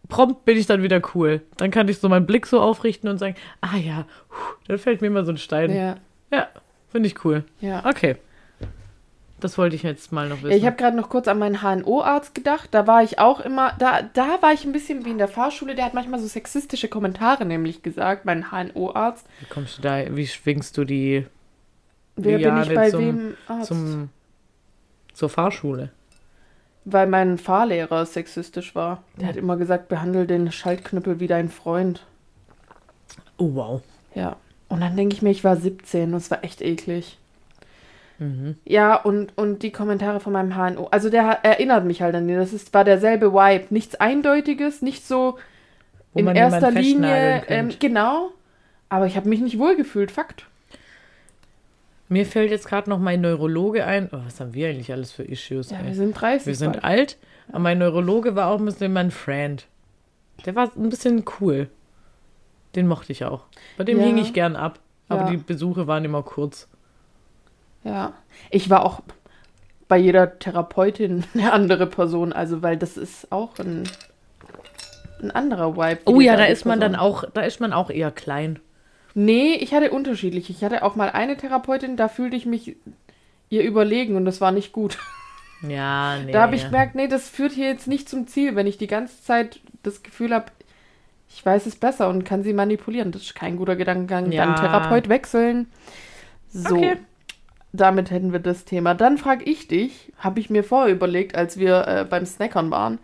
prompt 0.08 0.46
bin 0.46 0.58
ich 0.58 0.68
dann 0.68 0.84
wieder 0.84 1.02
cool. 1.16 1.42
Dann 1.58 1.72
kann 1.72 1.88
ich 1.88 1.98
so 1.98 2.08
meinen 2.08 2.28
Blick 2.28 2.46
so 2.46 2.60
aufrichten 2.62 3.10
und 3.10 3.18
sagen, 3.18 3.36
ah 3.62 3.78
ja, 3.78 4.06
dann 4.68 4.78
fällt 4.78 5.02
mir 5.02 5.08
immer 5.08 5.26
so 5.26 5.32
ein 5.32 5.38
Stein. 5.38 5.74
Ja, 5.76 5.96
Ja, 6.32 6.48
finde 6.92 7.08
ich 7.08 7.24
cool. 7.26 7.44
ja. 7.60 7.86
Okay. 7.86 8.18
Das 9.40 9.58
wollte 9.58 9.76
ich 9.76 9.82
jetzt 9.82 10.12
mal 10.12 10.30
noch 10.30 10.44
wissen. 10.44 10.52
Ich 10.56 10.68
habe 10.68 10.76
gerade 10.76 10.96
noch 10.96 11.10
kurz 11.10 11.28
an 11.28 11.40
meinen 11.40 11.64
HNO-Arzt 11.64 12.36
gedacht. 12.36 12.70
Da 12.74 12.86
war 12.86 13.02
ich 13.02 13.18
auch 13.18 13.40
immer, 13.40 13.74
da, 13.80 14.04
da 14.04 14.40
war 14.40 14.54
ich 14.54 14.66
ein 14.66 14.72
bisschen 14.72 15.04
wie 15.04 15.10
in 15.10 15.18
der 15.18 15.28
Fahrschule. 15.28 15.74
Der 15.74 15.86
hat 15.86 15.96
manchmal 15.96 16.20
so 16.20 16.28
sexistische 16.28 16.88
Kommentare 16.90 17.44
nämlich 17.46 17.82
gesagt, 17.82 18.24
mein 18.24 18.52
HNO-Arzt. 18.52 19.26
wie 19.40 19.46
kommst 19.48 19.80
du 19.80 19.82
da, 19.82 20.16
wie 20.16 20.28
schwingst 20.28 20.78
du 20.78 20.84
die 20.86 21.26
Wer 22.18 22.38
bin 22.38 22.62
ich 22.62 22.72
bei 22.76 22.92
zum- 22.92 23.00
wem 23.00 23.34
Arzt? 23.48 23.68
zum, 23.70 24.10
zur 25.14 25.30
Fahrschule? 25.30 25.90
Weil 26.86 27.08
mein 27.08 27.40
Fahrlehrer 27.40 28.06
sexistisch 28.06 28.76
war. 28.76 29.02
Der 29.20 29.28
hat 29.30 29.38
immer 29.38 29.58
gesagt, 29.58 29.88
behandle 29.88 30.28
den 30.28 30.52
Schaltknüppel 30.52 31.20
wie 31.20 31.28
dein 31.28 31.50
Freund. 31.50 32.06
Oh, 33.38 33.50
wow. 33.56 33.82
Ja. 34.14 34.36
Und 34.72 34.80
dann 34.80 34.96
denke 34.96 35.16
ich 35.16 35.22
mir, 35.22 35.32
ich 35.32 35.44
war 35.44 35.58
17 35.58 36.12
und 36.12 36.16
es 36.16 36.32
war 36.32 36.44
echt 36.44 36.62
eklig. 36.62 37.18
Mhm. 38.20 38.56
Ja, 38.66 38.96
und, 38.96 39.38
und 39.38 39.64
die 39.64 39.72
Kommentare 39.72 40.20
von 40.20 40.32
meinem 40.32 40.56
HNO. 40.56 40.88
Also 40.92 41.10
der 41.10 41.40
erinnert 41.44 41.84
mich 41.86 42.02
halt 42.02 42.16
an 42.16 42.28
den. 42.28 42.38
Das 42.38 42.54
ist, 42.54 42.74
war 42.74 42.86
derselbe 42.86 43.34
Vibe. 43.34 43.66
Nichts 43.72 43.96
Eindeutiges, 43.96 44.82
nicht 44.82 45.06
so 45.06 45.38
Wo 46.14 46.20
in 46.20 46.28
erster 46.28 46.72
Linie. 46.72 47.44
Ähm, 47.48 47.70
genau. 47.80 48.32
Aber 48.88 49.08
ich 49.08 49.18
habe 49.18 49.28
mich 49.28 49.42
nicht 49.42 49.60
wohlgefühlt, 49.60 50.10
Fakt. 50.10 50.46
Mir 52.08 52.26
fällt 52.26 52.52
jetzt 52.52 52.68
gerade 52.68 52.90
noch 52.90 53.00
mein 53.00 53.22
Neurologe 53.22 53.86
ein. 53.86 54.10
Oh, 54.12 54.20
was 54.26 54.40
haben 54.40 54.54
wir 54.54 54.70
eigentlich 54.70 54.92
alles 54.92 55.12
für 55.12 55.24
Issues? 55.24 55.72
Ja, 55.72 55.80
ey? 55.80 55.88
wir 55.88 55.96
sind 55.96 56.14
30. 56.14 56.48
Wir 56.48 56.56
sind 56.56 56.74
bald. 56.74 56.84
alt, 56.84 57.18
aber 57.50 57.60
mein 57.60 57.80
Neurologe 57.80 58.36
war 58.36 58.48
auch 58.48 58.60
ein 58.60 58.66
bisschen 58.66 58.94
mein 58.94 59.12
Friend. 59.12 59.66
Der 60.46 60.56
war 60.56 60.72
ein 60.76 60.90
bisschen 60.90 61.26
cool. 61.40 61.70
Den 62.76 62.88
mochte 62.88 63.12
ich 63.12 63.26
auch. 63.26 63.44
Bei 63.78 63.84
dem 63.84 64.00
Ja. 64.00 64.06
hing 64.06 64.18
ich 64.18 64.34
gern 64.34 64.56
ab. 64.56 64.80
Aber 65.10 65.24
Ja. 65.24 65.30
die 65.32 65.38
Besuche 65.38 65.88
waren 65.88 66.06
immer 66.06 66.24
kurz. 66.24 66.68
Ja. 67.84 68.14
Ich 68.50 68.70
war 68.70 68.86
auch 68.86 69.02
bei 69.88 69.98
jeder 69.98 70.40
Therapeutin 70.40 71.26
eine 71.34 71.52
andere 71.52 71.88
Person. 71.88 72.32
Also, 72.34 72.62
weil 72.62 72.78
das 72.78 72.96
ist 72.98 73.32
auch 73.32 73.58
ein, 73.60 73.84
ein 75.22 75.32
anderer 75.32 75.76
Vibe. 75.76 76.02
Oh 76.06 76.22
ja, 76.22 76.36
da 76.38 76.46
ist 76.46 76.66
man 76.66 76.80
dann 76.80 76.94
Person. 76.94 77.08
auch, 77.08 77.24
da 77.34 77.42
ist 77.42 77.60
man 77.60 77.74
auch 77.74 77.90
eher 77.90 78.12
klein. 78.12 78.60
Nee, 79.14 79.56
ich 79.56 79.74
hatte 79.74 79.92
unterschiedlich. 79.92 80.50
Ich 80.50 80.64
hatte 80.64 80.84
auch 80.84 80.96
mal 80.96 81.10
eine 81.10 81.36
Therapeutin, 81.36 81.98
da 81.98 82.08
fühlte 82.08 82.38
ich 82.38 82.46
mich 82.46 82.78
ihr 83.50 83.64
überlegen 83.64 84.16
und 84.16 84.24
das 84.26 84.40
war 84.42 84.52
nicht 84.52 84.72
gut. 84.72 84.98
Ja, 85.70 86.18
nee. 86.18 86.32
Da 86.32 86.42
habe 86.42 86.56
ich 86.56 86.64
gemerkt, 86.66 86.96
nee, 86.96 87.08
das 87.08 87.30
führt 87.30 87.52
hier 87.52 87.68
jetzt 87.68 87.88
nicht 87.88 88.10
zum 88.10 88.26
Ziel, 88.26 88.56
wenn 88.56 88.66
ich 88.66 88.80
die 88.80 88.88
ganze 88.88 89.22
Zeit 89.22 89.60
das 89.84 90.02
Gefühl 90.02 90.34
habe, 90.34 90.46
ich 91.34 91.46
weiß 91.46 91.66
es 91.66 91.76
besser 91.76 92.10
und 92.10 92.24
kann 92.26 92.44
sie 92.44 92.54
manipulieren. 92.54 93.12
Das 93.12 93.22
ist 93.24 93.36
kein 93.36 93.58
guter 93.58 93.76
Gedankengang. 93.76 94.32
Ja. 94.32 94.46
Dann 94.46 94.56
Therapeut 94.56 95.10
wechseln. 95.10 95.68
So, 96.54 96.76
Okay. 96.76 96.98
damit 97.74 98.12
hätten 98.12 98.32
wir 98.34 98.40
das 98.40 98.66
Thema. 98.66 98.94
Dann 98.94 99.18
frage 99.18 99.46
ich 99.46 99.68
dich, 99.68 100.12
habe 100.18 100.40
ich 100.40 100.50
mir 100.50 100.64
vorher 100.64 100.94
überlegt, 100.94 101.36
als 101.36 101.58
wir 101.58 101.88
äh, 101.88 102.06
beim 102.10 102.26
Snackern 102.26 102.70
waren, 102.72 103.00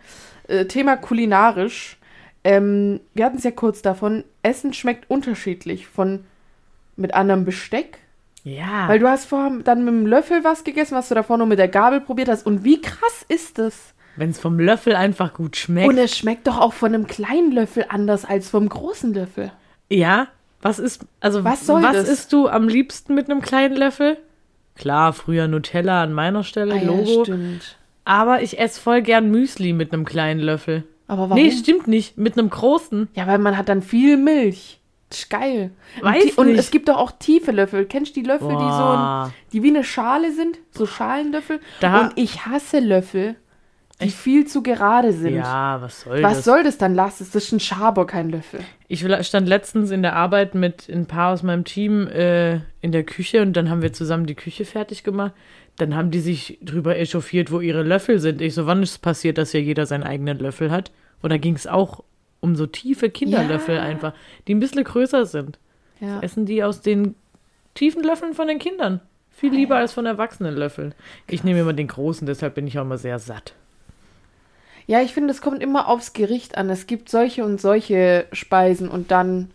äh, 0.46 0.66
Thema 0.66 0.96
kulinarisch. 0.96 1.96
Ähm, 2.44 3.00
wir 3.14 3.24
hatten 3.24 3.38
es 3.38 3.44
ja 3.44 3.50
kurz 3.50 3.82
davon, 3.82 4.24
Essen 4.42 4.72
schmeckt 4.72 5.10
unterschiedlich 5.10 5.86
von 5.88 6.24
mit 6.96 7.14
anderem 7.14 7.44
Besteck. 7.44 7.98
Ja. 8.44 8.88
Weil 8.88 8.98
du 8.98 9.08
hast 9.08 9.26
vorher 9.26 9.58
dann 9.64 9.84
mit 9.84 9.92
dem 9.92 10.06
Löffel 10.06 10.44
was 10.44 10.64
gegessen, 10.64 10.94
was 10.94 11.08
du 11.08 11.14
davor 11.14 11.38
nur 11.38 11.46
mit 11.46 11.58
der 11.58 11.68
Gabel 11.68 12.00
probiert 12.00 12.28
hast. 12.28 12.46
Und 12.46 12.64
wie 12.64 12.80
krass 12.80 13.24
ist 13.28 13.58
das? 13.58 13.94
Wenn 14.18 14.30
es 14.30 14.38
vom 14.40 14.58
Löffel 14.58 14.96
einfach 14.96 15.32
gut 15.34 15.56
schmeckt. 15.56 15.88
Und 15.88 15.96
es 15.98 16.16
schmeckt 16.16 16.46
doch 16.46 16.58
auch 16.58 16.72
von 16.72 16.92
einem 16.94 17.06
kleinen 17.06 17.52
Löffel 17.52 17.86
anders 17.88 18.24
als 18.24 18.50
vom 18.50 18.68
großen 18.68 19.14
Löffel. 19.14 19.52
ja. 19.88 20.28
Was 20.60 20.80
ist, 20.80 21.06
also 21.20 21.44
Was 21.44 21.66
soll 21.66 21.84
was 21.84 21.92
das? 21.92 22.08
isst 22.08 22.32
du 22.32 22.48
am 22.48 22.66
liebsten 22.66 23.14
mit 23.14 23.30
einem 23.30 23.40
kleinen 23.40 23.76
Löffel? 23.76 24.16
Klar, 24.74 25.12
früher 25.12 25.46
Nutella 25.46 26.02
an 26.02 26.12
meiner 26.12 26.42
Stelle, 26.42 26.74
Ah 26.74 26.78
ja, 26.78 26.82
Logo. 26.82 27.22
stimmt. 27.24 27.76
Aber 28.04 28.42
ich 28.42 28.58
esse 28.58 28.80
voll 28.80 29.02
gern 29.02 29.30
Müsli 29.30 29.72
mit 29.72 29.92
einem 29.92 30.04
kleinen 30.04 30.40
Löffel. 30.40 30.82
Aber 31.06 31.30
warum? 31.30 31.40
Nee, 31.40 31.52
stimmt 31.52 31.86
nicht. 31.86 32.18
Mit 32.18 32.36
einem 32.36 32.50
großen. 32.50 33.06
ja, 33.14 33.28
weil 33.28 33.38
man 33.38 33.56
hat 33.56 33.68
dann 33.68 33.82
viel 33.82 34.16
Milch. 34.16 34.80
Das 35.10 35.20
ist 35.20 35.30
geil. 35.30 35.70
Weiß 36.02 36.24
und, 36.36 36.48
und 36.48 36.54
es 36.56 36.72
gibt 36.72 36.88
doch 36.88 36.96
auch 36.96 37.12
tiefe 37.12 37.52
Löffel. 37.52 37.86
Kennst 37.86 38.16
du 38.16 38.20
die 38.20 38.26
Löffel, 38.26 38.48
die 38.48 38.54
so 38.54 38.58
Boah. 38.58 39.26
ein, 39.28 39.34
die 39.52 39.62
wie 39.62 39.68
eine 39.70 39.84
Schale 39.84 40.32
sind? 40.32 40.58
So 40.72 40.86
Schalenlöffel? 40.86 41.60
Da- 41.78 42.00
und 42.00 42.12
ich 42.16 42.46
hasse 42.46 42.80
Löffel, 42.80 43.36
die 44.00 44.10
viel 44.10 44.46
zu 44.46 44.62
gerade 44.62 45.12
sind. 45.12 45.34
Ja, 45.34 45.78
was 45.80 46.02
soll 46.02 46.22
Was 46.22 46.36
das? 46.36 46.44
soll 46.44 46.62
das 46.62 46.78
dann? 46.78 46.94
Lass 46.94 47.20
es. 47.20 47.30
Das 47.30 47.44
ist 47.44 47.52
ein 47.52 47.60
Schaber, 47.60 48.06
kein 48.06 48.30
Löffel. 48.30 48.60
Ich 48.86 49.04
stand 49.26 49.48
letztens 49.48 49.90
in 49.90 50.02
der 50.02 50.14
Arbeit 50.14 50.54
mit 50.54 50.88
ein 50.88 51.06
paar 51.06 51.32
aus 51.32 51.42
meinem 51.42 51.64
Team 51.64 52.06
äh, 52.06 52.60
in 52.80 52.92
der 52.92 53.02
Küche 53.04 53.42
und 53.42 53.54
dann 53.54 53.70
haben 53.70 53.82
wir 53.82 53.92
zusammen 53.92 54.26
die 54.26 54.34
Küche 54.36 54.64
fertig 54.64 55.02
gemacht. 55.04 55.32
Dann 55.76 55.94
haben 55.94 56.10
die 56.10 56.20
sich 56.20 56.58
drüber 56.62 56.96
echauffiert, 56.96 57.50
wo 57.50 57.60
ihre 57.60 57.82
Löffel 57.82 58.18
sind. 58.18 58.40
Ich 58.40 58.54
so, 58.54 58.66
wann 58.66 58.82
ist 58.82 58.90
es 58.92 58.98
passiert, 58.98 59.38
dass 59.38 59.50
hier 59.52 59.62
jeder 59.62 59.86
seinen 59.86 60.02
eigenen 60.04 60.38
Löffel 60.38 60.70
hat? 60.70 60.90
Oder 61.22 61.38
ging 61.38 61.54
es 61.54 61.66
auch 61.66 62.02
um 62.40 62.54
so 62.56 62.66
tiefe 62.66 63.10
Kinderlöffel 63.10 63.76
Ja. 63.76 63.82
einfach, 63.82 64.12
die 64.46 64.54
ein 64.54 64.60
bisschen 64.60 64.84
größer 64.84 65.26
sind? 65.26 65.58
Ja. 66.00 66.20
Essen 66.20 66.46
die 66.46 66.62
aus 66.62 66.80
den 66.80 67.14
tiefen 67.74 68.02
Löffeln 68.04 68.34
von 68.34 68.46
den 68.48 68.58
Kindern. 68.60 69.00
Viel 69.30 69.52
lieber 69.52 69.76
als 69.76 69.92
von 69.92 70.06
erwachsenen 70.06 70.54
Löffeln. 70.56 70.94
Ich 71.28 71.44
nehme 71.44 71.60
immer 71.60 71.72
den 71.72 71.86
großen, 71.88 72.26
deshalb 72.26 72.54
bin 72.54 72.66
ich 72.66 72.78
auch 72.78 72.82
immer 72.82 72.98
sehr 72.98 73.18
satt. 73.18 73.54
Ja, 74.88 75.02
ich 75.02 75.12
finde, 75.12 75.32
es 75.32 75.42
kommt 75.42 75.62
immer 75.62 75.86
aufs 75.86 76.14
Gericht 76.14 76.56
an. 76.56 76.70
Es 76.70 76.86
gibt 76.86 77.10
solche 77.10 77.44
und 77.44 77.60
solche 77.60 78.26
Speisen 78.32 78.88
und 78.88 79.10
dann. 79.10 79.50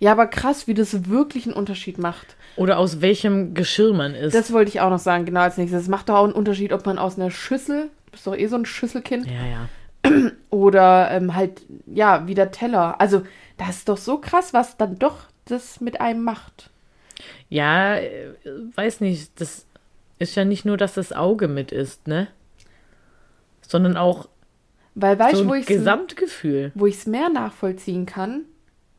Ja, 0.00 0.10
aber 0.10 0.26
krass, 0.26 0.66
wie 0.66 0.74
das 0.74 1.08
wirklich 1.08 1.46
einen 1.46 1.54
Unterschied 1.54 1.98
macht. 1.98 2.34
Oder 2.56 2.78
aus 2.78 3.00
welchem 3.00 3.54
Geschirr 3.54 3.94
man 3.94 4.16
isst. 4.16 4.34
Das 4.34 4.52
wollte 4.52 4.70
ich 4.70 4.80
auch 4.80 4.90
noch 4.90 4.98
sagen, 4.98 5.24
genau 5.24 5.40
als 5.40 5.56
nächstes. 5.56 5.82
Es 5.82 5.88
macht 5.88 6.08
doch 6.08 6.16
auch 6.16 6.24
einen 6.24 6.32
Unterschied, 6.32 6.72
ob 6.72 6.84
man 6.84 6.98
aus 6.98 7.16
einer 7.16 7.30
Schüssel, 7.30 7.90
du 8.06 8.10
bist 8.10 8.26
doch 8.26 8.36
eh 8.36 8.48
so 8.48 8.56
ein 8.56 8.66
Schüsselkind, 8.66 9.28
ja, 9.28 9.68
ja. 10.10 10.32
oder 10.50 11.12
ähm, 11.12 11.36
halt, 11.36 11.62
ja, 11.86 12.26
wie 12.26 12.34
der 12.34 12.50
Teller. 12.50 13.00
Also, 13.00 13.22
das 13.58 13.76
ist 13.76 13.88
doch 13.88 13.96
so 13.96 14.18
krass, 14.18 14.52
was 14.52 14.76
dann 14.76 14.98
doch 14.98 15.28
das 15.44 15.80
mit 15.80 16.00
einem 16.00 16.24
macht. 16.24 16.70
Ja, 17.48 17.94
äh, 17.94 18.34
weiß 18.74 19.00
nicht, 19.00 19.40
das 19.40 19.64
ist 20.18 20.34
ja 20.34 20.44
nicht 20.44 20.64
nur, 20.64 20.76
dass 20.76 20.94
das 20.94 21.12
Auge 21.12 21.46
mit 21.46 21.70
ist, 21.70 22.08
ne? 22.08 22.26
Sondern 23.60 23.96
auch 23.96 24.26
Weil, 24.94 25.18
weißt 25.18 25.36
so 25.36 25.42
du, 25.44 25.48
wo 25.48 25.52
ein 25.54 25.60
ich 25.60 25.66
Gesamtgefühl. 25.66 26.72
wo 26.74 26.86
ich 26.86 26.96
es 26.96 27.06
mehr 27.06 27.28
nachvollziehen 27.28 28.06
kann, 28.06 28.42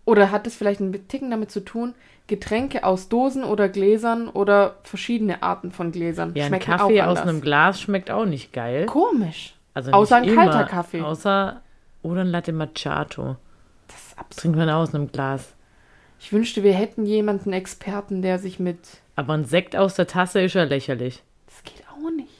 oder 0.06 0.32
hat 0.32 0.48
es 0.48 0.56
vielleicht 0.56 0.82
einen 0.82 1.08
Ticken 1.08 1.32
damit 1.32 1.52
zu 1.52 1.62
tun, 1.62 1.94
Getränke 2.28 2.84
aus 2.84 3.10
Dosen 3.10 3.44
oder 3.44 3.70
Gläsern 3.70 4.30
oder 4.30 4.78
verschiedene 4.84 5.44
Arten 5.44 5.72
von 5.72 5.92
Gläsern 5.92 6.32
Ja, 6.36 6.46
ein 6.46 6.48
schmecken 6.50 6.72
Kaffee 6.72 7.02
auch 7.02 7.08
aus 7.08 7.20
einem 7.20 7.42
Glas 7.42 7.82
schmeckt 7.82 8.12
auch 8.12 8.26
nicht 8.26 8.54
geil. 8.54 8.86
Komisch. 8.86 9.56
Also 9.74 9.92
Außer 9.92 10.18
ein 10.18 10.24
immer, 10.26 10.44
kalter 10.44 10.64
Kaffee. 10.66 11.02
Außer 11.02 11.62
oder 12.02 12.22
ein 12.22 12.28
Latte 12.28 12.54
Macchiato. 12.54 13.36
Das 13.88 13.98
ist 14.08 14.18
absurd. 14.18 14.42
Trinkt 14.42 14.58
man 14.58 14.70
aus 14.70 14.94
einem 14.96 15.12
Glas. 15.12 15.54
Ich 16.20 16.32
wünschte, 16.32 16.64
wir 16.64 16.74
hätten 16.74 17.06
jemanden 17.06 17.52
Experten, 17.52 18.22
der 18.22 18.40
sich 18.40 18.60
mit. 18.60 18.80
Aber 19.16 19.34
ein 19.34 19.46
Sekt 19.46 19.76
aus 19.76 19.96
der 19.96 20.08
Tasse 20.08 20.42
ist 20.42 20.54
ja 20.54 20.64
lächerlich. 20.64 21.22
Das 21.48 21.64
geht 21.64 21.84
auch 21.92 22.10
nicht. 22.12 22.33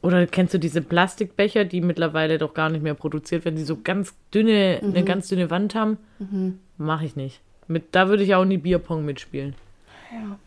Oder 0.00 0.26
kennst 0.26 0.54
du 0.54 0.58
diese 0.58 0.80
Plastikbecher, 0.80 1.64
die 1.64 1.80
mittlerweile 1.80 2.38
doch 2.38 2.54
gar 2.54 2.70
nicht 2.70 2.82
mehr 2.82 2.94
produziert 2.94 3.44
werden, 3.44 3.56
die 3.56 3.64
so 3.64 3.78
ganz 3.82 4.14
dünne, 4.32 4.78
Mhm. 4.80 4.90
eine 4.90 5.04
ganz 5.04 5.28
dünne 5.28 5.50
Wand 5.50 5.74
haben? 5.74 5.98
Mach 6.76 7.02
ich 7.02 7.16
nicht. 7.16 7.40
Mit, 7.66 7.86
da 7.92 8.08
würde 8.08 8.22
ich 8.22 8.34
auch 8.34 8.44
nie 8.44 8.58
Bierpong 8.58 9.04
mitspielen. 9.04 9.54
Ja. 10.12 10.38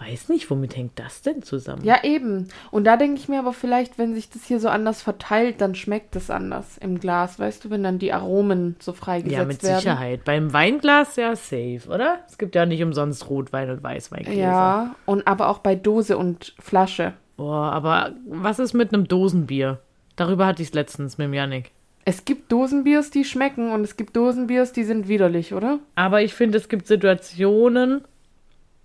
Weiß 0.00 0.28
nicht, 0.28 0.48
womit 0.48 0.76
hängt 0.76 0.96
das 0.96 1.22
denn 1.22 1.42
zusammen? 1.42 1.82
Ja, 1.84 2.04
eben. 2.04 2.46
Und 2.70 2.84
da 2.84 2.96
denke 2.96 3.18
ich 3.20 3.28
mir 3.28 3.40
aber 3.40 3.52
vielleicht, 3.52 3.98
wenn 3.98 4.14
sich 4.14 4.30
das 4.30 4.44
hier 4.44 4.60
so 4.60 4.68
anders 4.68 5.02
verteilt, 5.02 5.60
dann 5.60 5.74
schmeckt 5.74 6.14
es 6.14 6.30
anders 6.30 6.78
im 6.78 7.00
Glas. 7.00 7.40
Weißt 7.40 7.64
du, 7.64 7.70
wenn 7.70 7.82
dann 7.82 7.98
die 7.98 8.12
Aromen 8.12 8.76
so 8.78 8.92
freigesetzt 8.92 9.36
Ja, 9.40 9.44
mit 9.44 9.60
werden. 9.64 9.80
Sicherheit. 9.80 10.24
Beim 10.24 10.52
Weinglas 10.52 11.16
ja 11.16 11.34
safe, 11.34 11.80
oder? 11.88 12.20
Es 12.28 12.38
gibt 12.38 12.54
ja 12.54 12.64
nicht 12.64 12.80
umsonst 12.84 13.28
Rotwein 13.28 13.70
und 13.70 13.82
Weißweingläser. 13.82 14.40
Ja, 14.40 14.94
und 15.04 15.26
aber 15.26 15.48
auch 15.48 15.58
bei 15.58 15.74
Dose 15.74 16.16
und 16.16 16.54
Flasche. 16.60 17.14
Boah, 17.38 17.70
aber 17.72 18.12
was 18.28 18.58
ist 18.58 18.74
mit 18.74 18.92
einem 18.92 19.06
Dosenbier? 19.08 19.78
Darüber 20.16 20.44
hatte 20.46 20.60
ich 20.60 20.68
es 20.68 20.74
letztens 20.74 21.16
mit 21.18 21.26
dem 21.26 21.34
Yannick. 21.34 21.70
Es 22.04 22.24
gibt 22.24 22.50
Dosenbiers, 22.50 23.10
die 23.10 23.24
schmecken 23.24 23.70
und 23.70 23.82
es 23.82 23.96
gibt 23.96 24.16
Dosenbiers, 24.16 24.72
die 24.72 24.82
sind 24.82 25.06
widerlich, 25.08 25.54
oder? 25.54 25.78
Aber 25.94 26.20
ich 26.20 26.34
finde, 26.34 26.58
es 26.58 26.68
gibt 26.68 26.86
Situationen, 26.88 28.02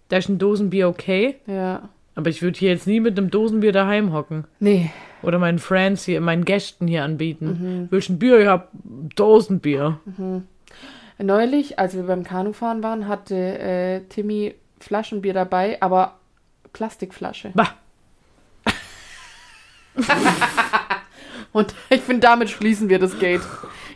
da 0.10 0.18
ist 0.18 0.30
ein 0.30 0.38
Dosenbier 0.38 0.88
okay, 0.88 1.38
Ja. 1.48 1.90
aber 2.16 2.30
ich 2.30 2.42
würde 2.44 2.60
hier 2.60 2.70
jetzt 2.70 2.86
nie 2.86 3.00
mit 3.00 3.18
einem 3.18 3.32
Dosenbier 3.32 3.72
daheim 3.72 4.14
hocken. 4.14 4.46
Nee. 4.60 4.92
Oder 5.24 5.40
meinen 5.40 5.58
Friends 5.58 6.04
hier, 6.06 6.22
meinen 6.22 6.46
Gästen 6.46 6.86
hier 6.88 7.04
anbieten. 7.04 7.88
Willst 7.90 8.10
du 8.10 8.14
ein 8.14 8.20
Bier? 8.20 8.40
Ich 8.42 8.48
hab 8.48 8.70
Dosenbier. 9.16 10.00
Neulich, 11.18 11.80
als 11.80 11.96
wir 11.96 12.04
beim 12.04 12.24
Kanufahren 12.24 12.84
waren, 12.84 13.08
hatte 13.08 13.36
äh, 13.36 14.02
Timmy 14.10 14.54
Flaschenbier 14.80 15.34
dabei, 15.34 15.82
aber 15.82 16.16
Plastikflasche. 16.74 17.52
Bah. 17.56 17.70
Und 21.52 21.74
ich 21.90 22.02
finde, 22.02 22.22
damit 22.22 22.50
schließen 22.50 22.90
wir 22.90 22.98
das 23.00 23.20
Gate. 23.20 23.42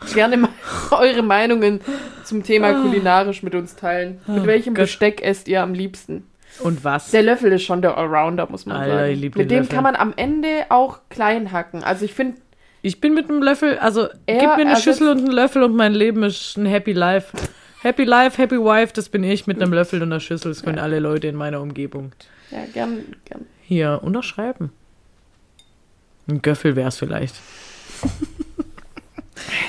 Ich 0.06 0.14
gerne 0.14 0.38
mal 0.38 0.50
eure 0.92 1.24
Meinungen 1.24 1.82
zum 2.24 2.44
Thema 2.44 2.74
kulinarisch 2.74 3.42
mit 3.42 3.56
uns 3.56 3.76
teilen. 3.76 4.20
Mit 4.28 4.46
welchem 4.46 4.76
Gott. 4.76 4.84
Besteck 4.84 5.22
esst 5.24 5.48
ihr 5.48 5.64
am 5.64 5.74
liebsten? 5.74 6.28
Und 6.60 6.84
was? 6.84 7.12
Der 7.12 7.24
Löffel 7.24 7.52
ist 7.52 7.64
schon 7.64 7.82
der 7.82 7.98
Allrounder, 7.98 8.48
muss 8.50 8.66
man 8.66 8.78
Alter, 8.78 9.08
sagen. 9.08 9.20
mit 9.20 9.36
dem 9.52 9.58
Löffel. 9.60 9.76
kann 9.76 9.84
man 9.84 9.96
am 9.96 10.14
Ende 10.16 10.66
auch 10.70 11.00
klein 11.10 11.52
hacken. 11.52 11.84
Also 11.84 12.06
ich 12.06 12.14
finde, 12.14 12.38
Ich 12.84 13.02
bin 13.02 13.14
mit 13.16 13.30
einem 13.30 13.42
Löffel, 13.44 13.78
also 13.80 14.08
gib 14.28 14.42
mir 14.42 14.54
eine 14.54 14.72
ersetzt- 14.72 14.84
Schüssel 14.84 15.10
und 15.10 15.20
einen 15.20 15.32
Löffel 15.32 15.64
und 15.64 15.76
mein 15.76 15.94
Leben 15.94 16.24
ist 16.24 16.58
ein 16.58 16.66
Happy 16.68 16.94
Life. 16.94 17.36
Happy 17.82 18.04
Life, 18.06 18.42
Happy 18.42 18.58
Wife, 18.58 18.94
das 18.94 19.10
bin 19.10 19.24
ich 19.24 19.46
mit 19.46 19.62
einem 19.62 19.74
Löffel 19.74 20.02
und 20.02 20.10
einer 20.12 20.20
Schüssel. 20.20 20.52
Das 20.52 20.64
können 20.64 20.80
alle 20.80 21.00
Leute 21.00 21.28
in 21.28 21.36
meiner 21.36 21.62
Umgebung. 21.62 22.12
ja, 22.52 22.60
gern, 22.74 23.04
gern. 23.26 23.46
Hier, 23.62 24.00
unterschreiben. 24.04 24.72
Ein 26.28 26.42
Göffel 26.42 26.76
wär's 26.76 26.98
vielleicht. 26.98 27.36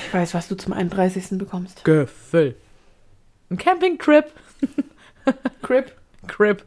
Ich 0.07 0.13
weiß, 0.13 0.33
was 0.33 0.47
du 0.47 0.55
zum 0.55 0.73
31. 0.73 1.37
bekommst. 1.37 1.83
Göffel. 1.85 2.55
Ein 3.51 3.57
Campingtrip. 3.57 4.25
Crip. 5.61 5.93
Crip. 6.25 6.65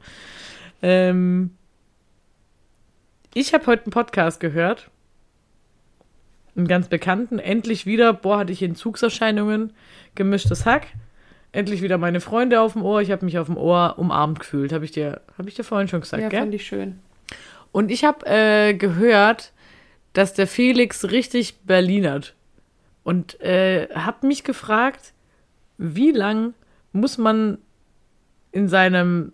Ähm, 0.81 1.51
ich 3.35 3.53
habe 3.53 3.67
heute 3.67 3.83
einen 3.85 3.91
Podcast 3.91 4.39
gehört. 4.39 4.91
Einen 6.57 6.69
ganz 6.69 6.87
bekannten. 6.87 7.41
Endlich 7.41 7.85
wieder, 7.85 8.13
boah, 8.13 8.39
hatte 8.39 8.53
ich 8.53 8.63
Entzugserscheinungen. 8.63 9.73
Gemischtes 10.15 10.65
Hack. 10.65 10.87
Endlich 11.51 11.83
wieder 11.83 11.99
meine 11.99 12.21
Freunde 12.21 12.61
auf 12.61 12.75
dem 12.75 12.83
Ohr. 12.85 13.03
Ich 13.03 13.11
habe 13.11 13.25
mich 13.25 13.41
auf 13.41 13.47
dem 13.49 13.57
Ohr 13.57 13.97
umarmt 13.99 14.39
gefühlt. 14.39 14.73
Habe 14.73 14.85
ich 14.85 14.93
dir, 14.93 15.21
habe 15.37 15.49
ich 15.49 15.57
dir 15.57 15.65
vorhin 15.65 15.89
schon 15.89 16.01
gesagt, 16.01 16.23
Ja, 16.23 16.29
gell? 16.29 16.39
fand 16.41 16.55
ich 16.55 16.65
schön. 16.65 17.01
Und 17.73 17.91
ich 17.91 18.05
habe 18.05 18.25
äh, 18.27 18.75
gehört, 18.75 19.52
dass 20.13 20.35
der 20.35 20.47
Felix 20.47 21.11
richtig 21.11 21.61
Berlinert. 21.65 22.35
Und 23.05 23.41
äh, 23.41 23.89
habe 23.95 24.27
mich 24.27 24.45
gefragt, 24.45 25.13
wie 25.79 26.13
lang 26.13 26.55
muss 26.93 27.19
man 27.19 27.59
in 28.53 28.69
seinem 28.69 29.33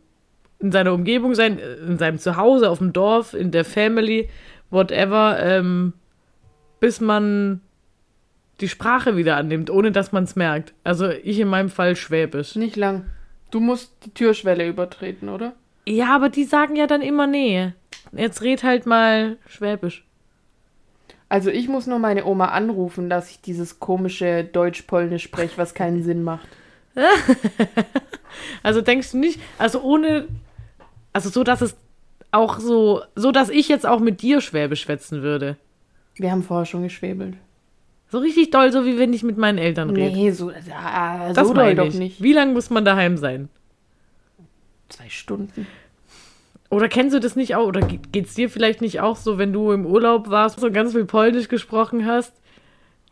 in 0.61 0.73
seiner 0.73 0.93
Umgebung 0.93 1.35
sein, 1.35 1.59
äh, 1.59 1.75
in 1.75 1.99
seinem 1.99 2.19
Zuhause, 2.19 2.69
auf 2.71 2.79
dem 2.79 2.93
Dorf, 2.93 3.35
in 3.35 3.51
der 3.51 3.65
Family, 3.65 4.29
whatever, 4.71 5.39
ähm, 5.41 5.93
bis 6.81 7.01
man 7.01 7.61
die 8.61 8.69
Sprache 8.69 9.17
wieder 9.17 9.37
annimmt, 9.37 9.71
ohne 9.71 9.93
dass 9.93 10.11
man 10.13 10.25
es 10.25 10.35
merkt. 10.35 10.75
Also 10.83 11.09
ich 11.11 11.39
in 11.39 11.49
meinem 11.49 11.69
Fall 11.69 11.95
Schwäbisch. 11.95 12.57
Nicht 12.57 12.77
lang. 12.77 13.07
Du 13.51 13.61
musst 13.61 13.93
die 14.05 14.11
Türschwelle 14.11 14.67
übertreten, 14.67 15.29
oder? 15.29 15.55
Ja, 15.87 16.15
aber 16.15 16.29
die 16.29 16.45
sagen 16.45 16.77
ja 16.77 16.87
dann 16.87 17.03
immer 17.03 17.27
nee. 17.27 17.73
Jetzt 18.13 18.43
red 18.43 18.65
halt 18.65 18.85
mal 18.85 19.39
Schwäbisch. 19.47 20.05
Also 21.29 21.51
ich 21.51 21.69
muss 21.69 21.87
nur 21.87 21.99
meine 21.99 22.25
Oma 22.25 22.47
anrufen, 22.47 23.11
dass 23.11 23.31
ich 23.31 23.41
dieses 23.41 23.81
komische 23.81 24.45
Deutsch-Polnisch 24.45 25.25
spreche, 25.25 25.59
was 25.59 25.75
keinen 25.75 26.03
Sinn 26.05 26.23
macht. 26.23 26.49
Also 28.63 28.83
denkst 28.83 29.13
du 29.13 29.19
nicht, 29.19 29.41
also 29.57 29.81
ohne, 29.83 30.29
also 31.13 31.31
so, 31.31 31.45
dass 31.45 31.61
es 31.61 31.77
auch 32.31 32.61
so, 32.61 33.03
so, 33.15 33.33
dass 33.33 33.49
ich 33.49 33.69
jetzt 33.69 33.87
auch 33.87 34.01
mit 34.01 34.23
dir 34.23 34.41
Schwäbisch 34.41 34.83
schwätzen 34.83 35.23
würde. 35.23 35.57
Wir 36.17 36.31
haben 36.31 36.43
vorher 36.43 36.67
schon 36.67 36.83
geschwebelt. 36.83 37.35
So 38.11 38.19
richtig 38.19 38.51
doll, 38.51 38.73
so 38.73 38.85
wie 38.87 38.99
wenn 38.99 39.13
ich 39.13 39.23
mit 39.23 39.37
meinen 39.37 39.59
Eltern 39.59 39.91
rede. 39.91 40.17
Nee, 40.17 40.31
so, 40.31 40.51
ah, 40.73 41.33
das 41.33 41.49
so 41.49 41.55
doll 41.55 41.75
doch 41.75 41.87
ich. 41.87 41.95
nicht. 41.95 42.23
Wie 42.23 42.33
lange 42.33 42.53
muss 42.53 42.71
man 42.71 42.85
daheim 42.85 43.17
sein? 43.17 43.49
Zwei 44.89 45.09
Stunden. 45.09 45.67
Oder 46.71 46.89
kennst 46.89 47.15
du 47.15 47.21
das 47.21 47.35
nicht 47.37 47.55
auch? 47.57 47.67
Oder 47.67 47.81
ge- 47.81 47.99
geht's 48.13 48.35
dir 48.35 48.51
vielleicht 48.51 48.81
nicht 48.83 49.01
auch 49.01 49.17
so, 49.17 49.39
wenn 49.39 49.53
du 49.53 49.73
im 49.73 49.87
Urlaub 49.87 50.29
warst 50.29 50.63
und 50.63 50.73
ganz 50.73 50.93
viel 50.93 51.07
Polnisch 51.07 51.49
gesprochen 51.49 52.05
hast, 52.07 52.33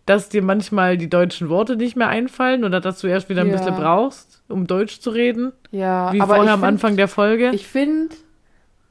dass 0.05 0.29
dir 0.29 0.43
manchmal 0.43 0.99
die 0.99 1.09
deutschen 1.09 1.49
Worte 1.49 1.77
nicht 1.77 1.97
mehr 1.97 2.09
einfallen 2.09 2.65
oder 2.65 2.81
dass 2.81 3.01
du 3.01 3.07
erst 3.07 3.29
wieder 3.29 3.41
ein 3.43 3.49
Ja. 3.51 3.57
bisschen 3.57 3.75
brauchst, 3.77 4.43
um 4.49 4.67
Deutsch 4.67 5.01
zu 5.01 5.11
reden? 5.11 5.53
Ja, 5.71 6.13
Wie 6.13 6.21
aber 6.21 6.37
vorher 6.37 6.53
am 6.53 6.61
find- 6.61 6.69
Anfang 6.69 6.97
der 6.97 7.09
Folge? 7.09 7.51
Ich 7.55 7.67
finde, 7.67 8.15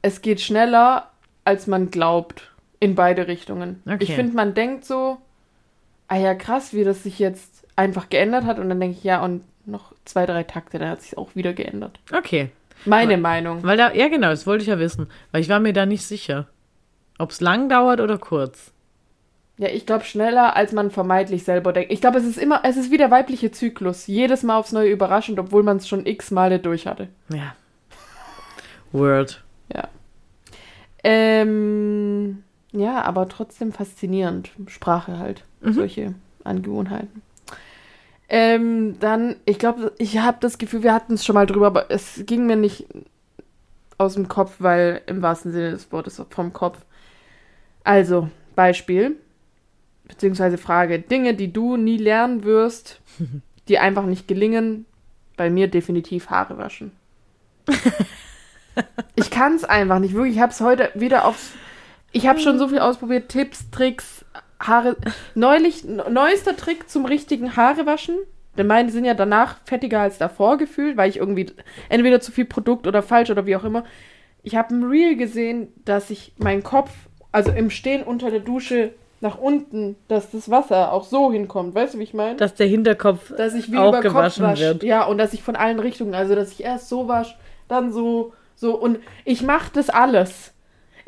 es 0.02 0.20
geht 0.20 0.40
schneller, 0.40 1.10
als 1.44 1.66
man 1.66 1.90
glaubt. 1.90 2.50
In 2.80 2.94
beide 2.94 3.26
Richtungen. 3.28 3.82
Okay. 3.86 3.96
Ich 4.00 4.12
finde, 4.14 4.34
man 4.36 4.52
denkt 4.52 4.84
so, 4.84 5.16
ah 6.08 6.16
ja, 6.16 6.34
krass, 6.34 6.74
wie 6.74 6.84
das 6.84 7.04
sich 7.04 7.18
jetzt 7.18 7.66
einfach 7.74 8.10
geändert 8.10 8.44
hat. 8.44 8.58
Und 8.58 8.68
dann 8.68 8.78
denke 8.80 8.98
ich, 8.98 9.04
ja, 9.04 9.22
und 9.24 9.42
noch 9.64 9.94
zwei, 10.04 10.26
drei 10.26 10.42
Takte, 10.42 10.78
dann 10.78 10.90
hat 10.90 11.00
sich 11.02 11.16
auch 11.16 11.34
wieder 11.34 11.54
geändert. 11.54 11.98
okay. 12.14 12.50
Meine 12.86 13.14
Aber- 13.14 13.22
Meinung. 13.22 13.62
Weil 13.62 13.76
da, 13.76 13.92
ja 13.92 14.08
genau, 14.08 14.28
das 14.28 14.46
wollte 14.46 14.62
ich 14.62 14.68
ja 14.68 14.78
wissen. 14.78 15.06
Weil 15.32 15.40
ich 15.42 15.48
war 15.48 15.60
mir 15.60 15.72
da 15.72 15.86
nicht 15.86 16.04
sicher. 16.04 16.46
Ob 17.18 17.30
es 17.30 17.40
lang 17.40 17.68
dauert 17.68 18.00
oder 18.00 18.18
kurz. 18.18 18.72
Ja, 19.58 19.68
ich 19.68 19.86
glaube 19.86 20.04
schneller, 20.04 20.54
als 20.54 20.72
man 20.72 20.90
vermeintlich 20.90 21.44
selber 21.44 21.72
denkt. 21.72 21.90
Ich 21.90 22.02
glaube, 22.02 22.18
es 22.18 22.24
ist 22.26 22.36
immer, 22.36 22.60
es 22.64 22.76
ist 22.76 22.90
wie 22.90 22.98
der 22.98 23.10
weibliche 23.10 23.50
Zyklus. 23.50 24.06
Jedes 24.06 24.42
Mal 24.42 24.58
aufs 24.58 24.72
Neue 24.72 24.90
überraschend, 24.90 25.38
obwohl 25.38 25.62
man 25.62 25.78
es 25.78 25.88
schon 25.88 26.04
x 26.04 26.30
Male 26.30 26.58
durch 26.58 26.86
hatte. 26.86 27.08
Ja. 27.30 27.54
Word. 28.92 29.42
Ja. 29.74 29.88
Ähm, 31.02 32.42
ja, 32.72 33.02
aber 33.02 33.28
trotzdem 33.28 33.72
faszinierend. 33.72 34.50
Sprache 34.66 35.18
halt. 35.18 35.44
Mhm. 35.62 35.72
Solche 35.72 36.14
Angewohnheiten. 36.44 37.22
Ähm, 38.28 38.98
dann, 38.98 39.36
ich 39.44 39.58
glaube, 39.58 39.92
ich 39.98 40.18
habe 40.18 40.38
das 40.40 40.58
Gefühl, 40.58 40.82
wir 40.82 40.92
hatten 40.92 41.14
es 41.14 41.24
schon 41.24 41.34
mal 41.34 41.46
drüber, 41.46 41.68
aber 41.68 41.90
es 41.90 42.22
ging 42.26 42.46
mir 42.46 42.56
nicht 42.56 42.86
aus 43.98 44.14
dem 44.14 44.28
Kopf, 44.28 44.56
weil 44.58 45.02
im 45.06 45.22
wahrsten 45.22 45.52
Sinne 45.52 45.70
des 45.70 45.90
Wortes 45.92 46.22
vom 46.30 46.52
Kopf. 46.52 46.78
Also, 47.84 48.28
Beispiel. 48.54 49.16
beziehungsweise 50.08 50.58
Frage, 50.58 50.98
Dinge, 50.98 51.34
die 51.34 51.52
du 51.52 51.76
nie 51.76 51.98
lernen 51.98 52.44
wirst, 52.44 53.00
die 53.68 53.78
einfach 53.78 54.04
nicht 54.04 54.28
gelingen, 54.28 54.86
bei 55.36 55.50
mir 55.50 55.68
definitiv 55.68 56.30
Haare 56.30 56.58
waschen. 56.58 56.92
ich 59.14 59.30
kann 59.30 59.54
es 59.54 59.64
einfach 59.64 59.98
nicht, 59.98 60.14
wirklich. 60.14 60.36
Ich 60.36 60.40
habe 60.40 60.52
es 60.52 60.60
heute 60.60 60.90
wieder 60.94 61.24
aufs. 61.26 61.52
Ich 62.12 62.26
habe 62.26 62.40
schon 62.40 62.58
so 62.58 62.68
viel 62.68 62.78
ausprobiert, 62.78 63.28
Tipps, 63.28 63.70
Tricks, 63.70 64.15
Haare. 64.60 64.96
Neulich, 65.34 65.84
neuester 65.84 66.56
Trick 66.56 66.88
zum 66.88 67.04
richtigen 67.04 67.56
Haare 67.56 67.86
waschen. 67.86 68.16
Denn 68.56 68.66
meine 68.66 68.90
sind 68.90 69.04
ja 69.04 69.14
danach 69.14 69.56
fettiger 69.64 70.00
als 70.00 70.18
davor 70.18 70.56
gefühlt, 70.56 70.96
weil 70.96 71.10
ich 71.10 71.18
irgendwie 71.18 71.46
entweder 71.88 72.20
zu 72.20 72.32
viel 72.32 72.46
Produkt 72.46 72.86
oder 72.86 73.02
falsch 73.02 73.30
oder 73.30 73.46
wie 73.46 73.56
auch 73.56 73.64
immer. 73.64 73.84
Ich 74.42 74.56
habe 74.56 74.74
ein 74.74 74.84
Reel 74.84 75.16
gesehen, 75.16 75.68
dass 75.84 76.08
ich 76.10 76.32
meinen 76.38 76.62
Kopf, 76.62 76.90
also 77.32 77.50
im 77.50 77.68
Stehen 77.68 78.02
unter 78.02 78.30
der 78.30 78.40
Dusche 78.40 78.92
nach 79.20 79.38
unten, 79.38 79.96
dass 80.08 80.30
das 80.30 80.50
Wasser 80.50 80.92
auch 80.92 81.04
so 81.04 81.32
hinkommt. 81.32 81.74
Weißt 81.74 81.94
du, 81.94 81.98
wie 81.98 82.04
ich 82.04 82.14
meine? 82.14 82.36
Dass 82.36 82.54
der 82.54 82.66
Hinterkopf 82.66 83.34
Dass 83.36 83.54
ich 83.54 83.72
wie 83.72 83.78
auch 83.78 84.00
gewaschen 84.00 84.44
wasch. 84.44 84.60
wird. 84.60 84.82
Ja, 84.82 85.04
und 85.04 85.18
dass 85.18 85.32
ich 85.32 85.42
von 85.42 85.56
allen 85.56 85.80
Richtungen, 85.80 86.14
also 86.14 86.34
dass 86.34 86.52
ich 86.52 86.62
erst 86.62 86.88
so 86.88 87.08
wasch, 87.08 87.36
dann 87.68 87.92
so, 87.92 88.32
so. 88.54 88.74
Und 88.76 88.98
ich 89.24 89.42
mache 89.42 89.70
das 89.72 89.90
alles. 89.90 90.52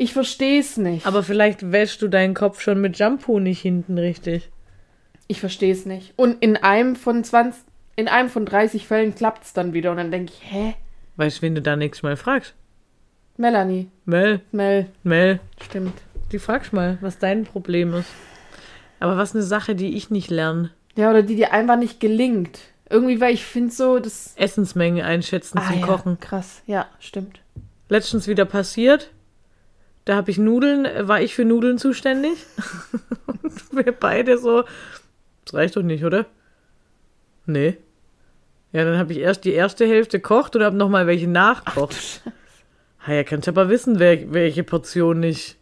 Ich 0.01 0.13
verstehe 0.15 0.61
es 0.61 0.77
nicht. 0.77 1.07
Aber 1.07 1.23
vielleicht 1.23 1.73
wäschst 1.73 2.01
du 2.01 2.09
deinen 2.09 2.33
Kopf 2.33 2.61
schon 2.61 2.81
mit 2.81 2.97
Shampoo 2.97 3.41
nicht 3.41 3.61
hinten 3.61 3.99
richtig. 3.99 4.49
ich 5.27 5.41
verstehe 5.41 5.73
es 5.73 5.85
nicht. 5.85 6.15
Und 6.17 6.41
in 6.43 6.57
einem 6.57 6.97
von 6.97 7.23
20, 7.25 7.61
in 7.97 8.09
einem 8.09 8.31
von 8.31 8.47
30 8.47 8.87
Fällen 8.87 9.15
klappt 9.15 9.45
es 9.45 9.53
dann 9.53 9.75
wieder. 9.75 9.91
Und 9.91 9.97
dann 9.99 10.11
denke 10.11 10.33
ich, 10.33 10.51
hä? 10.51 10.75
Weißt 11.17 11.39
du, 11.39 11.43
wen 11.43 11.55
du 11.57 11.61
da 11.61 11.75
nächstes 11.77 12.03
Mal 12.05 12.17
fragst? 12.17 12.55
Melanie, 13.37 13.89
Mel, 14.05 14.41
Mel, 14.53 14.87
Mel, 15.03 15.41
stimmt. 15.63 15.93
die 16.33 16.39
fragst 16.39 16.73
mal, 16.73 16.99
was 17.01 17.19
dein 17.19 17.45
Problem 17.45 17.93
ist. 17.95 18.09
Aber 19.01 19.17
was 19.17 19.35
eine 19.35 19.45
Sache, 19.45 19.75
die 19.75 19.97
ich 19.97 20.11
nicht 20.11 20.31
lerne. 20.31 20.71
Ja, 20.97 21.11
oder 21.11 21.23
die 21.23 21.37
dir 21.37 21.53
einfach 21.53 21.77
nicht 21.77 22.01
gelingt. 22.01 22.59
Irgendwie, 22.91 23.21
weil 23.21 23.35
ich 23.35 23.45
finde 23.45 23.73
so, 23.73 23.99
das. 23.99 24.33
Essensmengen 24.37 25.05
einschätzen 25.05 25.59
zum 25.61 25.77
Ah 25.77 25.81
ja, 25.81 25.87
Kochen. 25.87 26.19
Krass, 26.21 26.63
ja, 26.67 26.87
stimmt. 27.01 27.41
Letztens 27.89 28.27
wieder 28.27 28.45
passiert. 28.45 29.11
Da 30.09 30.17
habe 30.17 30.31
ich 30.31 30.39
Nudeln, 30.39 30.87
äh, 30.87 31.07
war 31.07 31.21
ich 31.21 31.35
für 31.35 31.45
Nudeln 31.45 31.77
zuständig. 31.77 32.33
Und 33.27 33.53
wir 33.85 33.93
beide 33.93 34.39
so, 34.39 34.65
das 35.45 35.53
reicht 35.53 35.77
doch 35.77 35.83
nicht, 35.83 36.03
oder? 36.03 36.25
Nee. 37.45 37.77
Ja, 38.73 38.85
dann 38.87 38.97
habe 38.97 39.13
ich 39.13 39.19
erst 39.19 39.45
die 39.45 39.53
erste 39.53 39.87
Hälfte 39.87 40.19
gekocht 40.19 40.57
und 40.57 40.63
habe 40.63 40.77
nochmal 40.79 41.07
welche 41.07 41.29
nachgekocht. 41.29 42.23
Ha, 43.07 43.13
ja, 43.13 43.23
kannst 43.23 43.49
aber 43.49 43.69
wissen, 43.69 43.99
wer, 43.99 44.33
welche 44.33 44.65
Portion 44.65 45.21
nicht 45.21 45.57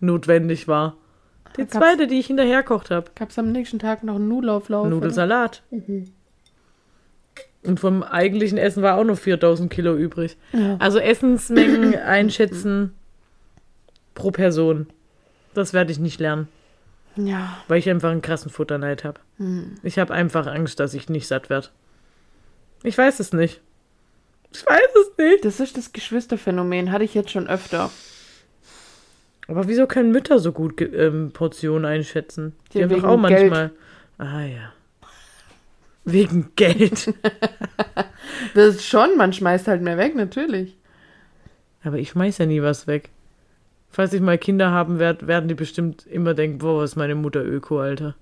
notwendig 0.00 0.66
war. 0.66 0.96
Die 1.56 1.60
Gab's- 1.60 1.72
zweite, 1.74 2.08
die 2.08 2.18
ich 2.18 2.26
hinterher 2.26 2.62
gekocht 2.62 2.90
habe. 2.90 3.08
Gab's 3.14 3.38
am 3.38 3.52
nächsten 3.52 3.78
Tag 3.78 4.02
noch 4.02 4.16
einen 4.16 4.26
Nudelauflauf? 4.28 4.88
Nudelsalat. 4.88 5.62
Und 7.62 7.78
vom 7.78 8.02
eigentlichen 8.02 8.58
Essen 8.58 8.82
war 8.82 8.96
auch 8.98 9.04
noch 9.04 9.16
4000 9.18 9.72
Kilo 9.72 9.94
übrig. 9.94 10.36
Ja. 10.52 10.76
Also 10.80 10.98
Essensmengen 10.98 11.94
einschätzen 12.04 12.94
pro 14.22 14.30
Person. 14.30 14.86
Das 15.54 15.72
werde 15.72 15.90
ich 15.92 15.98
nicht 15.98 16.20
lernen, 16.20 16.46
Ja. 17.16 17.58
weil 17.68 17.78
ich 17.78 17.90
einfach 17.90 18.10
einen 18.10 18.22
krassen 18.22 18.50
Futterneid 18.50 19.02
habe. 19.04 19.18
Hm. 19.38 19.74
Ich 19.82 19.98
habe 19.98 20.14
einfach 20.14 20.46
Angst, 20.46 20.78
dass 20.80 20.94
ich 20.94 21.08
nicht 21.08 21.26
satt 21.26 21.50
werde. 21.50 21.68
Ich 22.84 22.96
weiß 22.96 23.18
es 23.20 23.32
nicht. 23.32 23.60
Ich 24.52 24.64
weiß 24.64 24.80
es 25.02 25.18
nicht. 25.18 25.44
Das 25.44 25.58
ist 25.60 25.76
das 25.76 25.92
Geschwisterphänomen, 25.92 26.92
hatte 26.92 27.04
ich 27.04 27.14
jetzt 27.14 27.30
schon 27.30 27.48
öfter. 27.48 27.90
Aber 29.48 29.66
wieso 29.66 29.86
können 29.88 30.12
Mütter 30.12 30.38
so 30.38 30.52
gut 30.52 30.80
ähm, 30.80 31.32
Portionen 31.32 31.84
einschätzen? 31.84 32.54
Die 32.72 32.78
Ja, 32.78 32.84
haben 32.88 33.00
doch 33.00 33.04
auch 33.08 33.28
Geld. 33.28 33.50
manchmal. 33.50 33.70
Ah 34.18 34.42
ja. 34.44 34.72
Wegen 36.04 36.52
Geld. 36.56 37.12
Das 38.54 38.76
ist 38.76 38.84
schon, 38.86 39.16
man 39.16 39.32
schmeißt 39.32 39.66
halt 39.68 39.82
mehr 39.82 39.98
weg, 39.98 40.14
natürlich. 40.14 40.76
Aber 41.84 41.98
ich 41.98 42.10
schmeiß 42.10 42.38
ja 42.38 42.46
nie 42.46 42.62
was 42.62 42.86
weg. 42.86 43.10
Falls 43.92 44.14
ich 44.14 44.22
mal 44.22 44.38
Kinder 44.38 44.70
haben 44.70 44.98
werde, 44.98 45.26
werden 45.26 45.48
die 45.48 45.54
bestimmt 45.54 46.06
immer 46.06 46.32
denken, 46.32 46.58
boah, 46.58 46.78
was 46.80 46.92
ist 46.92 46.96
meine 46.96 47.14
Mutter 47.14 47.44
Öko, 47.44 47.78
Alter. 47.78 48.14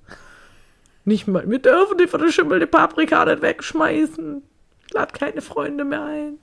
Nicht 1.04 1.28
mal, 1.28 1.48
wir 1.48 1.60
dürfen 1.60 1.96
die 1.96 2.08
verschimmelte 2.08 2.66
Paprika 2.66 3.24
nicht 3.24 3.40
wegschmeißen. 3.40 4.42
Ich 4.86 4.92
lade 4.92 5.12
keine 5.12 5.40
Freunde 5.40 5.84
mehr 5.84 6.04
ein. 6.04 6.38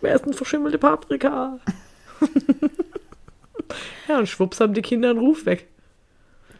Wer 0.00 0.16
ist 0.16 0.26
denn 0.26 0.34
verschimmelte 0.34 0.78
Paprika? 0.78 1.60
ja, 4.08 4.18
und 4.18 4.28
schwupps 4.28 4.60
haben 4.60 4.74
die 4.74 4.82
Kinder 4.82 5.10
einen 5.10 5.20
Ruf 5.20 5.46
weg. 5.46 5.68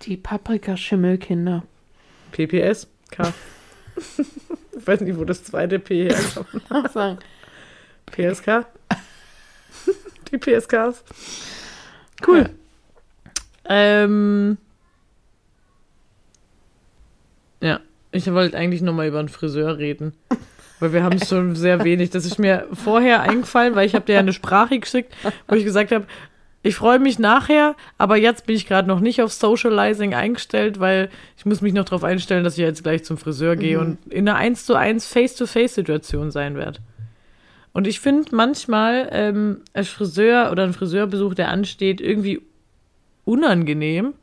Die 0.03 0.17
Paprikaschimmelkinder. 0.17 1.65
PPS, 2.31 2.87
K. 3.11 3.33
ich 4.77 4.87
weiß 4.87 5.01
nicht, 5.01 5.19
wo 5.19 5.25
das 5.25 5.43
zweite 5.43 5.81
P 5.81 6.09
herkommt. 6.09 7.19
PSK? 8.07 8.67
Die 10.31 10.39
PSKs. 10.39 11.05
Cool. 12.27 12.51
Ähm. 13.65 14.59
Ja, 17.61 17.81
ich 18.13 18.33
wollte 18.33 18.57
eigentlich 18.57 18.83
nochmal 18.83 19.09
über 19.09 19.19
einen 19.19 19.29
Friseur 19.29 19.79
reden. 19.79 20.15
Weil 20.81 20.93
wir 20.93 21.03
haben 21.03 21.17
es 21.17 21.29
schon 21.29 21.57
sehr 21.57 21.83
wenig. 21.83 22.11
Das 22.11 22.25
ist 22.25 22.39
mir 22.39 22.67
vorher 22.73 23.23
eingefallen, 23.23 23.75
weil 23.75 23.87
ich 23.87 23.95
habe 23.95 24.05
dir 24.05 24.15
ja 24.15 24.21
eine 24.21 24.33
Sprache 24.33 24.79
geschickt, 24.79 25.13
wo 25.49 25.57
ich 25.57 25.65
gesagt 25.65 25.91
habe, 25.91 26.07
ich 26.63 26.75
freue 26.75 26.99
mich 26.99 27.19
nachher, 27.19 27.77
aber 27.99 28.17
jetzt 28.17 28.47
bin 28.47 28.57
ich 28.57 28.67
gerade 28.67 28.89
noch 28.89 29.01
nicht 29.01 29.23
auf 29.23 29.33
Socializing 29.33 30.15
eingestellt, 30.15 30.81
weil 30.81 31.09
ich 31.37 31.47
muss 31.47 31.61
mich 31.61 31.73
noch 31.73 31.85
darauf 31.85 32.05
einstellen, 32.05 32.45
dass 32.45 32.55
ich 32.55 32.65
jetzt 32.65 32.83
gleich 32.83 33.05
zum 33.05 33.17
Friseur 33.17 33.57
gehe 33.57 33.79
und 33.79 33.99
in 34.13 34.29
einer 34.29 34.39
1 34.39 34.67
zu 34.67 34.75
1 34.75 35.07
Face-to-Face-Situation 35.07 36.31
sein 36.31 36.57
werde. 36.57 36.81
Und 37.73 37.87
ich 37.87 38.01
finde 38.01 38.35
manchmal 38.35 39.09
ähm, 39.13 39.61
als 39.73 39.89
Friseur 39.89 40.51
oder 40.51 40.65
ein 40.65 40.73
Friseurbesuch, 40.73 41.35
der 41.35 41.49
ansteht, 41.49 42.01
irgendwie 42.01 42.41
unangenehm. 43.25 44.15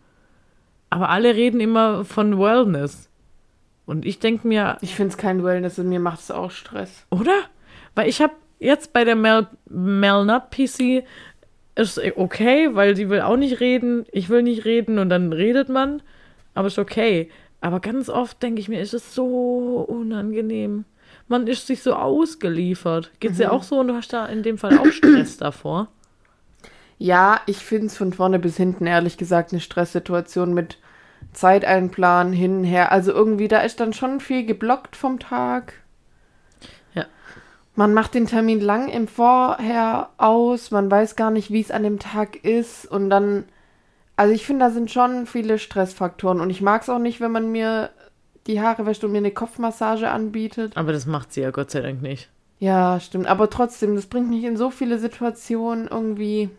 Aber 0.89 1.09
alle 1.09 1.35
reden 1.35 1.59
immer 1.59 2.05
von 2.05 2.39
Wellness. 2.39 3.09
Und 3.85 4.05
ich 4.05 4.19
denke 4.19 4.47
mir, 4.47 4.77
Ich 4.81 4.95
finde 4.95 5.11
es 5.11 5.17
kein 5.17 5.43
Wellness 5.43 5.77
und 5.77 5.89
mir 5.89 5.99
macht 5.99 6.19
es 6.19 6.31
auch 6.31 6.51
Stress. 6.51 7.05
oder? 7.11 7.37
Weil 7.93 8.09
ich 8.09 8.21
habe 8.21 8.33
jetzt 8.59 8.93
bei 8.93 9.03
der 9.03 9.15
Mel, 9.15 9.47
Mel 9.69 10.25
Nut 10.25 10.49
PC 10.49 11.03
ist 11.75 11.99
okay, 12.15 12.69
weil 12.73 12.95
sie 12.95 13.09
will 13.09 13.21
auch 13.21 13.37
nicht 13.37 13.59
reden, 13.59 14.05
ich 14.11 14.29
will 14.29 14.41
nicht 14.43 14.65
reden 14.65 14.97
und 14.97 15.09
dann 15.09 15.33
redet 15.33 15.69
man. 15.69 16.01
Aber 16.53 16.67
ist 16.67 16.79
okay. 16.79 17.29
Aber 17.61 17.79
ganz 17.79 18.09
oft 18.09 18.41
denke 18.41 18.61
ich 18.61 18.69
mir, 18.69 18.79
ist 18.79 18.93
es 18.93 19.13
so 19.13 19.85
unangenehm. 19.87 20.85
Man 21.27 21.47
ist 21.47 21.65
sich 21.67 21.81
so 21.81 21.93
ausgeliefert. 21.93 23.11
Geht's 23.19 23.37
dir 23.37 23.51
auch 23.51 23.63
so 23.63 23.79
und 23.79 23.87
du 23.87 23.95
hast 23.95 24.13
da 24.13 24.27
in 24.27 24.43
dem 24.43 24.57
Fall 24.57 24.77
auch 24.77 24.91
Stress 24.91 25.37
davor? 25.39 25.87
Ja, 26.97 27.41
ich 27.45 27.57
finde 27.57 27.87
es 27.87 27.97
von 27.97 28.13
vorne 28.13 28.39
bis 28.39 28.57
hinten 28.57 28.85
ehrlich 28.85 29.17
gesagt 29.17 29.51
eine 29.51 29.59
Stresssituation 29.59 30.53
mit 30.53 30.77
Zeiteinplan 31.33 32.31
hin 32.31 32.59
und 32.59 32.63
her. 32.63 32.91
Also 32.91 33.11
irgendwie, 33.11 33.47
da 33.47 33.59
ist 33.59 33.79
dann 33.79 33.93
schon 33.93 34.19
viel 34.19 34.45
geblockt 34.45 34.95
vom 34.95 35.19
Tag. 35.19 35.73
Ja. 36.93 37.05
Man 37.75 37.93
macht 37.93 38.13
den 38.13 38.27
Termin 38.27 38.61
lang 38.61 38.87
im 38.87 39.07
Vorher 39.07 40.09
aus, 40.17 40.71
man 40.71 40.89
weiß 40.89 41.15
gar 41.15 41.31
nicht, 41.31 41.51
wie 41.51 41.59
es 41.59 41.71
an 41.71 41.83
dem 41.83 41.99
Tag 41.99 42.43
ist 42.43 42.85
und 42.85 43.09
dann, 43.09 43.45
also 44.15 44.33
ich 44.33 44.45
finde, 44.45 44.65
da 44.65 44.71
sind 44.71 44.91
schon 44.91 45.25
viele 45.25 45.59
Stressfaktoren 45.59 46.39
und 46.39 46.49
ich 46.49 46.61
mag 46.61 46.83
es 46.83 46.89
auch 46.89 46.99
nicht, 46.99 47.19
wenn 47.19 47.31
man 47.31 47.51
mir 47.51 47.89
die 48.47 48.61
Haare 48.61 48.85
wäscht 48.85 49.03
und 49.03 49.11
mir 49.11 49.19
eine 49.19 49.31
Kopfmassage 49.31 50.09
anbietet. 50.09 50.75
Aber 50.75 50.91
das 50.91 51.05
macht 51.05 51.33
sie 51.33 51.41
ja 51.41 51.51
Gott 51.51 51.71
sei 51.71 51.81
Dank 51.81 52.01
nicht. 52.01 52.29
Ja, 52.59 52.99
stimmt, 52.99 53.27
aber 53.27 53.49
trotzdem, 53.49 53.95
das 53.95 54.05
bringt 54.05 54.29
mich 54.29 54.43
in 54.43 54.55
so 54.57 54.69
viele 54.69 54.97
Situationen 54.97 55.87
irgendwie. 55.87 56.49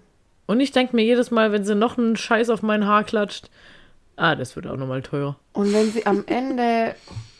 Und 0.47 0.61
ich 0.61 0.70
denke 0.72 0.95
mir 0.95 1.03
jedes 1.05 1.30
Mal, 1.30 1.53
wenn 1.53 1.64
sie 1.64 1.74
noch 1.74 1.97
einen 1.99 2.16
Scheiß 2.16 2.51
auf 2.51 2.62
mein 2.62 2.87
Haar 2.87 3.05
klatscht, 3.05 3.51
ah, 4.16 4.34
das 4.34 4.57
wird 4.57 4.66
auch 4.66 4.76
nochmal 4.76 5.03
teurer. 5.03 5.37
Und 5.53 5.72
wenn 5.72 5.91
sie 5.91 6.07
am 6.07 6.24
Ende 6.26 6.95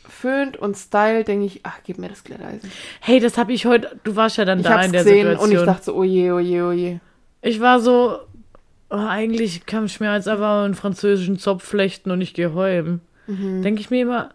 föhnt 0.09 0.57
und 0.57 0.75
stylt, 0.75 1.27
denke 1.27 1.45
ich, 1.45 1.59
ach, 1.63 1.79
gib 1.83 1.99
mir 1.99 2.09
das 2.09 2.23
Glätteisen. 2.23 2.71
Hey, 3.01 3.19
das 3.19 3.37
habe 3.37 3.53
ich 3.53 3.65
heute, 3.65 3.99
du 4.03 4.15
warst 4.15 4.37
ja 4.37 4.45
dann 4.45 4.59
Ich 4.59 4.65
da 4.65 4.81
in 4.81 4.91
der 4.91 5.03
gesehen 5.03 5.27
Situation. 5.27 5.49
und 5.49 5.55
ich 5.55 5.65
dachte 5.65 5.83
so, 5.83 5.95
oh 5.95 6.03
je, 6.03 6.31
oh 6.31 6.39
je, 6.39 6.61
oh 6.61 6.71
je. 6.71 6.99
Ich 7.41 7.59
war 7.61 7.79
so, 7.79 8.19
oh, 8.89 8.95
eigentlich 8.95 9.65
kann 9.65 9.85
ich 9.85 9.99
mir 9.99 10.13
jetzt 10.15 10.27
einfach 10.27 10.63
einen 10.65 10.73
französischen 10.75 11.37
Zopf 11.37 11.63
flechten 11.63 12.09
und 12.11 12.21
ich 12.21 12.33
gehe 12.33 12.55
heim. 12.55 13.01
Mhm. 13.27 13.61
Denke 13.61 13.81
ich 13.81 13.89
mir 13.91 14.01
immer, 14.01 14.29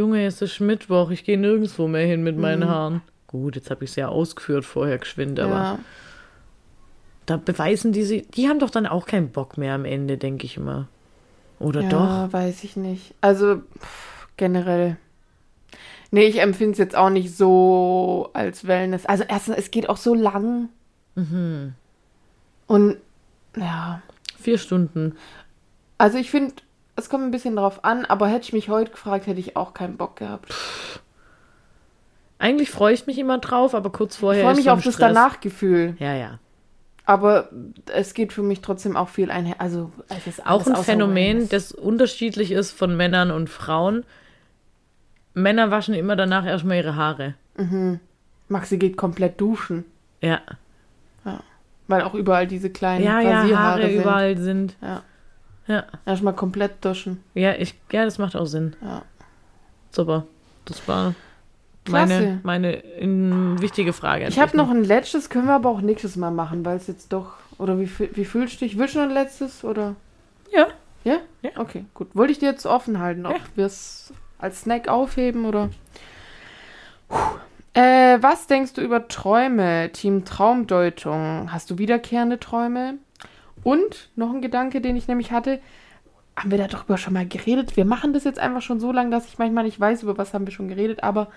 Junge, 0.00 0.24
es 0.24 0.40
ist 0.40 0.60
Mittwoch, 0.60 1.10
ich 1.10 1.24
gehe 1.24 1.36
nirgendwo 1.38 1.86
mehr 1.86 2.06
hin 2.06 2.22
mit 2.22 2.38
meinen 2.38 2.66
Haaren. 2.66 3.02
Gut, 3.26 3.54
jetzt 3.54 3.70
habe 3.70 3.84
ich 3.84 3.90
es 3.90 3.96
ja 3.96 4.08
ausgeführt 4.08 4.64
vorher 4.64 4.96
geschwind, 4.98 5.38
aber 5.38 5.50
Mhm. 5.54 5.60
Ja. 5.62 5.78
da 7.26 7.36
beweisen 7.36 7.92
die 7.92 8.02
sie, 8.04 8.22
die 8.22 8.48
haben 8.48 8.58
doch 8.60 8.70
dann 8.70 8.86
auch 8.86 9.04
keinen 9.06 9.28
Bock 9.30 9.58
mehr 9.58 9.74
am 9.74 9.84
Ende, 9.84 10.16
denke 10.16 10.46
ich 10.46 10.56
immer. 10.56 10.88
Oder 11.58 11.82
ja, 11.82 11.88
doch? 11.90 12.32
weiß 12.32 12.64
ich 12.64 12.76
nicht. 12.76 13.14
Also 13.20 13.58
pff, 13.78 14.26
generell. 14.38 14.96
Nee, 16.10 16.24
ich 16.24 16.40
empfinde 16.40 16.72
es 16.72 16.78
jetzt 16.78 16.96
auch 16.96 17.10
nicht 17.10 17.36
so 17.36 18.30
als 18.32 18.66
Wellness. 18.66 19.04
Also 19.04 19.24
erstens, 19.28 19.56
es 19.58 19.70
geht 19.70 19.88
auch 19.90 19.98
so 19.98 20.14
lang. 20.14 20.70
Mhm. 21.14 21.74
Und 22.66 22.96
ja, 23.56 24.00
Vier 24.40 24.56
Stunden. 24.56 25.16
Also 25.98 26.16
ich 26.16 26.30
finde, 26.30 26.54
es 27.00 27.08
kommt 27.10 27.24
ein 27.24 27.30
bisschen 27.30 27.56
drauf 27.56 27.84
an, 27.84 28.04
aber 28.04 28.28
hätte 28.28 28.44
ich 28.44 28.52
mich 28.52 28.68
heute 28.68 28.92
gefragt, 28.92 29.26
hätte 29.26 29.40
ich 29.40 29.56
auch 29.56 29.74
keinen 29.74 29.96
Bock 29.96 30.16
gehabt. 30.16 30.54
Eigentlich 32.38 32.70
freue 32.70 32.94
ich 32.94 33.06
mich 33.06 33.18
immer 33.18 33.38
drauf, 33.38 33.74
aber 33.74 33.90
kurz 33.90 34.14
Ich 34.14 34.20
vorher 34.20 34.42
freue 34.42 34.52
ist 34.52 34.56
mich 34.58 34.64
schon 34.66 34.72
auf 34.78 34.84
das 34.84 34.94
Stress. 34.94 35.14
Danachgefühl. 35.14 35.96
Ja, 35.98 36.14
ja. 36.14 36.38
Aber 37.04 37.48
es 37.92 38.14
geht 38.14 38.32
für 38.32 38.42
mich 38.42 38.60
trotzdem 38.60 38.96
auch 38.96 39.08
viel 39.08 39.30
einher. 39.30 39.56
Also 39.58 39.92
es 40.08 40.26
ist 40.26 40.46
Auch 40.46 40.64
ein 40.66 40.76
Phänomen, 40.76 41.48
das 41.48 41.72
unterschiedlich 41.72 42.52
ist 42.52 42.70
von 42.70 42.96
Männern 42.96 43.30
und 43.30 43.50
Frauen. 43.50 44.04
Männer 45.34 45.70
waschen 45.70 45.94
immer 45.94 46.16
danach 46.16 46.46
erstmal 46.46 46.76
ihre 46.78 46.96
Haare. 46.96 47.34
Maxi 48.48 48.78
geht 48.78 48.96
komplett 48.96 49.40
duschen, 49.40 49.84
Ja. 50.22 50.40
weil 51.88 52.02
auch 52.02 52.14
überall 52.14 52.46
diese 52.46 52.70
kleinen 52.70 53.04
Ja, 53.04 53.20
ja, 53.20 53.58
Haare 53.58 53.82
sind. 53.88 54.00
überall 54.00 54.38
sind. 54.38 54.76
Ja. 54.80 55.02
Ja. 55.70 55.84
Erstmal 56.04 56.34
komplett 56.34 56.84
duschen. 56.84 57.22
Ja, 57.34 57.52
ich, 57.52 57.76
ja, 57.92 58.04
das 58.04 58.18
macht 58.18 58.34
auch 58.34 58.46
Sinn. 58.46 58.74
Ja. 58.82 59.02
Super. 59.92 60.26
Das 60.64 60.86
war 60.88 61.14
meine, 61.88 62.40
meine 62.42 62.72
in, 62.72 63.60
wichtige 63.62 63.92
Frage. 63.92 64.26
Ich 64.26 64.40
habe 64.40 64.50
dich 64.50 64.56
noch 64.56 64.68
ein 64.68 64.82
letztes, 64.82 65.30
können 65.30 65.46
wir 65.46 65.54
aber 65.54 65.68
auch 65.70 65.80
nächstes 65.80 66.16
Mal 66.16 66.32
machen, 66.32 66.64
weil 66.64 66.76
es 66.76 66.88
jetzt 66.88 67.12
doch. 67.12 67.34
Oder 67.56 67.78
wie, 67.78 67.88
wie 68.16 68.24
fühlst 68.24 68.60
du 68.60 68.64
dich? 68.64 68.78
Willst 68.78 68.96
du 68.96 68.98
noch 68.98 69.06
ein 69.06 69.14
letztes? 69.14 69.62
Oder? 69.62 69.94
Ja. 70.52 70.66
Ja? 71.04 71.18
Ja. 71.42 71.50
Okay, 71.56 71.84
gut. 71.94 72.08
Wollte 72.14 72.32
ich 72.32 72.40
dir 72.40 72.50
jetzt 72.50 72.66
offen 72.66 72.98
halten, 72.98 73.24
ob 73.24 73.34
Ja. 73.34 73.40
wir 73.54 73.66
es 73.66 74.12
als 74.38 74.62
Snack 74.62 74.88
aufheben 74.88 75.44
oder. 75.44 75.70
Äh, 77.74 78.18
was 78.20 78.48
denkst 78.48 78.72
du 78.72 78.80
über 78.80 79.06
Träume? 79.06 79.90
Team 79.92 80.24
Traumdeutung. 80.24 81.52
Hast 81.52 81.70
du 81.70 81.78
wiederkehrende 81.78 82.40
Träume? 82.40 82.94
Und 83.62 84.10
noch 84.16 84.32
ein 84.32 84.42
Gedanke, 84.42 84.80
den 84.80 84.96
ich 84.96 85.08
nämlich 85.08 85.32
hatte. 85.32 85.60
Haben 86.36 86.50
wir 86.50 86.58
darüber 86.58 86.96
schon 86.96 87.12
mal 87.12 87.26
geredet? 87.26 87.76
Wir 87.76 87.84
machen 87.84 88.12
das 88.12 88.24
jetzt 88.24 88.38
einfach 88.38 88.62
schon 88.62 88.80
so 88.80 88.92
lange, 88.92 89.10
dass 89.10 89.26
ich 89.26 89.38
manchmal 89.38 89.64
nicht 89.64 89.78
weiß, 89.78 90.02
über 90.04 90.16
was 90.16 90.32
haben 90.32 90.46
wir 90.46 90.52
schon 90.52 90.68
geredet. 90.68 91.02
Aber 91.02 91.28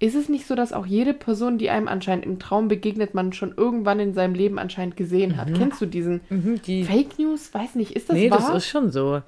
ist 0.00 0.14
es 0.14 0.28
nicht 0.28 0.46
so, 0.46 0.54
dass 0.54 0.72
auch 0.72 0.86
jede 0.86 1.12
Person, 1.12 1.58
die 1.58 1.70
einem 1.70 1.86
anscheinend 1.86 2.24
im 2.24 2.38
Traum 2.38 2.68
begegnet, 2.68 3.14
man 3.14 3.32
schon 3.32 3.54
irgendwann 3.56 4.00
in 4.00 4.14
seinem 4.14 4.34
Leben 4.34 4.58
anscheinend 4.58 4.96
gesehen 4.96 5.36
hat? 5.36 5.52
Kennst 5.54 5.80
du 5.80 5.86
diesen 5.86 6.22
Mhm, 6.30 6.62
die, 6.62 6.84
Fake 6.84 7.18
News? 7.18 7.52
Weiß 7.52 7.74
nicht, 7.74 7.94
ist 7.94 8.08
das 8.08 8.16
nee, 8.16 8.30
wahr? 8.30 8.38
das 8.38 8.54
ist 8.54 8.66
schon 8.66 8.90
so. 8.90 9.22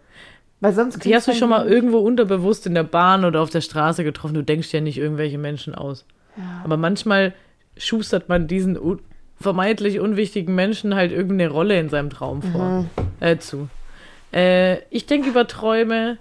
Weil 0.61 0.73
sonst 0.73 1.05
Die 1.05 1.15
hast 1.15 1.29
du 1.29 1.35
schon 1.35 1.51
mal 1.51 1.67
irgendwo 1.67 1.99
unterbewusst 1.99 2.67
in 2.67 2.75
der 2.75 2.85
Bahn 2.85 3.25
oder 3.25 3.43
auf 3.43 3.51
der 3.51 3.61
Straße 3.61 4.03
getroffen. 4.03 4.35
Du 4.35 4.43
denkst 4.43 4.73
ja 4.73 4.81
nicht 4.81 4.97
irgendwelche 4.97 5.37
Menschen 5.37 5.75
aus. 5.75 6.07
Ja. 6.37 6.63
Aber 6.65 6.77
manchmal 6.77 7.35
schustert 7.77 8.29
man 8.29 8.47
diesen 8.47 8.79
vermeintlich 9.43 10.01
unwichtigen 10.01 10.55
Menschen 10.55 10.95
halt 10.95 11.13
irgendeine 11.13 11.51
Rolle 11.51 11.79
in 11.79 11.89
seinem 11.89 12.11
Traum 12.11 12.43
vor. 12.43 12.65
Mhm. 12.83 12.91
Äh, 13.21 13.39
zu. 13.39 13.69
Äh, 14.33 14.79
ich 14.91 15.07
denke 15.07 15.29
über 15.29 15.47
Träume 15.47 16.19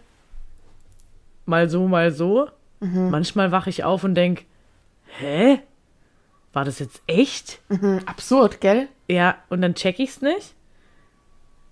mal 1.46 1.70
so, 1.70 1.88
mal 1.88 2.12
so. 2.12 2.48
Mhm. 2.80 3.10
Manchmal 3.10 3.52
wache 3.52 3.70
ich 3.70 3.84
auf 3.84 4.04
und 4.04 4.16
denke, 4.16 4.44
hä? 5.20 5.60
War 6.54 6.66
das 6.66 6.80
jetzt 6.80 7.02
echt? 7.08 7.60
Mhm, 7.70 8.02
absurd, 8.06 8.60
gell? 8.60 8.88
Ja, 9.08 9.38
und 9.50 9.62
dann 9.62 9.74
check 9.76 10.00
ich's 10.00 10.22
nicht. 10.22 10.54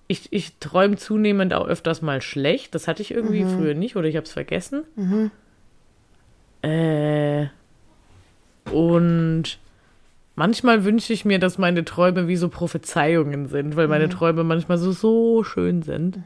Ich, 0.08 0.32
ich 0.32 0.56
träume 0.60 0.95
zunehmend 0.95 1.54
auch 1.54 1.68
öfters 1.68 2.02
mal 2.02 2.22
schlecht. 2.22 2.74
Das 2.74 2.88
hatte 2.88 3.02
ich 3.02 3.12
irgendwie 3.12 3.43
Mhm. 3.43 3.50
früher 3.58 3.74
nicht 3.74 3.95
oder 3.95 4.08
ich 4.08 4.16
hab's 4.16 4.32
vergessen. 4.32 4.86
Äh, 6.62 7.47
und 8.72 9.60
manchmal 10.39 10.85
wünsche 10.85 11.13
ich 11.13 11.25
mir, 11.25 11.37
dass 11.37 11.57
meine 11.59 11.85
Träume 11.85 12.27
wie 12.27 12.37
so 12.37 12.49
Prophezeiungen 12.49 13.47
sind, 13.47 13.75
weil 13.75 13.85
Mhm. 13.87 13.91
meine 13.91 14.09
Träume 14.09 14.43
manchmal 14.43 14.77
so, 14.79 14.91
so 14.91 15.43
schön 15.43 15.83
sind. 15.83 16.17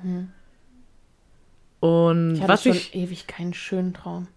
Und 1.80 2.36
Ich 2.36 2.42
hatte 2.42 2.54
was 2.54 2.64
schon 2.64 2.72
ich, 2.74 2.96
ewig 2.96 3.28
keinen 3.28 3.54
schönen 3.54 3.94
Traum. 3.94 4.28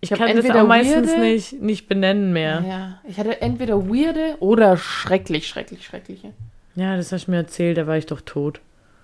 ich 0.00 0.12
hab 0.12 0.18
kann 0.18 0.36
das 0.36 0.48
auch 0.50 0.66
meistens 0.66 1.10
weirde- 1.10 1.20
nicht, 1.20 1.60
nicht 1.60 1.88
benennen 1.88 2.32
mehr. 2.32 2.62
Ja. 2.66 3.00
Ich 3.08 3.18
hatte 3.18 3.40
entweder 3.42 3.88
weirde 3.88 4.36
oder 4.40 4.76
schrecklich, 4.76 5.48
schrecklich, 5.48 5.84
schreckliche. 5.84 6.30
Ja, 6.76 6.96
das 6.96 7.10
hast 7.10 7.26
du 7.26 7.30
mir 7.32 7.38
erzählt, 7.38 7.78
da 7.78 7.86
war 7.86 7.96
ich 7.96 8.06
doch 8.06 8.20
tot. 8.20 8.60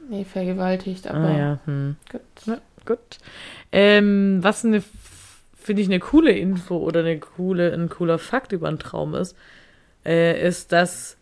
Nee, 0.09 0.25
vergewaltigt, 0.25 1.07
aber 1.09 1.19
Ah 1.29 1.39
ja, 1.39 1.59
hm. 1.65 1.97
gut. 2.11 2.21
Ja, 2.47 2.59
gut. 2.85 2.99
Ähm, 3.73 4.39
was 4.43 4.65
eine, 4.65 4.83
finde 5.57 5.83
ich, 5.83 5.89
eine 5.89 6.01
coole 6.01 6.33
Info 6.33 6.77
oder 6.77 7.01
eine 7.01 7.19
coole, 7.19 7.73
ein 7.73 7.89
cooler 7.89 8.19
Fakt 8.19 8.53
über 8.53 8.69
einen 8.69 8.79
Traum 8.81 9.15
ist, 9.15 9.37
äh, 10.05 10.47
ist, 10.47 10.73
dass 10.73 11.17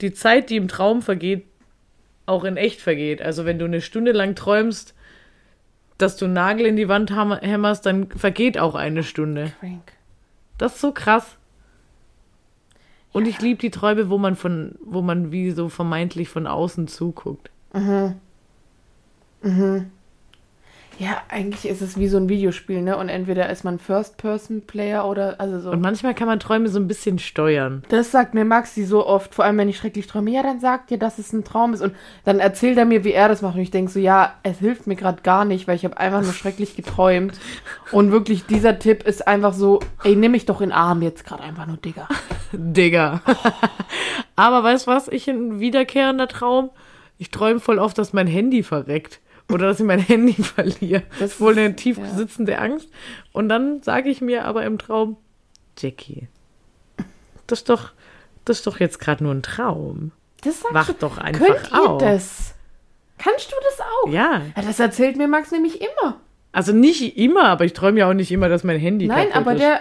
die 0.00 0.12
Zeit, 0.12 0.50
die 0.50 0.56
im 0.56 0.68
Traum 0.68 1.02
vergeht, 1.02 1.46
auch 2.26 2.44
in 2.44 2.56
echt 2.56 2.80
vergeht. 2.80 3.22
Also 3.22 3.44
wenn 3.44 3.58
du 3.58 3.64
eine 3.64 3.80
Stunde 3.80 4.12
lang 4.12 4.34
träumst, 4.34 4.94
dass 5.96 6.16
du 6.16 6.26
einen 6.26 6.34
Nagel 6.34 6.66
in 6.66 6.76
die 6.76 6.88
Wand 6.88 7.10
hämmerst, 7.10 7.86
dann 7.86 8.08
vergeht 8.10 8.58
auch 8.58 8.74
eine 8.74 9.02
Stunde. 9.02 9.52
Crank. 9.58 9.92
Das 10.56 10.74
ist 10.74 10.80
so 10.80 10.92
krass. 10.92 11.36
Und 13.12 13.26
ich 13.26 13.40
liebe 13.40 13.60
die 13.60 13.70
Träume, 13.70 14.10
wo 14.10 14.18
man 14.18 14.36
von, 14.36 14.76
wo 14.84 15.02
man 15.02 15.32
wie 15.32 15.50
so 15.50 15.68
vermeintlich 15.68 16.28
von 16.28 16.46
außen 16.46 16.88
zuguckt. 16.88 17.50
Ja, 21.00 21.22
eigentlich 21.28 21.70
ist 21.70 21.80
es 21.80 21.96
wie 21.96 22.08
so 22.08 22.16
ein 22.16 22.28
Videospiel, 22.28 22.82
ne? 22.82 22.96
Und 22.96 23.08
entweder 23.08 23.48
ist 23.50 23.62
man 23.62 23.78
First-Person-Player 23.78 25.06
oder, 25.06 25.36
also 25.38 25.60
so. 25.60 25.70
Und 25.70 25.80
manchmal 25.80 26.12
kann 26.12 26.26
man 26.26 26.40
Träume 26.40 26.68
so 26.68 26.80
ein 26.80 26.88
bisschen 26.88 27.20
steuern. 27.20 27.84
Das 27.88 28.10
sagt 28.10 28.34
mir 28.34 28.44
Maxi 28.44 28.84
so 28.84 29.06
oft, 29.06 29.32
vor 29.32 29.44
allem 29.44 29.58
wenn 29.58 29.68
ich 29.68 29.76
schrecklich 29.76 30.08
träume. 30.08 30.32
Ja, 30.32 30.42
dann 30.42 30.58
sagt 30.58 30.90
dir, 30.90 30.98
dass 30.98 31.20
es 31.20 31.32
ein 31.32 31.44
Traum 31.44 31.72
ist. 31.72 31.82
Und 31.82 31.94
dann 32.24 32.40
erzählt 32.40 32.78
er 32.78 32.84
mir, 32.84 33.04
wie 33.04 33.12
er 33.12 33.28
das 33.28 33.42
macht. 33.42 33.54
Und 33.54 33.60
ich 33.60 33.70
denke 33.70 33.92
so, 33.92 34.00
ja, 34.00 34.34
es 34.42 34.58
hilft 34.58 34.88
mir 34.88 34.96
gerade 34.96 35.22
gar 35.22 35.44
nicht, 35.44 35.68
weil 35.68 35.76
ich 35.76 35.84
habe 35.84 35.96
einfach 35.98 36.22
nur 36.22 36.32
schrecklich 36.32 36.74
geträumt. 36.74 37.38
Und 37.92 38.10
wirklich, 38.10 38.46
dieser 38.46 38.80
Tipp 38.80 39.06
ist 39.06 39.28
einfach 39.28 39.52
so, 39.52 39.78
ey, 40.02 40.16
nimm 40.16 40.32
mich 40.32 40.46
doch 40.46 40.60
in 40.60 40.70
den 40.70 40.76
Arm 40.76 41.02
jetzt 41.02 41.24
gerade 41.24 41.44
einfach 41.44 41.66
nur, 41.68 41.76
Digga. 41.76 42.08
Digga. 42.52 43.22
Aber 44.34 44.64
weißt 44.64 44.88
du 44.88 44.90
was? 44.90 45.06
Ich 45.06 45.28
ein 45.28 45.60
wiederkehrender 45.60 46.26
Traum. 46.26 46.70
Ich 47.18 47.30
träume 47.30 47.60
voll 47.60 47.78
oft, 47.78 47.98
dass 47.98 48.12
mein 48.12 48.26
Handy 48.26 48.64
verreckt. 48.64 49.20
Oder 49.50 49.66
dass 49.68 49.80
ich 49.80 49.86
mein 49.86 49.98
Handy 49.98 50.34
verliere. 50.34 51.02
Das 51.18 51.32
ist 51.32 51.40
wohl 51.40 51.58
eine 51.58 51.74
tief 51.76 51.98
ja. 51.98 52.04
sitzende 52.06 52.58
Angst. 52.58 52.88
Und 53.32 53.48
dann 53.48 53.82
sage 53.82 54.10
ich 54.10 54.20
mir 54.20 54.44
aber 54.44 54.64
im 54.64 54.78
Traum, 54.78 55.16
Jackie, 55.78 56.28
das 57.46 57.60
ist 57.60 57.68
doch, 57.68 57.92
das 58.44 58.58
ist 58.58 58.66
doch 58.66 58.78
jetzt 58.80 58.98
gerade 59.00 59.24
nur 59.24 59.32
ein 59.34 59.42
Traum. 59.42 60.12
Das 60.42 60.60
sagst 60.60 60.74
Wach 60.74 60.86
du. 60.88 60.92
doch 60.94 61.18
einfach 61.18 61.44
Könnt 61.46 61.72
ihr 61.72 61.90
auf. 61.90 61.98
das? 62.02 62.54
Kannst 63.18 63.50
du 63.50 63.56
das 63.64 63.80
auch? 63.80 64.12
Ja, 64.12 64.42
Ja, 64.56 64.62
das 64.62 64.78
erzählt 64.78 65.16
mir 65.16 65.26
Max 65.28 65.50
nämlich 65.50 65.80
immer. 65.80 66.20
also 66.52 66.72
nicht 66.72 67.16
immer, 67.16 67.44
aber 67.44 67.64
ich 67.64 67.72
träume 67.72 68.00
ja 68.00 68.08
auch 68.08 68.14
nicht 68.14 68.30
immer, 68.30 68.48
dass 68.48 68.64
mein 68.64 68.78
Handy 68.78 69.06
Nein, 69.08 69.32
aber 69.32 69.54
ist. 69.54 69.60
der 69.62 69.80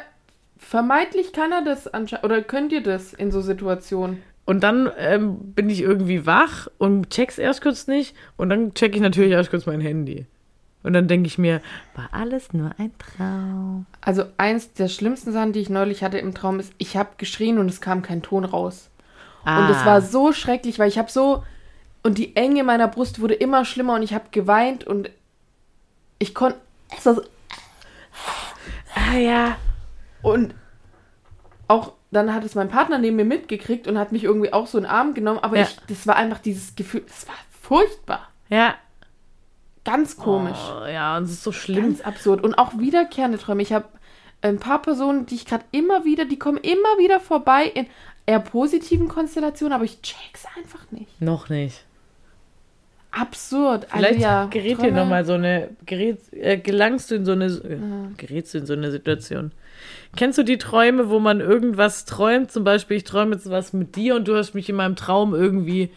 vermeintlich 0.57 1.33
kann 1.33 1.51
er 1.51 1.63
das 1.63 1.87
anscheinend. 1.87 2.25
Oder 2.25 2.41
könnt 2.41 2.71
ihr 2.71 2.81
das 2.81 3.13
in 3.13 3.31
so 3.31 3.41
Situationen? 3.41 4.23
Und 4.47 4.61
dann 4.61 4.89
ähm, 4.97 5.37
bin 5.53 5.69
ich 5.69 5.81
irgendwie 5.81 6.25
wach 6.25 6.69
und 6.77 7.09
check's 7.09 7.37
erst 7.37 7.61
kurz 7.61 7.87
nicht. 7.87 8.15
Und 8.37 8.49
dann 8.49 8.73
check 8.73 8.95
ich 8.95 9.01
natürlich 9.01 9.31
erst 9.31 9.49
kurz 9.49 9.65
mein 9.65 9.81
Handy. 9.81 10.25
Und 10.83 10.93
dann 10.93 11.09
denke 11.09 11.27
ich 11.27 11.37
mir, 11.37 11.59
war 11.95 12.07
alles 12.13 12.53
nur 12.53 12.71
ein 12.77 12.93
Traum. 12.97 13.85
Also 13.99 14.23
eins 14.37 14.71
der 14.71 14.87
schlimmsten 14.87 15.33
Sachen, 15.33 15.51
die 15.51 15.59
ich 15.59 15.69
neulich 15.69 16.01
hatte 16.01 16.17
im 16.17 16.33
Traum, 16.33 16.61
ist, 16.61 16.71
ich 16.77 16.95
habe 16.95 17.09
geschrien 17.17 17.57
und 17.57 17.67
es 17.67 17.81
kam 17.81 18.01
kein 18.01 18.21
Ton 18.21 18.45
raus. 18.45 18.89
Ah, 19.43 19.65
Und 19.65 19.75
es 19.75 19.85
war 19.85 20.01
so 20.01 20.31
schrecklich, 20.31 20.79
weil 20.79 20.87
ich 20.87 20.97
habe 20.97 21.11
so 21.11 21.43
und 22.03 22.17
die 22.17 22.37
Enge 22.37 22.63
meiner 22.63 22.87
Brust 22.87 23.19
wurde 23.19 23.33
immer 23.33 23.65
schlimmer 23.65 23.95
und 23.95 24.03
ich 24.03 24.13
habe 24.13 24.29
geweint 24.31 24.85
und 24.85 25.09
ich 26.19 26.33
konnte 26.33 26.57
es 26.97 27.05
war 27.05 27.15
so, 27.15 27.21
ah 28.95 29.17
ja. 29.17 29.57
und 30.21 30.55
auch 31.67 31.96
dann 32.11 32.33
hat 32.33 32.43
es 32.43 32.55
mein 32.55 32.69
Partner 32.69 32.97
neben 32.99 33.15
mir 33.17 33.25
mitgekriegt 33.25 33.87
und 33.87 33.97
hat 33.97 34.11
mich 34.11 34.23
irgendwie 34.23 34.53
auch 34.53 34.67
so 34.67 34.77
in 34.77 34.85
den 34.85 34.89
Arm 34.91 35.13
genommen, 35.13 35.39
aber 35.39 35.57
Ja. 35.57 35.63
ich 35.63 35.77
das 35.87 36.07
war 36.07 36.15
einfach 36.15 36.39
dieses 36.39 36.75
Gefühl, 36.75 37.03
das 37.07 37.27
war 37.27 37.35
furchtbar, 37.61 38.29
Ja. 38.49 38.75
ganz 39.83 40.17
komisch. 40.17 40.57
Oh, 40.81 40.85
ja, 40.85 41.17
und 41.17 41.23
es 41.23 41.31
ist 41.31 41.43
so 41.43 41.51
schlimm. 41.51 41.83
Ganz 41.83 42.01
absurd. 42.01 42.43
Und 42.43 42.55
auch 42.57 42.77
wiederkehrende 42.77 43.37
Träume. 43.37 43.61
Ich 43.61 43.73
habe 43.73 43.85
ein 44.41 44.59
paar 44.59 44.81
Personen, 44.81 45.25
die 45.25 45.35
ich 45.35 45.45
gerade 45.45 45.65
immer 45.71 46.05
wieder, 46.05 46.25
die 46.25 46.37
kommen 46.39 46.57
immer 46.57 46.97
wieder 46.97 47.19
vorbei 47.19 47.65
in 47.65 47.87
eher 48.25 48.39
positiven 48.39 49.07
Konstellationen, 49.07 49.73
aber 49.73 49.85
ich 49.85 50.01
check's 50.01 50.45
einfach 50.57 50.89
nicht. 50.91 51.21
Noch 51.21 51.49
nicht. 51.49 51.83
Absurd. 53.11 53.87
Vielleicht 53.89 54.15
also, 54.15 54.21
ja, 54.21 54.45
gerät 54.45 54.81
dir 54.81 54.91
nochmal 54.91 55.25
so 55.25 55.33
eine, 55.33 55.69
gerät, 55.85 56.19
äh, 56.33 56.57
gelangst 56.57 57.09
du 57.09 57.15
in 57.15 57.25
so 57.25 57.31
eine, 57.31 57.45
äh, 57.45 57.79
gerätst 58.17 58.53
du 58.53 58.59
in 58.59 58.65
so 58.65 58.73
eine 58.73 58.91
Situation. 58.91 59.51
Kennst 60.15 60.37
du 60.37 60.43
die 60.43 60.57
Träume, 60.57 61.09
wo 61.09 61.19
man 61.19 61.39
irgendwas 61.41 62.05
träumt? 62.05 62.51
Zum 62.51 62.63
Beispiel, 62.63 62.97
ich 62.97 63.03
träume 63.03 63.35
jetzt 63.35 63.49
was 63.49 63.73
mit 63.73 63.95
dir 63.95 64.15
und 64.15 64.27
du 64.27 64.35
hast 64.35 64.53
mich 64.55 64.69
in 64.69 64.75
meinem 64.75 64.95
Traum 64.95 65.35
irgendwie 65.35 65.89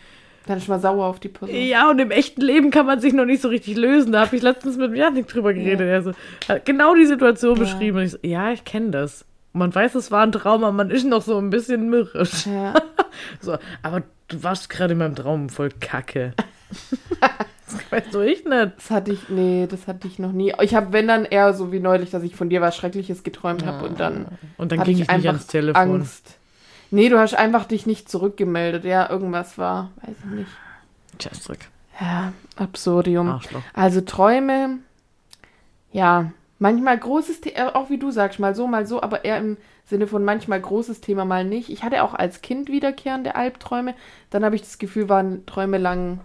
Dann 0.46 0.58
ist 0.58 0.68
mal 0.68 0.80
sauer 0.80 1.06
auf 1.06 1.20
die 1.20 1.28
Person. 1.28 1.56
Ja, 1.56 1.88
und 1.90 1.98
im 2.00 2.10
echten 2.10 2.40
Leben 2.42 2.70
kann 2.70 2.86
man 2.86 3.00
sich 3.00 3.12
noch 3.12 3.24
nicht 3.24 3.40
so 3.42 3.48
richtig 3.48 3.76
lösen. 3.76 4.12
Da 4.12 4.26
habe 4.26 4.36
ich 4.36 4.42
letztens 4.42 4.76
mit 4.76 4.94
Janik 4.96 5.28
drüber 5.28 5.54
geredet. 5.54 5.88
Er 5.88 6.02
so, 6.02 6.12
hat 6.48 6.64
genau 6.66 6.94
die 6.94 7.06
Situation 7.06 7.56
Ja. 7.56 7.62
beschrieben. 7.62 7.98
Und 7.98 8.04
ich 8.04 8.10
so, 8.12 8.18
ja, 8.22 8.50
ich 8.52 8.64
kenne 8.64 8.90
das. 8.90 9.24
Man 9.52 9.74
weiß, 9.74 9.94
es 9.96 10.10
war 10.10 10.22
ein 10.22 10.32
Traum, 10.32 10.62
aber 10.64 10.72
man 10.72 10.90
ist 10.90 11.06
noch 11.06 11.22
so 11.22 11.38
ein 11.38 11.50
bisschen 11.50 11.88
mürrisch. 11.88 12.46
Ja. 12.46 12.74
So, 13.40 13.58
aber 13.82 14.02
du 14.28 14.42
warst 14.44 14.70
gerade 14.70 14.92
in 14.92 14.98
meinem 14.98 15.16
Traum 15.16 15.48
voll 15.50 15.68
kacke. 15.80 16.32
Das 17.90 17.92
weiß 17.92 18.10
doch 18.12 18.22
ich 18.22 18.44
nicht. 18.44 18.72
Das 18.76 18.90
hatte 18.90 19.12
ich, 19.12 19.28
nee, 19.28 19.66
das 19.68 19.86
hatte 19.86 20.06
ich 20.06 20.18
noch 20.18 20.32
nie. 20.32 20.52
Ich 20.62 20.74
habe, 20.74 20.92
wenn 20.92 21.08
dann 21.08 21.24
eher 21.24 21.54
so 21.54 21.72
wie 21.72 21.80
neulich, 21.80 22.10
dass 22.10 22.22
ich 22.22 22.36
von 22.36 22.50
dir 22.50 22.60
was 22.60 22.76
Schreckliches 22.76 23.22
geträumt 23.22 23.64
habe 23.64 23.86
und 23.86 24.00
dann 24.00 24.26
Und 24.56 24.72
dann 24.72 24.82
ging 24.84 24.94
ich 24.94 25.02
ich 25.02 25.08
nicht 25.08 25.10
einfach 25.10 25.28
ans 25.28 25.46
Telefon. 25.46 25.82
Angst. 25.82 26.36
Nee, 26.90 27.08
du 27.08 27.18
hast 27.18 27.34
einfach 27.34 27.66
dich 27.66 27.86
nicht 27.86 28.08
zurückgemeldet. 28.08 28.84
Ja, 28.84 29.08
irgendwas 29.08 29.58
war, 29.58 29.90
weiß 30.02 30.16
ich 30.18 30.30
nicht. 30.38 30.50
Scheißdreck. 31.22 31.68
Ja, 32.00 32.32
Absurdium. 32.56 33.28
Arschloch. 33.28 33.62
Also 33.74 34.00
Träume, 34.00 34.78
ja, 35.92 36.32
manchmal 36.58 36.98
großes 36.98 37.40
Thema, 37.42 37.76
auch 37.76 37.90
wie 37.90 37.98
du 37.98 38.10
sagst, 38.10 38.40
mal 38.40 38.54
so, 38.54 38.66
mal 38.66 38.86
so, 38.86 39.02
aber 39.02 39.24
eher 39.24 39.38
im 39.38 39.56
Sinne 39.86 40.06
von 40.06 40.24
manchmal 40.24 40.60
großes 40.60 41.00
Thema, 41.00 41.24
mal 41.24 41.44
nicht. 41.44 41.68
Ich 41.68 41.82
hatte 41.82 42.02
auch 42.02 42.14
als 42.14 42.42
Kind 42.42 42.68
wiederkehrende 42.68 43.34
Albträume. 43.34 43.94
Dann 44.30 44.44
habe 44.44 44.54
ich 44.54 44.62
das 44.62 44.78
Gefühl, 44.78 45.08
waren 45.08 45.44
Träume 45.46 45.78
lang 45.78 46.20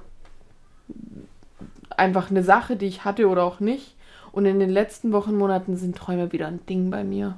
einfach 2.00 2.30
eine 2.30 2.44
Sache, 2.44 2.76
die 2.76 2.86
ich 2.88 3.06
hatte 3.06 3.28
oder 3.28 3.44
auch 3.44 3.60
nicht. 3.60 3.96
Und 4.32 4.46
in 4.46 4.60
den 4.60 4.70
letzten 4.70 5.12
Wochen, 5.14 5.38
Monaten 5.38 5.78
sind 5.78 5.96
Träume 5.98 6.32
wieder 6.32 6.48
ein 6.48 6.66
Ding 6.68 6.90
bei 6.90 7.04
mir. 7.04 7.36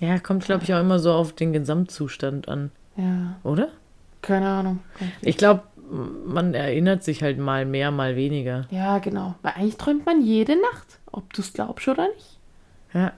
Ja, 0.00 0.18
kommt, 0.18 0.44
glaube 0.44 0.64
ich, 0.64 0.74
auch 0.74 0.80
immer 0.80 0.98
so 0.98 1.12
auf 1.12 1.32
den 1.32 1.52
Gesamtzustand 1.52 2.48
an, 2.48 2.70
Ja, 2.96 3.36
oder? 3.42 3.68
keine 4.22 4.48
Ahnung. 4.48 4.78
Ich 5.22 5.36
glaube, 5.36 5.62
man 6.26 6.54
erinnert 6.54 7.04
sich 7.04 7.22
halt 7.22 7.38
mal 7.38 7.64
mehr, 7.66 7.90
mal 7.90 8.16
weniger. 8.16 8.66
Ja, 8.70 8.98
genau. 8.98 9.34
Weil 9.42 9.52
eigentlich 9.52 9.76
träumt 9.76 10.06
man 10.06 10.22
jede 10.24 10.54
Nacht, 10.60 10.98
ob 11.12 11.32
du 11.34 11.42
es 11.42 11.52
glaubst 11.52 11.86
oder 11.88 12.08
nicht. 12.08 12.38
Ja, 12.94 13.12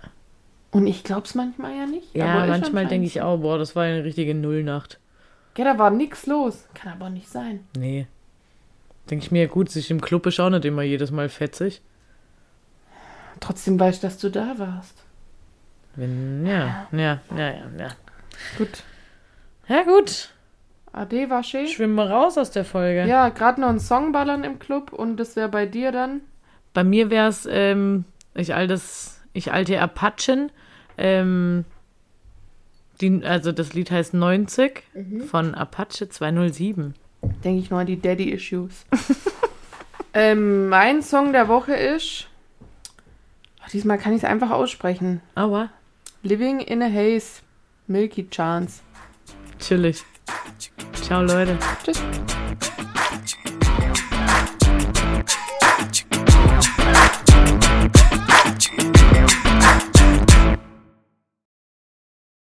Und 0.72 0.86
ich 0.86 1.04
glaub's 1.04 1.34
manchmal 1.34 1.76
ja 1.76 1.86
nicht. 1.86 2.14
ja 2.14 2.46
manchmal 2.46 2.86
denke 2.86 3.06
ich 3.06 3.22
auch, 3.22 3.38
boah, 3.38 3.56
das 3.58 3.76
war 3.76 3.84
eine 3.84 4.04
richtige 4.04 4.34
Nullnacht. 4.34 4.98
Ja, 5.56 5.64
da 5.64 5.78
war 5.78 5.90
nix 5.90 6.26
los. 6.26 6.66
Kann 6.74 6.92
aber 6.92 7.08
nicht 7.08 7.28
sein. 7.28 7.60
Nee. 7.78 8.06
Denke 9.10 9.24
ich 9.24 9.30
mir, 9.30 9.46
gut, 9.48 9.70
sich 9.70 9.90
im 9.90 10.00
Club 10.00 10.26
ist 10.26 10.40
auch 10.40 10.50
nicht 10.50 10.64
immer 10.64 10.82
jedes 10.82 11.10
Mal 11.10 11.28
fetzig. 11.28 11.82
Trotzdem 13.40 13.78
weißt 13.78 14.02
du, 14.02 14.06
dass 14.06 14.18
du 14.18 14.30
da 14.30 14.54
warst. 14.58 15.04
Wenn, 15.94 16.44
ja, 16.46 16.88
ja, 16.92 17.20
ja, 17.30 17.36
ja, 17.36 17.70
ja. 17.78 17.88
Gut. 18.58 18.82
Ja, 19.68 19.82
gut. 19.82 20.30
Ade, 20.92 21.28
war 21.30 21.42
schön. 21.42 21.66
Schwimmen 21.66 21.94
wir 21.94 22.10
raus 22.10 22.38
aus 22.38 22.50
der 22.50 22.64
Folge. 22.64 23.06
Ja, 23.06 23.28
gerade 23.28 23.60
noch 23.60 23.68
einen 23.68 23.80
Song 23.80 24.12
ballern 24.12 24.44
im 24.44 24.58
Club 24.58 24.92
und 24.92 25.18
das 25.18 25.36
wäre 25.36 25.48
bei 25.48 25.66
dir 25.66 25.92
dann. 25.92 26.22
Bei 26.72 26.84
mir 26.84 27.10
wäre 27.10 27.28
es, 27.28 27.46
ähm, 27.50 28.04
ich 28.34 28.54
altes, 28.54 29.20
ich 29.32 29.52
alte 29.52 29.80
Apachen. 29.80 30.50
Ähm, 30.98 31.64
die, 33.00 33.22
also 33.24 33.52
das 33.52 33.74
Lied 33.74 33.90
heißt 33.90 34.14
90 34.14 34.82
von 35.28 35.54
Apache 35.54 36.08
207. 36.08 36.94
Denke 37.44 37.60
ich 37.60 37.70
nur 37.70 37.80
an 37.80 37.86
die 37.86 38.00
Daddy 38.00 38.30
Issues. 38.30 38.84
ähm, 40.14 40.68
mein 40.68 41.02
Song 41.02 41.32
der 41.32 41.48
Woche 41.48 41.74
ist. 41.74 42.28
Ach, 43.62 43.70
diesmal 43.70 43.98
kann 43.98 44.12
ich 44.12 44.22
es 44.22 44.28
einfach 44.28 44.50
aussprechen. 44.50 45.20
Aua, 45.34 45.70
Living 46.22 46.60
in 46.60 46.82
a 46.82 46.86
Haze. 46.86 47.42
Milky 47.86 48.28
Chance. 48.28 48.80
chillig. 49.60 50.02
Ciao, 51.02 51.22
Leute. 51.22 51.56
Tschüss. 51.84 52.02